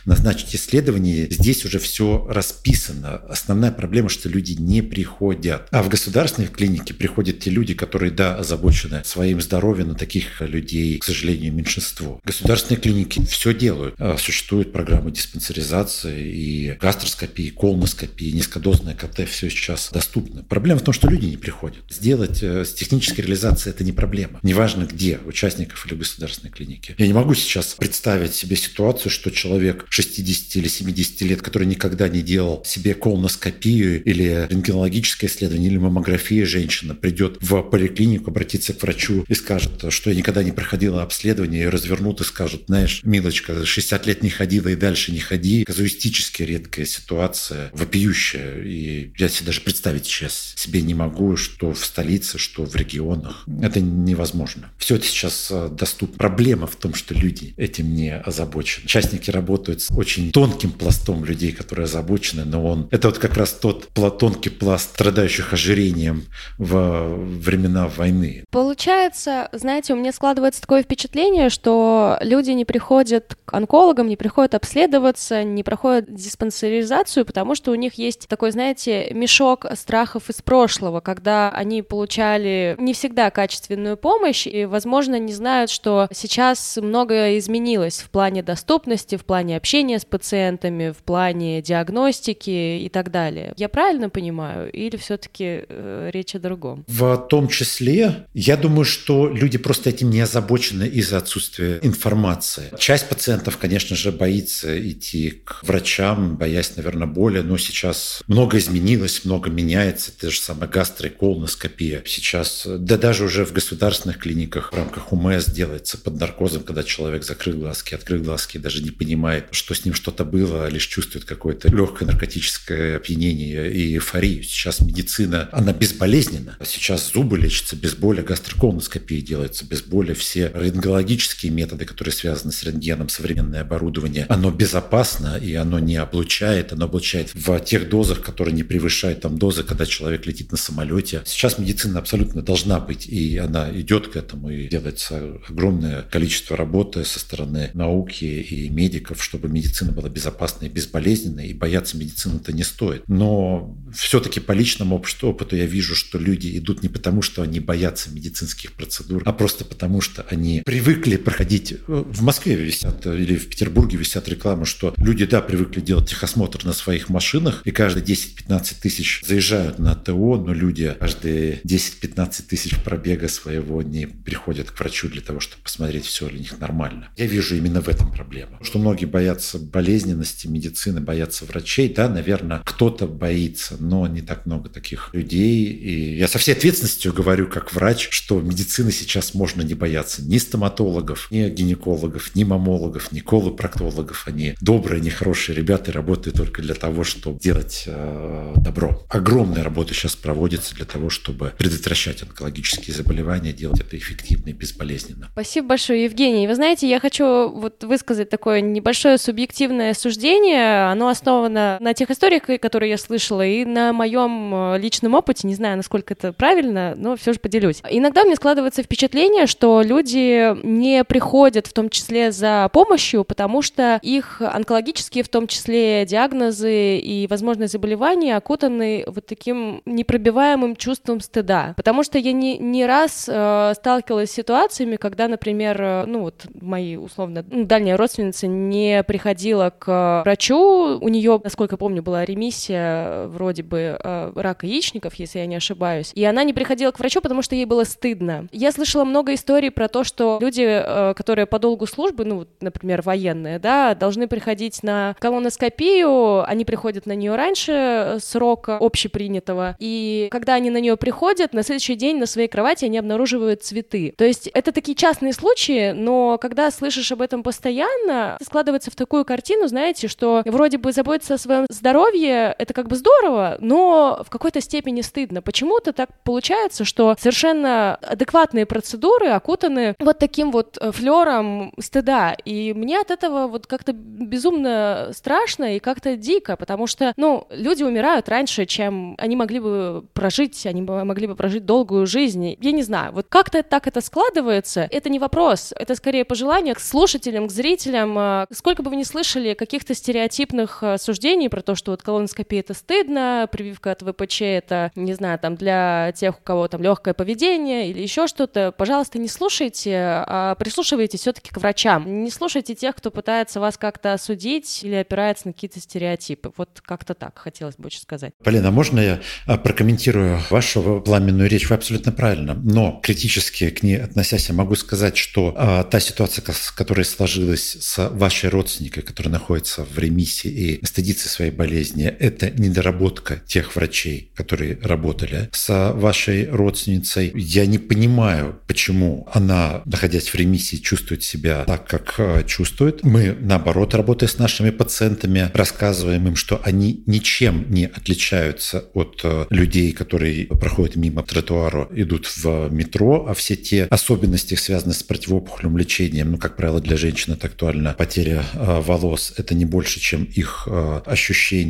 назначить 0.06 0.56
исследование, 0.56 1.28
здесь 1.30 1.66
уже 1.66 1.80
все 1.80 2.26
расписано 2.30 3.09
основная 3.18 3.72
проблема, 3.72 4.10
что 4.10 4.30
люди 4.30 4.54
не 4.54 4.82
приходят. 4.82 5.68
А 5.72 5.84
в 5.84 5.90
государственной 5.90 6.48
клинике 6.48 6.94
приходят 6.94 7.40
те 7.40 7.50
люди, 7.50 7.74
которые, 7.74 8.12
да, 8.12 8.36
озабочены 8.36 9.04
своим 9.06 9.42
здоровьем, 9.42 9.90
но 9.90 9.94
таких 9.94 10.42
людей, 10.42 10.98
к 10.98 11.04
сожалению, 11.04 11.54
меньшинство. 11.54 12.20
Государственные 12.24 12.82
клиники 12.82 13.24
все 13.26 13.54
делают. 13.54 13.96
А, 13.98 14.18
существуют 14.18 14.72
программы 14.72 15.12
диспансеризации 15.12 16.32
и 16.32 16.78
гастроскопии, 16.80 17.50
колоноскопии, 17.50 18.32
низкодозная 18.32 18.96
КТ, 18.96 19.28
все 19.28 19.50
сейчас 19.50 19.90
доступно. 19.92 20.44
Проблема 20.44 20.80
в 20.80 20.84
том, 20.84 20.94
что 20.94 21.10
люди 21.10 21.26
не 21.26 21.38
приходят. 21.38 21.84
Сделать 21.90 22.42
э, 22.42 22.66
с 22.66 22.74
технической 22.74 23.24
реализацией 23.24 23.74
это 23.74 23.84
не 23.84 23.92
проблема. 23.92 24.40
Неважно 24.44 24.86
где, 24.86 25.20
участников 25.26 25.86
или 25.86 25.96
государственной 25.96 26.52
клиники. 26.52 26.96
Я 26.98 27.08
не 27.08 27.14
могу 27.14 27.34
сейчас 27.34 27.76
представить 27.76 28.34
себе 28.34 28.56
ситуацию, 28.56 29.12
что 29.12 29.32
человек 29.32 29.86
60 29.90 30.56
или 30.56 30.68
70 30.68 31.22
лет, 31.22 31.42
который 31.42 31.68
никогда 31.68 32.08
не 32.10 32.22
делал 32.22 32.64
себе 32.66 32.94
колоноскопию 33.00 34.04
или 34.04 34.48
рентгенологическое 34.50 35.30
исследование 35.30 35.70
или 35.70 35.78
маммография 35.78 36.46
женщина 36.46 36.96
придет 36.96 37.38
в 37.42 37.62
поликлинику, 37.64 38.32
обратиться 38.32 38.74
к 38.74 38.82
врачу 38.82 39.26
и 39.28 39.34
скажет, 39.34 39.86
что 39.90 40.10
я 40.10 40.16
никогда 40.16 40.44
не 40.44 40.52
проходила 40.52 41.04
обследование, 41.04 41.64
и 41.64 41.68
развернут 41.68 42.22
и 42.22 42.24
скажут, 42.24 42.64
знаешь, 42.68 43.02
милочка, 43.04 43.66
60 43.66 44.06
лет 44.06 44.24
не 44.24 44.30
ходила 44.30 44.68
и 44.70 44.76
дальше 44.76 45.12
не 45.12 45.20
ходи. 45.20 45.64
Казуистически 45.64 46.44
редкая 46.44 46.86
ситуация, 46.86 47.72
вопиющая. 47.74 48.62
И 48.64 49.12
я 49.18 49.30
себе 49.30 49.48
даже 49.48 49.62
представить 49.62 50.06
сейчас 50.06 50.54
себе 50.56 50.82
не 50.82 50.94
могу, 50.94 51.38
что 51.38 51.74
в 51.74 51.86
столице, 51.86 52.38
что 52.38 52.66
в 52.66 52.76
регионах. 52.76 53.46
Это 53.62 53.80
невозможно. 53.80 54.72
Все 54.78 54.96
это 54.96 55.06
сейчас 55.06 55.50
э, 55.52 55.70
доступно. 55.70 56.18
Проблема 56.18 56.68
в 56.68 56.76
том, 56.76 56.94
что 56.94 57.14
люди 57.14 57.54
этим 57.58 57.94
не 57.94 58.16
озабочены. 58.16 58.86
Участники 58.86 59.32
работают 59.32 59.82
с 59.82 59.92
очень 59.92 60.32
тонким 60.32 60.72
пластом 60.72 61.26
людей, 61.26 61.52
которые 61.52 61.86
озабочены, 61.86 62.46
но 62.46 62.66
он 62.66 62.89
это 62.92 63.10
вот 63.10 63.20
как 63.20 63.36
раз 63.38 63.54
тот 63.54 63.88
тонкий 64.20 64.50
пласт 64.50 64.92
страдающих 64.92 65.54
ожирением 65.54 66.26
во 66.58 67.08
времена 67.08 67.88
войны. 67.88 68.44
Получается, 68.52 69.50
знаете, 69.52 69.94
у 69.94 69.96
меня 69.96 70.12
складывается 70.12 70.62
такое 70.62 70.84
впечатление, 70.84 71.50
что 71.50 72.18
люди 72.22 72.52
не 72.52 72.66
приходят 72.66 73.36
к 73.46 73.54
онкологам, 73.54 74.08
не 74.08 74.18
приходят 74.18 74.56
обследоваться, 74.56 75.44
не 75.44 75.64
проходят 75.64 76.14
диспансеризацию, 76.14 77.26
потому 77.26 77.56
что 77.56 77.72
у 77.72 77.76
них 77.76 77.96
есть 77.96 78.28
такой, 78.28 78.52
знаете, 78.52 79.10
мешок 79.12 79.66
страхов 79.76 80.30
из 80.30 80.42
прошлого, 80.42 81.00
когда 81.00 81.50
они 81.50 81.82
получали 81.82 82.76
не 82.80 82.94
всегда 82.94 83.30
качественную 83.30 83.98
помощь 83.98 84.48
и, 84.48 84.66
возможно, 84.66 85.20
не 85.20 85.34
знают, 85.34 85.70
что 85.70 86.08
сейчас 86.12 86.78
многое 86.82 87.38
изменилось 87.38 88.00
в 88.00 88.10
плане 88.10 88.44
доступности, 88.44 89.16
в 89.16 89.26
плане 89.26 89.58
общения 89.58 90.00
с 90.00 90.06
пациентами, 90.06 90.92
в 90.92 91.04
плане 91.04 91.62
диагностики 91.62 92.79
и 92.86 92.90
так 92.90 93.12
далее. 93.12 93.54
Я 93.58 93.70
правильно 93.70 94.10
понимаю? 94.10 94.72
Или 94.72 94.98
все-таки 94.98 95.66
э, 95.68 96.10
речь 96.14 96.36
о 96.36 96.40
другом? 96.40 96.86
В 96.88 97.18
том 97.30 97.48
числе, 97.48 98.28
я 98.34 98.58
думаю, 98.58 98.86
что 98.86 99.30
люди 99.30 99.58
просто 99.58 99.90
этим 99.90 100.10
не 100.10 100.22
озабочены 100.22 100.88
из-за 100.88 101.18
отсутствия 101.18 101.80
информации. 101.82 102.72
Часть 102.78 103.10
пациентов, 103.10 103.58
конечно 103.58 103.96
же, 103.96 104.12
боится 104.12 104.80
идти 104.90 105.32
к 105.32 105.64
врачам, 105.64 106.38
боясь, 106.38 106.76
наверное, 106.76 107.08
боли, 107.08 107.40
но 107.40 107.58
сейчас 107.58 108.22
много 108.28 108.58
изменилось, 108.58 109.26
много 109.26 109.50
меняется. 109.50 110.12
Та 110.18 110.30
же 110.30 110.40
самая 110.40 110.70
гастроколоноскопия. 110.70 112.04
Сейчас, 112.06 112.68
да 112.68 112.98
даже 112.98 113.26
уже 113.26 113.46
в 113.46 113.54
государственных 113.54 114.20
клиниках 114.20 114.72
в 114.72 114.76
рамках 114.76 115.12
УМС 115.12 115.46
делается 115.46 115.98
под 115.98 116.20
наркозом, 116.20 116.64
когда 116.64 116.84
человек 116.84 117.24
закрыл 117.24 117.60
глазки, 117.60 117.96
открыл 117.96 118.22
глазки, 118.24 118.58
даже 118.58 118.84
не 118.84 118.92
понимает, 118.92 119.48
что 119.52 119.74
с 119.74 119.86
ним 119.86 119.94
что-то 119.94 120.26
было, 120.26 120.66
а 120.66 120.70
лишь 120.70 120.88
чувствует 120.88 121.26
какое-то 121.26 121.70
легкое 121.70 122.08
наркотическое 122.08 122.69
наркотическое 122.70 122.98
опьянение 122.98 123.72
и 123.72 123.94
эйфорию. 123.96 124.44
Сейчас 124.44 124.82
медицина, 124.82 125.50
она 125.52 125.74
безболезненна. 125.74 126.58
Сейчас 126.64 127.12
зубы 127.12 127.38
лечатся 127.38 127.76
без 127.76 127.96
боли, 127.96 128.22
гастроколоноскопия 128.22 129.22
делается 129.22 129.66
без 129.66 129.82
боли. 129.82 130.14
Все 130.14 130.52
рентгенологические 130.54 131.52
методы, 131.52 131.86
которые 131.86 132.14
связаны 132.14 132.52
с 132.52 132.64
рентгеном, 132.64 133.10
современное 133.10 133.62
оборудование, 133.62 134.26
оно 134.30 134.52
безопасно 134.52 135.38
и 135.38 135.54
оно 135.56 135.80
не 135.80 135.98
облучает. 135.98 136.74
Оно 136.74 136.86
облучает 136.86 137.32
в 137.34 137.60
тех 137.60 137.90
дозах, 137.90 138.22
которые 138.22 138.54
не 138.54 138.64
превышают 138.64 139.22
там 139.22 139.38
дозы, 139.38 139.64
когда 139.64 139.86
человек 139.86 140.26
летит 140.26 140.52
на 140.52 140.58
самолете. 140.58 141.22
Сейчас 141.26 141.58
медицина 141.58 142.00
абсолютно 142.00 142.42
должна 142.42 142.80
быть, 142.80 143.08
и 143.08 143.38
она 143.38 143.70
идет 143.72 144.08
к 144.10 144.16
этому, 144.16 144.50
и 144.50 144.68
делается 144.68 145.40
огромное 145.48 146.04
количество 146.04 146.56
работы 146.56 147.04
со 147.06 147.20
стороны 147.20 147.72
науки 147.74 148.26
и 148.26 148.70
медиков, 148.70 149.24
чтобы 149.24 149.50
медицина 149.50 149.92
была 149.92 150.10
безопасной 150.10 150.68
и 150.68 150.72
безболезненной, 150.72 151.48
и 151.48 151.54
бояться 151.54 151.98
медицины-то 151.98 152.54
не 152.60 152.64
стоит. 152.66 153.04
Но 153.08 153.74
все-таки 153.94 154.42
по 154.42 154.52
личному 154.52 155.02
опыту 155.22 155.56
я 155.56 155.66
вижу, 155.66 155.96
что 155.96 156.20
люди 156.20 156.58
идут 156.58 156.84
не 156.84 156.90
потому, 156.90 157.22
что 157.22 157.42
они 157.42 157.62
боятся 157.62 158.12
медицинских 158.12 158.74
процедур, 158.74 159.24
а 159.26 159.32
просто 159.32 159.64
потому, 159.64 160.02
что 160.02 160.26
они 160.30 160.62
привыкли 160.66 161.16
проходить... 161.16 161.76
В 161.88 162.22
Москве 162.22 162.56
висят 162.56 163.06
или 163.06 163.36
в 163.36 163.48
Петербурге 163.48 163.98
висят 163.98 164.28
рекламы, 164.28 164.66
что 164.66 164.94
люди, 164.98 165.26
да, 165.26 165.42
привыкли 165.42 165.80
делать 165.80 166.10
техосмотр 166.10 166.66
на 166.66 166.74
своих 166.74 167.08
машинах, 167.08 167.62
и 167.66 167.72
каждые 167.72 168.04
10-15 168.04 168.76
тысяч 168.82 169.24
заезжают 169.26 169.80
на 169.80 169.96
ТО, 169.96 170.36
но 170.36 170.54
люди 170.54 170.96
каждые 171.00 171.62
10-15 171.64 172.44
тысяч 172.50 172.76
пробега 172.84 173.30
своего 173.30 173.82
не 173.82 174.06
приходят 174.06 174.72
к 174.72 174.80
врачу 174.80 175.08
для 175.08 175.22
того, 175.22 175.40
чтобы 175.40 175.64
посмотреть, 175.64 176.06
все 176.06 176.28
ли 176.28 176.36
у 176.36 176.40
них 176.40 176.60
нормально. 176.60 177.08
Я 177.16 177.26
вижу 177.26 177.56
именно 177.56 177.82
в 177.82 177.88
этом 177.88 178.12
проблему. 178.12 178.58
Что 178.62 178.80
многие 178.80 179.06
боятся 179.06 179.60
болезненности 179.60 180.48
медицины, 180.48 181.00
боятся 181.00 181.46
врачей. 181.46 181.94
Да, 181.94 182.10
наверное, 182.10 182.39
кто-то 182.66 183.08
боится, 183.08 183.76
но 183.80 184.08
не 184.08 184.22
так 184.22 184.46
много 184.46 184.70
таких 184.70 185.10
людей. 185.14 185.66
И 185.66 186.18
я 186.18 186.28
со 186.28 186.38
всей 186.38 186.54
ответственностью 186.54 187.14
говорю, 187.14 187.48
как 187.48 187.74
врач, 187.74 188.10
что 188.12 188.40
медицины 188.42 188.92
сейчас 188.92 189.34
можно 189.34 189.62
не 189.62 189.74
бояться 189.74 190.24
ни 190.24 190.38
стоматологов, 190.38 191.30
ни 191.32 191.48
гинекологов, 191.50 192.36
ни 192.36 192.44
мамологов, 192.44 193.12
ни 193.12 193.20
колопроктологов. 193.20 194.28
Они 194.28 194.56
добрые, 194.62 195.02
нехорошие 195.02 195.56
ребята 195.56 195.92
работают 195.92 196.38
только 196.38 196.62
для 196.62 196.76
того, 196.76 197.04
чтобы 197.04 197.40
делать 197.40 197.84
э, 197.86 198.54
добро. 198.58 199.04
Огромная 199.10 199.64
работа 199.64 199.94
сейчас 199.94 200.16
проводится 200.16 200.76
для 200.76 200.86
того, 200.86 201.10
чтобы 201.10 201.54
предотвращать 201.58 202.24
онкологические 202.24 202.96
заболевания, 202.96 203.54
делать 203.54 203.80
это 203.80 203.98
эффективно 203.98 204.50
и 204.50 204.54
безболезненно. 204.54 205.30
Спасибо 205.32 205.70
большое, 205.70 206.06
Евгений. 206.06 206.48
Вы 206.48 206.56
знаете, 206.56 206.90
я 206.90 207.00
хочу 207.00 207.50
вот 207.50 207.84
высказать 207.84 208.30
такое 208.30 208.62
небольшое 208.62 209.18
субъективное 209.18 209.94
суждение. 209.94 210.90
Оно 210.92 211.10
основано 211.10 211.78
на 211.80 211.94
тех 211.94 212.10
историях, 212.12 212.29
которые 212.38 212.92
я 212.92 212.98
слышала, 212.98 213.46
и 213.46 213.66
на 213.66 213.92
моем 213.94 214.54
э, 214.54 214.78
личном 214.80 215.16
опыте. 215.16 215.48
Не 215.48 215.56
знаю, 215.56 215.78
насколько 215.78 216.14
это 216.14 216.32
правильно, 216.34 216.94
но 216.96 217.16
все 217.16 217.34
же 217.34 217.40
поделюсь. 217.40 217.82
Иногда 217.90 218.24
мне 218.24 218.36
складывается 218.36 218.84
впечатление, 218.84 219.48
что 219.48 219.82
люди 219.82 220.56
не 220.64 221.04
приходят 221.04 221.66
в 221.66 221.74
том 221.74 221.90
числе 221.90 222.32
за 222.32 222.70
помощью, 222.72 223.24
потому 223.24 223.62
что 223.62 224.00
их 224.04 224.42
онкологические, 224.42 225.24
в 225.24 225.30
том 225.30 225.48
числе 225.48 226.06
диагнозы 226.06 226.98
и 226.98 227.28
возможные 227.28 227.68
заболевания 227.68 228.38
окутаны 228.38 229.04
вот 229.08 229.26
таким 229.26 229.82
непробиваемым 229.86 230.76
чувством 230.76 231.22
стыда. 231.22 231.74
Потому 231.76 232.04
что 232.04 232.18
я 232.18 232.32
не, 232.32 232.58
не 232.58 232.86
раз 232.86 233.28
э, 233.28 233.74
сталкивалась 233.76 234.32
с 234.32 234.34
ситуациями, 234.34 234.98
когда, 234.98 235.28
например, 235.28 235.82
э, 235.82 236.06
ну 236.06 236.22
вот 236.22 236.46
мои 236.62 236.96
условно 236.96 237.46
ну, 237.50 237.66
дальняя 237.66 237.98
родственница 237.98 238.48
не 238.48 239.04
приходила 239.04 239.74
к 239.78 240.22
врачу, 240.24 241.00
у 241.00 241.08
нее, 241.08 241.40
насколько 241.44 241.78
помню, 241.78 242.02
была 242.04 242.19
ремиссия 242.26 243.28
вроде 243.28 243.64
бы 243.64 244.00
э, 244.02 244.32
рака 244.36 244.66
яичников, 244.66 245.16
если 245.16 245.40
я 245.40 245.46
не 245.46 245.56
ошибаюсь, 245.56 246.12
и 246.16 246.24
она 246.24 246.44
не 246.44 246.54
приходила 246.54 246.92
к 246.92 247.00
врачу, 247.00 247.22
потому 247.22 247.42
что 247.42 247.56
ей 247.56 247.66
было 247.66 247.84
стыдно. 247.84 248.48
Я 248.52 248.72
слышала 248.72 249.04
много 249.04 249.34
историй 249.34 249.72
про 249.72 249.88
то, 249.88 250.04
что 250.04 250.38
люди, 250.42 250.64
э, 250.66 251.14
которые 251.16 251.46
по 251.46 251.60
долгу 251.60 251.86
службы, 251.86 252.26
ну, 252.26 252.46
например, 252.62 253.02
военные, 253.02 253.60
да, 253.60 253.96
должны 253.96 254.28
приходить 254.28 254.84
на 254.84 255.16
колоноскопию, 255.20 256.48
они 256.48 256.66
приходят 256.66 257.06
на 257.06 257.14
нее 257.14 257.36
раньше 257.36 258.18
срока 258.20 258.78
общепринятого, 258.80 259.76
и 259.80 260.28
когда 260.32 260.56
они 260.56 260.70
на 260.70 260.80
нее 260.80 260.98
приходят, 260.98 261.54
на 261.54 261.64
следующий 261.64 261.96
день 261.96 262.18
на 262.18 262.26
своей 262.26 262.48
кровати 262.48 262.86
они 262.86 262.98
обнаруживают 262.98 263.64
цветы. 263.64 264.14
То 264.18 264.26
есть 264.26 264.48
это 264.48 264.72
такие 264.72 264.96
частные 264.96 265.34
случаи, 265.34 265.92
но 265.92 266.38
когда 266.38 266.72
слышишь 266.72 267.12
об 267.12 267.22
этом 267.22 267.44
постоянно, 267.44 268.38
складывается 268.44 268.92
в 268.92 268.96
такую 268.96 269.26
картину, 269.26 269.68
знаете, 269.68 270.08
что 270.08 270.42
вроде 270.46 270.78
бы 270.78 270.92
заботиться 270.92 271.36
о 271.36 271.38
своем 271.38 271.66
здоровье 271.70 272.09
это 272.16 272.74
как 272.74 272.88
бы 272.88 272.96
здорово, 272.96 273.58
но 273.60 274.22
в 274.26 274.30
какой-то 274.30 274.62
степени 274.62 275.02
стыдно. 275.02 275.42
Почему-то 275.42 275.94
так 275.94 276.10
получается, 276.24 276.86
что 276.86 277.16
совершенно 277.20 277.96
адекватные 277.96 278.66
процедуры 278.66 279.30
окутаны 279.30 279.96
вот 280.00 280.20
таким 280.20 280.52
вот 280.52 280.78
э, 280.80 280.92
флером 280.92 281.74
стыда. 281.80 282.36
И 282.46 282.74
мне 282.74 283.00
от 283.00 283.12
этого 283.12 283.48
вот 283.48 283.68
как-то 283.68 283.94
безумно 283.94 285.10
страшно 285.14 285.76
и 285.76 285.80
как-то 285.80 286.16
дико, 286.16 286.56
потому 286.58 286.88
что, 286.88 287.14
ну, 287.18 287.48
люди 287.50 287.84
умирают 287.84 288.30
раньше, 288.30 288.66
чем 288.66 289.16
они 289.18 289.36
могли 289.36 289.60
бы 289.60 290.06
прожить, 290.14 290.66
они 290.66 290.82
могли 290.82 291.28
бы 291.28 291.36
прожить 291.36 291.66
долгую 291.66 292.06
жизнь. 292.06 292.58
Я 292.60 292.72
не 292.72 292.84
знаю, 292.84 293.14
вот 293.14 293.28
как-то 293.30 293.64
так 293.64 293.88
это 293.88 294.02
складывается, 294.02 294.88
это 294.92 295.10
не 295.10 295.20
вопрос, 295.20 295.74
это 295.76 295.96
скорее 295.96 296.26
пожелание 296.26 296.76
к 296.76 296.80
слушателям, 296.80 297.48
к 297.48 297.52
зрителям. 297.52 298.18
Э, 298.18 298.46
сколько 298.52 298.84
бы 298.84 298.90
вы 298.90 298.96
ни 298.96 299.04
слышали 299.04 299.54
каких-то 299.54 299.94
стереотипных 299.94 300.84
э, 300.84 300.98
суждений 300.98 301.50
про 301.50 301.62
то, 301.62 301.76
что 301.76 301.99
вот 302.00 302.04
колоноскопия 302.04 302.62
это 302.62 302.74
стыдно, 302.74 303.48
прививка 303.52 303.92
от 303.92 304.02
ВПЧ 304.02 304.42
это, 304.42 304.92
не 304.96 305.14
знаю, 305.14 305.38
там 305.40 305.56
для 305.56 306.14
тех, 306.16 306.40
у 306.40 306.42
кого 306.42 306.68
там 306.68 306.82
легкое 306.82 307.14
поведение 307.14 307.90
или 307.90 308.02
еще 308.02 308.28
что-то, 308.28 308.72
пожалуйста, 308.72 309.20
не 309.20 309.28
слушайте, 309.28 309.96
а 309.96 310.56
прислушивайтесь 310.56 311.22
все-таки 311.22 311.50
к 311.50 311.58
врачам. 311.58 312.24
Не 312.24 312.32
слушайте 312.32 312.76
тех, 312.76 312.96
кто 312.96 313.12
пытается 313.12 313.60
вас 313.60 313.78
как-то 313.78 314.14
осудить 314.14 314.84
или 314.84 314.96
опирается 314.96 315.48
на 315.48 315.54
какие-то 315.54 315.80
стереотипы. 315.80 316.52
Вот 316.56 316.82
как-то 316.82 317.14
так 317.14 317.38
хотелось 317.38 317.76
бы 317.76 317.88
очень 317.88 318.02
сказать. 318.02 318.34
Полина, 318.44 318.72
можно 318.72 319.00
я 319.00 319.20
а, 319.46 319.58
прокомментирую 319.58 320.40
вашу 320.50 321.02
пламенную 321.02 321.50
речь? 321.50 321.70
Вы 321.70 321.76
абсолютно 321.76 322.12
правильно, 322.12 322.54
но 322.54 323.00
критически 323.04 323.70
к 323.70 323.84
ней 323.84 324.02
относясь, 324.02 324.50
я 324.50 324.56
могу 324.56 324.76
сказать, 324.76 325.18
что 325.18 325.54
а, 325.58 325.84
та 325.84 326.00
ситуация, 326.00 326.44
которая 326.76 327.04
сложилась 327.04 327.78
с 327.80 328.10
вашей 328.10 328.50
родственникой, 328.50 329.04
которая 329.04 329.34
находится 329.34 329.84
в 329.84 329.98
ремиссии 330.00 330.50
и 330.50 330.86
стыдится 330.86 331.28
своей 331.28 331.52
болезни, 331.52 331.89
это 331.98 332.52
недоработка 332.52 333.42
тех 333.46 333.76
врачей, 333.76 334.32
которые 334.36 334.78
работали 334.82 335.50
с 335.52 335.94
вашей 335.94 336.50
родственницей. 336.50 337.32
Я 337.36 337.66
не 337.66 337.78
понимаю, 337.78 338.60
почему 338.68 339.28
она, 339.34 339.82
находясь 339.86 340.30
в 340.30 340.36
ремиссии, 340.36 340.78
чувствует 340.78 341.24
себя 341.24 341.64
так, 341.66 341.88
как 341.88 342.16
а, 342.18 342.44
чувствует. 342.44 343.04
Мы, 343.04 343.36
наоборот, 343.40 343.94
работая 343.94 344.28
с 344.28 344.38
нашими 344.38 344.70
пациентами, 344.70 345.50
рассказываем 345.54 346.28
им, 346.28 346.36
что 346.36 346.62
они 346.64 347.04
ничем 347.06 347.66
не 347.70 347.86
отличаются 347.86 348.86
от 348.94 349.22
а, 349.24 349.48
людей, 349.50 349.92
которые 349.92 350.46
проходят 350.48 350.96
мимо 350.96 351.24
тротуара, 351.24 351.88
идут 351.92 352.28
в 352.28 352.70
метро, 352.72 353.26
а 353.28 353.34
все 353.34 353.56
те 353.56 353.84
особенности, 353.86 354.56
связанные 354.56 354.94
с 354.96 355.04
противоопухолевым 355.04 355.78
лечением, 355.78 356.32
ну, 356.32 356.38
как 356.38 356.56
правило, 356.56 356.82
для 356.82 356.98
женщин 356.98 357.34
это 357.34 357.48
актуально, 357.48 357.94
потеря 357.94 358.44
э, 358.54 358.82
волос, 358.82 359.34
это 359.38 359.56
не 359.56 359.66
больше, 359.66 360.00
чем 360.00 360.24
их 360.24 360.68
э, 360.70 361.02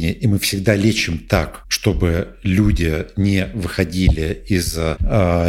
ощущение. 0.10 0.14
И 0.14 0.28
мы 0.28 0.40
всегда 0.40 0.76
лечим 0.76 1.20
так, 1.20 1.66
чтобы 1.68 2.36
люди 2.44 3.08
не 3.16 3.48
выходили 3.54 4.44
из 4.48 4.76
э, 4.78 4.96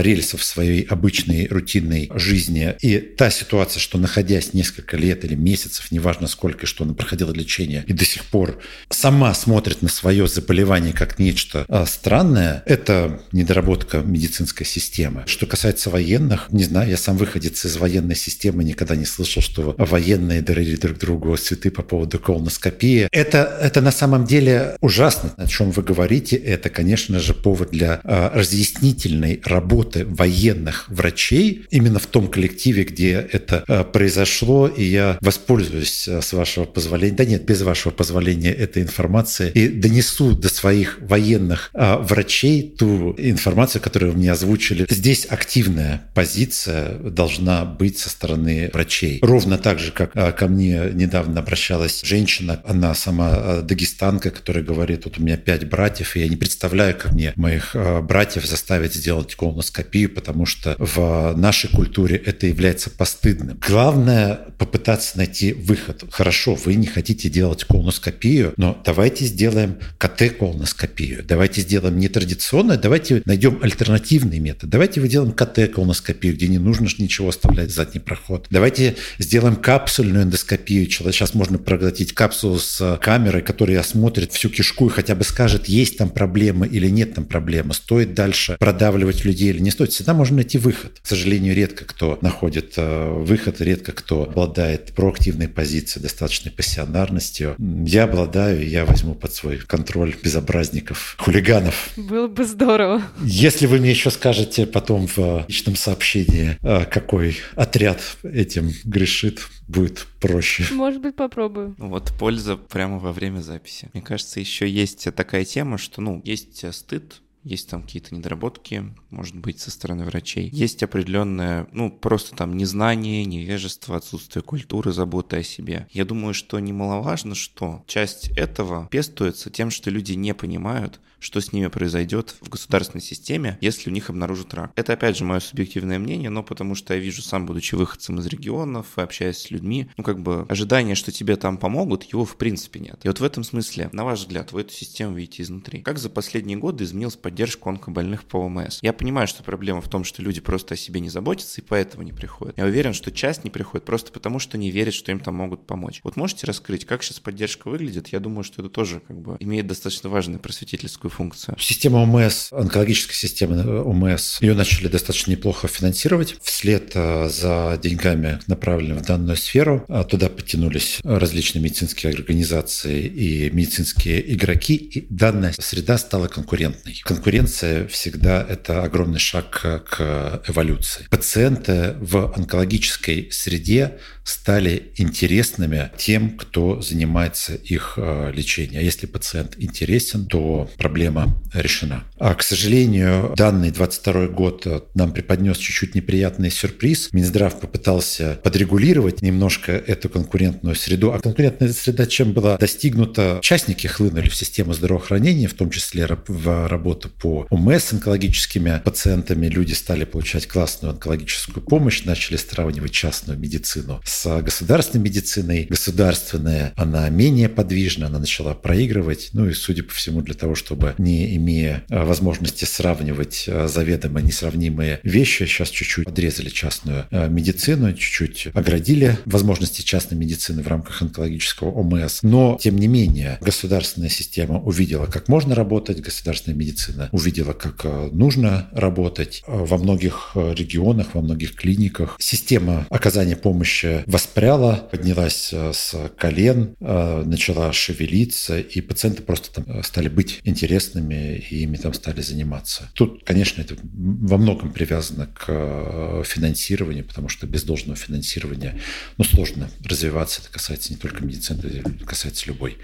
рельсов 0.03 0.45
своей 0.45 0.83
обычной 0.83 1.47
рутинной 1.49 2.11
жизни. 2.15 2.75
И 2.81 2.99
та 2.99 3.31
ситуация, 3.31 3.81
что 3.81 3.99
находясь 3.99 4.55
несколько 4.55 4.97
лет 4.97 5.25
или 5.25 5.35
месяцев, 5.35 5.91
неважно 5.91 6.29
сколько, 6.29 6.67
что 6.67 6.85
она 6.85 6.95
проходила 6.95 7.33
лечение, 7.33 7.85
и 7.87 7.93
до 7.93 8.05
сих 8.05 8.25
пор 8.25 8.59
сама 8.91 9.35
смотрит 9.35 9.83
на 9.83 9.89
свое 9.89 10.27
заболевание 10.27 10.93
как 10.93 11.19
нечто 11.19 11.65
э, 11.69 11.85
странное, 11.87 12.63
это 12.67 13.21
недоработка 13.33 13.99
медицинской 13.99 14.67
системы. 14.67 15.25
Что 15.27 15.47
касается 15.47 15.91
военных, 15.91 16.49
не 16.51 16.65
знаю, 16.65 16.91
я 16.91 16.97
сам 16.97 17.17
выходец 17.17 17.65
из 17.65 17.77
военной 17.77 18.17
системы, 18.17 18.65
никогда 18.65 18.97
не 18.97 19.07
слышал, 19.07 19.43
что 19.43 19.75
военные 19.79 20.43
дарили 20.43 20.77
друг 20.77 20.99
другу 20.99 21.37
цветы 21.37 21.71
по 21.71 21.83
поводу 21.83 22.19
колоноскопии. 22.19 23.09
Это, 23.13 23.59
это 23.63 23.81
на 23.81 23.93
самом 23.93 24.25
деле 24.25 24.50
ужасно, 24.81 25.35
о 25.37 25.47
чем 25.47 25.71
вы 25.71 25.83
говорите. 25.83 26.37
Это, 26.37 26.71
конечно 26.71 27.21
же, 27.21 27.35
повод 27.35 27.71
для 27.71 28.01
э, 28.03 28.31
разъяснительной 28.35 29.41
работы 29.45 30.07
военных 30.07 30.89
врачей 30.89 31.67
именно 31.71 31.99
в 31.99 32.07
том 32.07 32.29
коллективе, 32.29 32.85
где 32.85 33.13
это 33.33 33.65
э, 33.67 33.85
произошло. 33.85 34.69
И 34.69 34.85
я 34.85 35.19
воспользуюсь, 35.21 36.09
э, 36.09 36.21
с 36.23 36.33
вашего 36.33 36.65
позволения, 36.65 37.17
да 37.17 37.25
нет, 37.25 37.45
без 37.45 37.63
вашего 37.63 37.93
позволения 37.93 38.53
этой 38.53 38.83
информации 38.83 39.51
и 39.53 39.69
донесу 39.69 40.33
до 40.33 40.49
своих 40.49 40.99
военных 41.01 41.71
э, 41.75 41.97
врачей 41.99 42.75
ту 42.79 43.15
информацию, 43.19 43.83
которую 43.83 44.13
вы 44.13 44.19
мне 44.19 44.33
озвучили. 44.33 44.87
Здесь 44.89 45.27
активная 45.29 46.03
позиция 46.15 46.95
должна 46.99 47.65
быть 47.65 47.99
со 47.99 48.11
стороны 48.11 48.71
врачей. 48.73 49.19
Ровно 49.23 49.59
так 49.59 49.79
же, 49.79 49.93
как 49.93 50.11
а, 50.15 50.33
ко 50.33 50.49
мне 50.49 50.91
недавно 50.93 51.41
обращалась 51.41 52.03
женщина, 52.03 52.61
она 52.65 52.95
сама 52.95 53.63
дагестанка, 53.63 54.31
который 54.41 54.63
говорит, 54.63 55.05
вот 55.05 55.19
у 55.19 55.23
меня 55.23 55.37
пять 55.37 55.69
братьев, 55.69 56.17
и 56.17 56.21
я 56.21 56.29
не 56.29 56.37
представляю, 56.37 56.97
как 56.97 57.13
мне 57.13 57.33
моих 57.37 57.77
э, 57.77 58.01
братьев 58.01 58.47
заставить 58.47 58.95
сделать 58.95 59.35
колоноскопию, 59.35 60.11
потому 60.11 60.47
что 60.47 60.77
в 60.79 61.35
нашей 61.37 61.69
культуре 61.71 62.17
это 62.17 62.47
является 62.47 62.91
постыдным. 62.91 63.59
Главное 63.67 64.41
попытаться 64.59 65.19
найти 65.19 65.53
выход. 65.53 66.05
Хорошо, 66.11 66.55
вы 66.55 66.75
не 66.75 66.87
хотите 66.87 67.29
делать 67.29 67.65
колоноскопию, 67.65 68.55
но 68.57 68.81
давайте 68.85 69.25
сделаем 69.27 69.77
КТ-колоноскопию. 69.99 71.23
Давайте 71.25 71.61
сделаем 71.61 71.99
нетрадиционное, 71.99 72.79
давайте 72.79 73.23
найдем 73.27 73.59
альтернативный 73.63 74.39
метод. 74.39 74.71
Давайте 74.71 75.01
вы 75.01 75.09
делаем 75.09 75.33
КТ-колоноскопию, 75.33 76.35
где 76.35 76.49
не 76.49 76.59
нужно 76.59 76.89
ничего 76.99 77.29
оставлять 77.29 77.71
задний 77.71 78.01
проход. 78.01 78.47
Давайте 78.51 78.97
сделаем 79.19 79.57
капсульную 79.57 80.25
эндоскопию. 80.25 80.91
Сейчас 80.91 81.35
можно 81.35 81.59
проглотить 81.59 82.15
капсулу 82.15 82.59
с 82.59 82.99
камерой, 83.03 83.43
которая 83.43 83.81
осмотрит 83.81 84.20
всю 84.29 84.49
кишку 84.49 84.87
и 84.87 84.91
хотя 84.91 85.15
бы 85.15 85.25
скажет, 85.25 85.67
есть 85.67 85.99
там 85.99 86.11
проблемы 86.11 86.67
или 86.67 86.89
нет 86.89 87.15
там 87.15 87.25
проблемы, 87.25 87.75
стоит 87.75 88.15
дальше 88.15 88.57
продавливать 88.59 89.25
людей 89.25 89.51
или 89.51 89.61
не 89.61 89.71
стоит. 89.71 89.93
Всегда 89.93 90.15
можно 90.15 90.37
найти 90.37 90.59
выход. 90.59 91.01
К 91.03 91.07
сожалению, 91.07 91.55
редко 91.55 91.85
кто 91.85 92.19
находит 92.21 92.75
э, 92.77 93.13
выход, 93.13 93.61
редко 93.61 93.93
кто 93.93 94.25
обладает 94.25 94.93
проактивной 94.95 95.49
позицией, 95.49 96.03
достаточной 96.03 96.53
пассионарностью. 96.53 97.57
Я 97.59 98.05
обладаю, 98.05 98.63
и 98.63 98.67
я 98.67 98.85
возьму 98.85 99.15
под 99.15 99.35
свой 99.35 99.59
контроль 99.59 100.15
безобразников, 100.23 101.17
хулиганов. 101.19 101.91
Было 101.97 102.29
бы 102.29 102.45
здорово. 102.45 103.03
Если 103.23 103.67
вы 103.67 103.79
мне 103.79 103.91
еще 103.91 104.11
скажете 104.11 104.67
потом 104.67 105.07
в 105.07 105.45
личном 105.49 105.77
сообщении, 105.77 106.57
э, 106.63 106.85
какой 106.85 107.39
отряд 107.55 108.01
этим 108.23 108.73
грешит, 108.85 109.41
будет 109.71 110.07
проще. 110.21 110.65
Может 110.73 111.01
быть, 111.01 111.17
попробую. 111.17 111.75
Вот 111.79 112.13
польза 112.19 112.57
прямо 112.57 112.99
во 112.99 113.13
время 113.13 113.41
записи. 113.41 113.89
Мне 113.93 114.03
кажется, 114.03 114.41
еще 114.41 114.69
есть 114.69 115.09
такая 115.15 115.45
тема, 115.45 115.79
что, 115.79 116.01
ну, 116.01 116.21
есть 116.25 116.65
стыд 116.75 117.23
есть 117.45 117.71
там 117.71 117.83
какие-то 117.83 118.15
недоработки, 118.15 118.85
может 119.11 119.37
быть, 119.37 119.61
со 119.61 119.71
стороны 119.71 120.05
врачей. 120.05 120.49
Есть 120.53 120.83
определенное, 120.83 121.67
ну, 121.73 121.91
просто 121.91 122.37
там 122.37 122.57
незнание, 122.57 123.25
невежество, 123.25 123.97
отсутствие 123.97 124.43
культуры, 124.43 124.93
заботы 124.93 125.39
о 125.39 125.43
себе. 125.43 125.87
Я 125.91 126.05
думаю, 126.05 126.35
что 126.35 126.59
немаловажно, 126.59 127.35
что 127.35 127.83
часть 127.87 128.31
этого 128.37 128.89
пестуется 128.91 129.51
тем, 129.51 129.71
что 129.71 129.91
люди 129.91 130.13
не 130.13 130.35
понимают, 130.35 131.01
что 131.21 131.41
с 131.41 131.53
ними 131.53 131.69
произойдет 131.69 132.35
в 132.41 132.49
государственной 132.49 133.03
системе, 133.03 133.59
если 133.61 133.91
у 133.91 133.93
них 133.93 134.11
обнаружат 134.11 134.55
рак. 134.55 134.73
Это, 134.75 134.95
опять 134.95 135.17
же, 135.17 135.25
мое 135.25 135.41
субъективное 135.41 135.99
мнение, 135.99 136.31
но 136.31 136.43
потому 136.43 136.75
что 136.75 136.95
я 136.95 137.01
вижу 137.01 137.23
сам, 137.23 137.47
будучи 137.47 137.75
выходцем 137.75 138.19
из 138.19 138.27
регионов 138.27 138.87
и 138.97 139.03
общаясь 139.03 139.39
с 139.39 139.51
людьми, 139.51 139.89
ну, 139.97 140.05
как 140.05 140.21
бы 140.21 140.47
ожидание, 140.49 140.95
что 140.95 141.13
тебе 141.13 141.37
там 141.37 141.59
помогут, 141.59 142.05
его 142.05 142.25
в 142.25 142.37
принципе 142.37 142.81
нет. 142.81 143.01
И 143.05 143.09
вот 143.09 143.21
в 143.21 143.25
этом 143.25 143.45
смысле, 143.45 143.91
на 143.93 144.05
ваш 144.05 144.21
взгляд, 144.21 144.53
вы 144.53 144.63
эту 144.63 144.73
систему 144.73 145.15
видите 145.15 145.43
изнутри. 145.43 145.83
Как 145.83 145.99
за 145.99 146.09
последние 146.09 146.57
годы 146.57 146.85
изменилась 146.85 147.17
поддержка 147.17 147.69
онкобольных 147.69 148.25
по 148.25 148.39
ОМС? 148.39 148.79
Я 148.81 148.93
понимаю, 149.01 149.27
что 149.27 149.43
проблема 149.43 149.81
в 149.81 149.89
том, 149.89 150.05
что 150.05 150.21
люди 150.21 150.43
просто 150.43 150.75
о 150.75 150.77
себе 150.77 151.01
не 151.01 151.09
заботятся 151.09 151.63
и 151.63 151.65
поэтому 151.67 152.03
не 152.03 152.13
приходят. 152.13 152.59
Я 152.59 152.65
уверен, 152.67 152.93
что 152.93 153.11
часть 153.11 153.45
не 153.45 153.51
приходит 153.51 153.87
просто 153.87 154.13
потому, 154.13 154.39
что 154.39 154.59
не 154.59 154.71
верят, 154.71 154.93
что 154.93 155.11
им 155.11 155.21
там 155.21 155.37
могут 155.37 155.67
помочь. 155.67 156.01
Вот 156.05 156.17
можете 156.17 156.47
раскрыть, 156.47 156.85
как 156.85 157.03
сейчас 157.03 157.19
поддержка 157.19 157.71
выглядит? 157.71 158.09
Я 158.09 158.21
думаю, 158.21 158.45
что 158.45 158.61
это 158.61 158.69
тоже 158.69 159.01
как 159.01 159.19
бы 159.19 159.39
имеет 159.41 159.67
достаточно 159.67 160.11
важную 160.11 160.39
просветительскую 160.39 161.11
функцию. 161.11 161.57
Система 161.59 162.03
ОМС, 162.03 162.53
онкологическая 162.53 163.17
система 163.17 163.55
ОМС, 163.83 164.43
ее 164.43 164.53
начали 164.53 164.89
достаточно 164.89 165.31
неплохо 165.31 165.67
финансировать. 165.67 166.37
Вслед 166.43 166.93
э, 166.93 167.31
за 167.31 167.81
деньгами, 167.83 168.41
направленными 168.49 168.99
в 168.99 169.07
данную 169.07 169.39
сферу, 169.39 169.83
э, 169.89 170.05
туда 170.05 170.29
подтянулись 170.29 171.01
различные 171.05 171.63
медицинские 171.63 172.13
организации 172.13 173.07
и 173.07 173.51
медицинские 173.51 174.35
игроки, 174.35 174.75
и 174.75 175.07
данная 175.09 175.55
среда 175.59 175.97
стала 175.97 176.29
конкурентной. 176.29 177.01
Конкуренция 177.03 177.89
всегда 177.89 178.45
это 178.47 178.90
огромный 178.91 179.19
шаг 179.19 179.51
к 179.89 180.43
эволюции. 180.47 181.07
Пациенты 181.11 181.95
в 182.01 182.33
онкологической 182.37 183.29
среде 183.31 183.99
стали 184.25 184.93
интересными 184.97 185.91
тем, 185.97 186.37
кто 186.37 186.81
занимается 186.81 187.55
их 187.55 187.99
лечением. 188.33 188.81
А 188.81 188.83
если 188.83 189.07
пациент 189.07 189.55
интересен, 189.59 190.27
то 190.27 190.69
проблема 190.77 191.41
решена. 191.53 192.05
А, 192.19 192.35
к 192.35 192.43
сожалению, 192.43 193.33
данный 193.37 193.71
22 193.71 194.27
год 194.29 194.67
э, 194.67 194.81
нам 194.95 195.13
преподнес 195.13 195.57
чуть-чуть 195.57 195.95
неприятный 195.95 196.51
сюрприз. 196.51 197.11
Минздрав 197.13 197.59
попытался 197.61 198.39
подрегулировать 198.43 199.23
немножко 199.23 199.73
эту 199.73 200.09
конкурентную 200.09 200.77
среду. 200.77 201.13
А 201.13 201.21
конкурентная 201.21 201.73
среда 201.73 202.07
чем 202.07 202.33
была 202.33 202.57
достигнута? 202.57 203.39
Частники 203.43 203.87
хлынули 203.87 204.29
в 204.29 204.35
систему 204.35 204.73
здравоохранения, 204.73 205.49
в 205.49 205.55
том 205.55 205.71
числе 205.71 206.09
в 206.29 206.69
работу 206.69 207.09
по 207.09 207.47
УМС 207.51 207.85
с 207.85 207.93
онкологическими 207.93 208.80
пациентами. 208.81 209.47
Люди 209.47 209.73
стали 209.73 210.05
получать 210.05 210.47
классную 210.47 210.93
онкологическую 210.93 211.65
помощь, 211.65 212.05
начали 212.05 212.37
сравнивать 212.37 212.93
частную 212.93 213.39
медицину 213.39 214.01
с 214.05 214.41
государственной 214.43 215.05
медициной. 215.05 215.67
Государственная, 215.69 216.73
она 216.77 217.09
менее 217.11 217.49
подвижна, 217.49 218.07
она 218.07 218.19
начала 218.19 218.55
проигрывать. 218.55 219.31
Ну 219.33 219.49
и, 219.49 219.53
судя 219.53 219.83
по 219.83 219.93
всему, 219.93 220.23
для 220.23 220.35
того, 220.35 220.55
чтобы 220.55 220.95
не 220.99 221.37
имея 221.37 221.85
э, 221.89 222.05
возможности 222.05 222.65
сравнивать 222.65 223.45
э, 223.47 223.69
заведомо 223.69 224.21
несравнимые 224.21 225.01
вещи, 225.03 225.45
сейчас 225.45 225.69
чуть-чуть 225.71 226.07
подрезали 226.07 226.49
частную 226.49 227.07
э, 227.11 227.29
медицину, 227.29 227.93
чуть-чуть 227.93 228.49
оградили 228.55 229.19
возможности 229.25 229.83
частной 229.83 230.19
медицины 230.19 230.63
в 230.63 230.69
рамках 230.69 231.03
онкологического 231.03 231.71
ОМС. 231.71 232.23
Но, 232.23 232.59
тем 232.61 232.77
не 232.77 232.89
менее, 232.89 233.39
государственная 233.41 234.09
система 234.09 234.61
увидела, 234.61 235.07
как 235.07 235.29
можно 235.29 235.55
работать, 235.55 236.01
государственная 236.01 236.59
медицина 236.59 237.09
увидела, 237.13 237.53
как 237.53 237.85
нужно 238.13 238.70
работать. 238.73 239.43
Во 239.47 239.79
многих 239.79 240.33
регионах, 240.35 241.15
во 241.15 241.21
многих 241.21 241.55
клиниках 241.55 242.17
система 242.19 242.87
оказания 242.91 243.37
помощи 243.37 244.03
воспряла, 244.07 244.89
поднялась 244.91 245.53
с 245.53 245.95
колен, 246.17 246.75
начала 246.81 247.73
шевелиться, 247.73 248.59
и 248.59 248.81
пациенты 248.81 249.23
просто 249.23 249.63
там 249.63 249.83
стали 249.83 250.09
быть 250.09 250.41
интересны 250.45 250.71
интересными, 250.71 251.37
и 251.51 251.63
ими 251.63 251.77
там 251.77 251.93
стали 251.95 252.21
заниматься. 252.21 252.91
Тут, 252.95 253.25
конечно, 253.25 253.63
это 253.63 253.77
во 253.83 254.37
многом 254.39 254.73
привязано 254.73 255.27
к 255.27 255.45
э, 255.49 256.23
финансированию, 256.25 257.05
потому 257.05 257.29
что 257.29 257.47
без 257.47 257.65
должного 257.65 257.97
финансирования 257.97 258.79
ну, 259.19 259.25
сложно 259.25 259.69
развиваться. 259.85 260.41
Это 260.43 260.53
касается 260.53 260.93
не 260.93 260.99
только 260.99 261.25
медицины, 261.25 261.61
это 261.61 262.05
касается 262.05 262.47
любой 262.47 262.79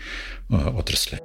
э, 0.50 0.54
отрасли. 0.54 1.20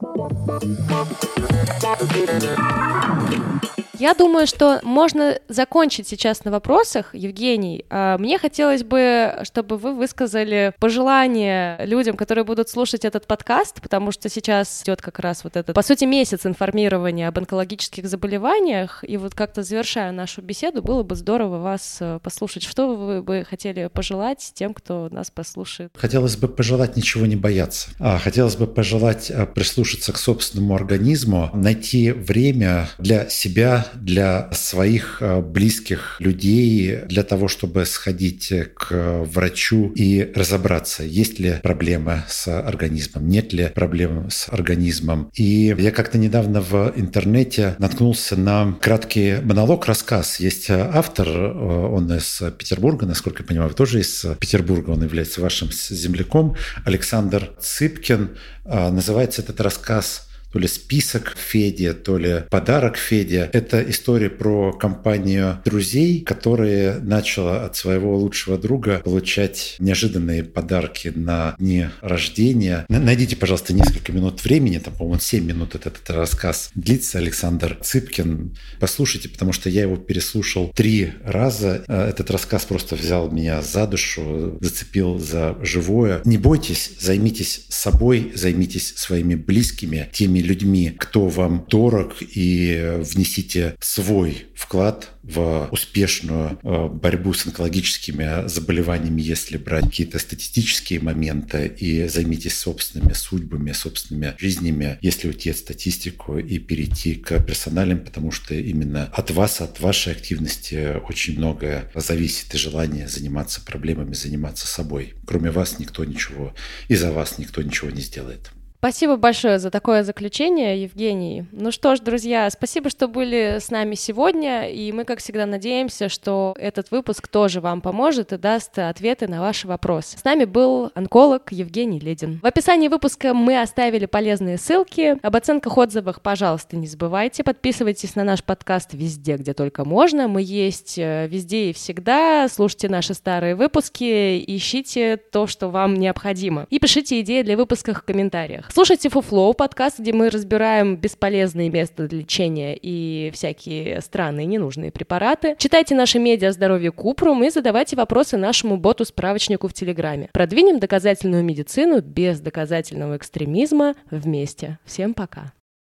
Я 4.01 4.15
думаю, 4.15 4.47
что 4.47 4.79
можно 4.81 5.37
закончить 5.47 6.07
сейчас 6.07 6.43
на 6.43 6.49
вопросах. 6.49 7.13
Евгений, 7.13 7.85
а, 7.91 8.17
мне 8.17 8.39
хотелось 8.39 8.83
бы, 8.83 9.41
чтобы 9.43 9.77
вы 9.77 9.93
высказали 9.93 10.73
пожелания 10.79 11.79
людям, 11.85 12.17
которые 12.17 12.43
будут 12.43 12.67
слушать 12.67 13.05
этот 13.05 13.27
подкаст, 13.27 13.79
потому 13.79 14.11
что 14.11 14.27
сейчас 14.27 14.81
идет 14.81 15.03
как 15.03 15.19
раз 15.19 15.43
вот 15.43 15.55
этот, 15.55 15.75
по 15.75 15.83
сути, 15.83 16.05
месяц 16.05 16.47
информирования 16.47 17.27
об 17.27 17.37
онкологических 17.37 18.07
заболеваниях. 18.07 19.03
И 19.07 19.17
вот 19.17 19.35
как-то 19.35 19.61
завершая 19.61 20.11
нашу 20.11 20.41
беседу, 20.41 20.81
было 20.81 21.03
бы 21.03 21.15
здорово 21.15 21.59
вас 21.59 21.97
э, 21.99 22.19
послушать. 22.23 22.63
Что 22.63 22.95
вы 22.95 23.21
бы 23.21 23.45
хотели 23.47 23.85
пожелать 23.85 24.51
тем, 24.55 24.73
кто 24.73 25.09
нас 25.11 25.29
послушает? 25.29 25.91
Хотелось 25.95 26.37
бы 26.37 26.47
пожелать 26.47 26.97
ничего 26.97 27.27
не 27.27 27.35
бояться. 27.35 27.91
А, 27.99 28.17
хотелось 28.17 28.55
бы 28.55 28.65
пожелать 28.65 29.29
э, 29.29 29.45
прислушаться 29.45 30.11
к 30.11 30.17
собственному 30.17 30.73
организму, 30.73 31.51
найти 31.53 32.09
время 32.09 32.89
для 32.97 33.29
себя, 33.29 33.85
для 33.95 34.51
своих 34.51 35.17
э, 35.21 35.41
близких 35.41 36.17
людей, 36.19 36.99
для 37.05 37.23
того, 37.23 37.47
чтобы 37.47 37.85
сходить 37.85 38.53
к 38.75 39.23
врачу 39.23 39.91
и 39.95 40.31
разобраться, 40.35 41.03
есть 41.03 41.39
ли 41.39 41.55
проблема 41.63 42.25
с 42.27 42.47
организмом, 42.47 43.27
нет 43.27 43.53
ли 43.53 43.67
проблем 43.67 44.29
с 44.29 44.49
организмом. 44.49 45.31
И 45.33 45.75
я 45.77 45.91
как-то 45.91 46.17
недавно 46.17 46.61
в 46.61 46.93
интернете 46.95 47.75
наткнулся 47.79 48.35
на 48.35 48.77
краткий 48.81 49.37
монолог, 49.41 49.85
рассказ. 49.85 50.39
Есть 50.39 50.69
автор, 50.69 51.27
э, 51.27 51.51
он 51.51 52.11
из 52.13 52.41
Петербурга, 52.57 53.05
насколько 53.05 53.43
я 53.43 53.47
понимаю, 53.47 53.71
тоже 53.71 53.99
из 53.99 54.25
Петербурга, 54.39 54.91
он 54.91 55.03
является 55.03 55.41
вашим 55.41 55.69
земляком, 55.71 56.55
Александр 56.85 57.51
Цыпкин. 57.59 58.37
Э, 58.65 58.89
называется 58.89 59.41
этот 59.41 59.61
рассказ 59.61 60.27
то 60.51 60.59
ли 60.59 60.67
список 60.67 61.35
Феде, 61.37 61.93
то 61.93 62.17
ли 62.17 62.43
подарок 62.49 62.97
Феде. 62.97 63.49
Это 63.53 63.81
история 63.89 64.29
про 64.29 64.73
компанию 64.73 65.59
друзей, 65.65 66.21
которые 66.21 66.99
начала 66.99 67.65
от 67.65 67.75
своего 67.75 68.17
лучшего 68.17 68.57
друга 68.57 69.01
получать 69.03 69.75
неожиданные 69.79 70.43
подарки 70.43 71.11
на 71.15 71.55
дни 71.57 71.87
рождения. 72.01 72.85
Найдите, 72.89 73.35
пожалуйста, 73.35 73.73
несколько 73.73 74.11
минут 74.11 74.43
времени, 74.43 74.77
там, 74.77 74.93
по-моему, 74.93 75.19
7 75.19 75.45
минут 75.45 75.75
этот, 75.75 75.91
этот 76.01 76.09
рассказ 76.09 76.71
длится. 76.75 77.17
Александр 77.17 77.77
Цыпкин. 77.81 78.55
Послушайте, 78.79 79.29
потому 79.29 79.53
что 79.53 79.69
я 79.69 79.83
его 79.83 79.95
переслушал 79.95 80.71
три 80.75 81.13
раза. 81.23 81.83
Э, 81.87 82.09
этот 82.09 82.31
рассказ 82.31 82.65
просто 82.65 82.95
взял 82.95 83.31
меня 83.31 83.61
за 83.61 83.87
душу, 83.87 84.57
зацепил 84.59 85.19
за 85.19 85.57
живое. 85.61 86.21
Не 86.25 86.37
бойтесь, 86.37 86.91
займитесь 86.99 87.65
собой, 87.69 88.31
займитесь 88.35 88.93
своими 88.95 89.35
близкими, 89.35 90.09
теми 90.11 90.40
людьми, 90.41 90.93
кто 90.97 91.27
вам 91.27 91.65
дорог, 91.69 92.15
и 92.21 92.99
внесите 92.99 93.75
свой 93.79 94.45
вклад 94.55 95.09
в 95.23 95.67
успешную 95.71 96.59
э, 96.61 96.87
борьбу 96.87 97.33
с 97.33 97.45
онкологическими 97.45 98.47
заболеваниями, 98.47 99.21
если 99.21 99.57
брать 99.57 99.85
какие-то 99.85 100.19
статистические 100.19 100.99
моменты, 100.99 101.67
и 101.77 102.07
займитесь 102.07 102.57
собственными 102.57 103.13
судьбами, 103.13 103.71
собственными 103.71 104.35
жизнями, 104.37 104.97
если 105.01 105.27
уйти 105.27 105.51
от 105.51 105.57
статистику 105.57 106.37
и 106.37 106.57
перейти 106.59 107.15
к 107.15 107.39
персональным, 107.43 107.99
потому 107.99 108.31
что 108.31 108.53
именно 108.55 109.05
от 109.13 109.31
вас, 109.31 109.61
от 109.61 109.79
вашей 109.79 110.13
активности 110.13 110.97
очень 111.07 111.37
многое 111.37 111.91
зависит 111.95 112.53
и 112.53 112.57
желание 112.57 113.07
заниматься 113.07 113.61
проблемами, 113.61 114.13
заниматься 114.13 114.67
собой. 114.67 115.13
Кроме 115.25 115.51
вас 115.51 115.79
никто 115.79 116.03
ничего, 116.03 116.53
и 116.87 116.95
за 116.95 117.11
вас 117.11 117.37
никто 117.37 117.61
ничего 117.61 117.91
не 117.91 118.01
сделает. 118.01 118.51
Спасибо 118.81 119.15
большое 119.15 119.59
за 119.59 119.69
такое 119.69 120.01
заключение, 120.01 120.81
Евгений. 120.81 121.45
Ну 121.51 121.69
что 121.69 121.95
ж, 121.95 121.99
друзья, 121.99 122.49
спасибо, 122.49 122.89
что 122.89 123.07
были 123.07 123.59
с 123.59 123.69
нами 123.69 123.93
сегодня, 123.93 124.71
и 124.71 124.91
мы, 124.91 125.03
как 125.03 125.19
всегда, 125.19 125.45
надеемся, 125.45 126.09
что 126.09 126.55
этот 126.57 126.89
выпуск 126.89 127.27
тоже 127.27 127.61
вам 127.61 127.81
поможет 127.81 128.33
и 128.33 128.39
даст 128.39 128.79
ответы 128.79 129.27
на 129.27 129.39
ваши 129.39 129.67
вопросы. 129.67 130.17
С 130.17 130.23
нами 130.23 130.45
был 130.45 130.91
онколог 130.95 131.51
Евгений 131.51 131.99
Ледин. 131.99 132.39
В 132.41 132.45
описании 132.47 132.87
выпуска 132.87 133.35
мы 133.35 133.61
оставили 133.61 134.07
полезные 134.07 134.57
ссылки. 134.57 135.15
Об 135.21 135.35
оценках, 135.35 135.77
отзывах, 135.77 136.23
пожалуйста, 136.23 136.75
не 136.75 136.87
забывайте. 136.87 137.43
Подписывайтесь 137.43 138.15
на 138.15 138.23
наш 138.23 138.43
подкаст 138.43 138.95
везде, 138.95 139.37
где 139.37 139.53
только 139.53 139.85
можно. 139.85 140.27
Мы 140.27 140.41
есть 140.41 140.97
э, 140.97 141.27
везде 141.27 141.69
и 141.69 141.73
всегда. 141.73 142.47
Слушайте 142.49 142.89
наши 142.89 143.13
старые 143.13 143.53
выпуски, 143.53 144.43
ищите 144.47 145.17
то, 145.17 145.45
что 145.45 145.67
вам 145.67 145.93
необходимо. 145.93 146.65
И 146.71 146.79
пишите 146.79 147.21
идеи 147.21 147.43
для 147.43 147.55
выпусков 147.55 147.99
в 147.99 148.01
комментариях. 148.01 148.70
Слушайте 148.73 149.09
Фуфлоу, 149.09 149.53
подкаст, 149.53 149.99
где 149.99 150.13
мы 150.13 150.29
разбираем 150.29 150.95
бесполезные 150.95 151.69
методы 151.69 152.15
лечения 152.15 152.73
и 152.81 153.29
всякие 153.33 153.99
странные 153.99 154.45
ненужные 154.45 154.91
препараты. 154.91 155.55
Читайте 155.57 155.93
наши 155.93 156.19
медиа 156.19 156.49
о 156.49 156.51
здоровье 156.53 156.93
Купрум 156.93 157.43
и 157.43 157.49
задавайте 157.49 157.97
вопросы 157.97 158.37
нашему 158.37 158.77
боту-справочнику 158.77 159.67
в 159.67 159.73
Телеграме. 159.73 160.29
Продвинем 160.31 160.79
доказательную 160.79 161.43
медицину 161.43 161.99
без 162.01 162.39
доказательного 162.39 163.17
экстремизма 163.17 163.95
вместе. 164.09 164.79
Всем 164.85 165.13
пока. 165.13 165.51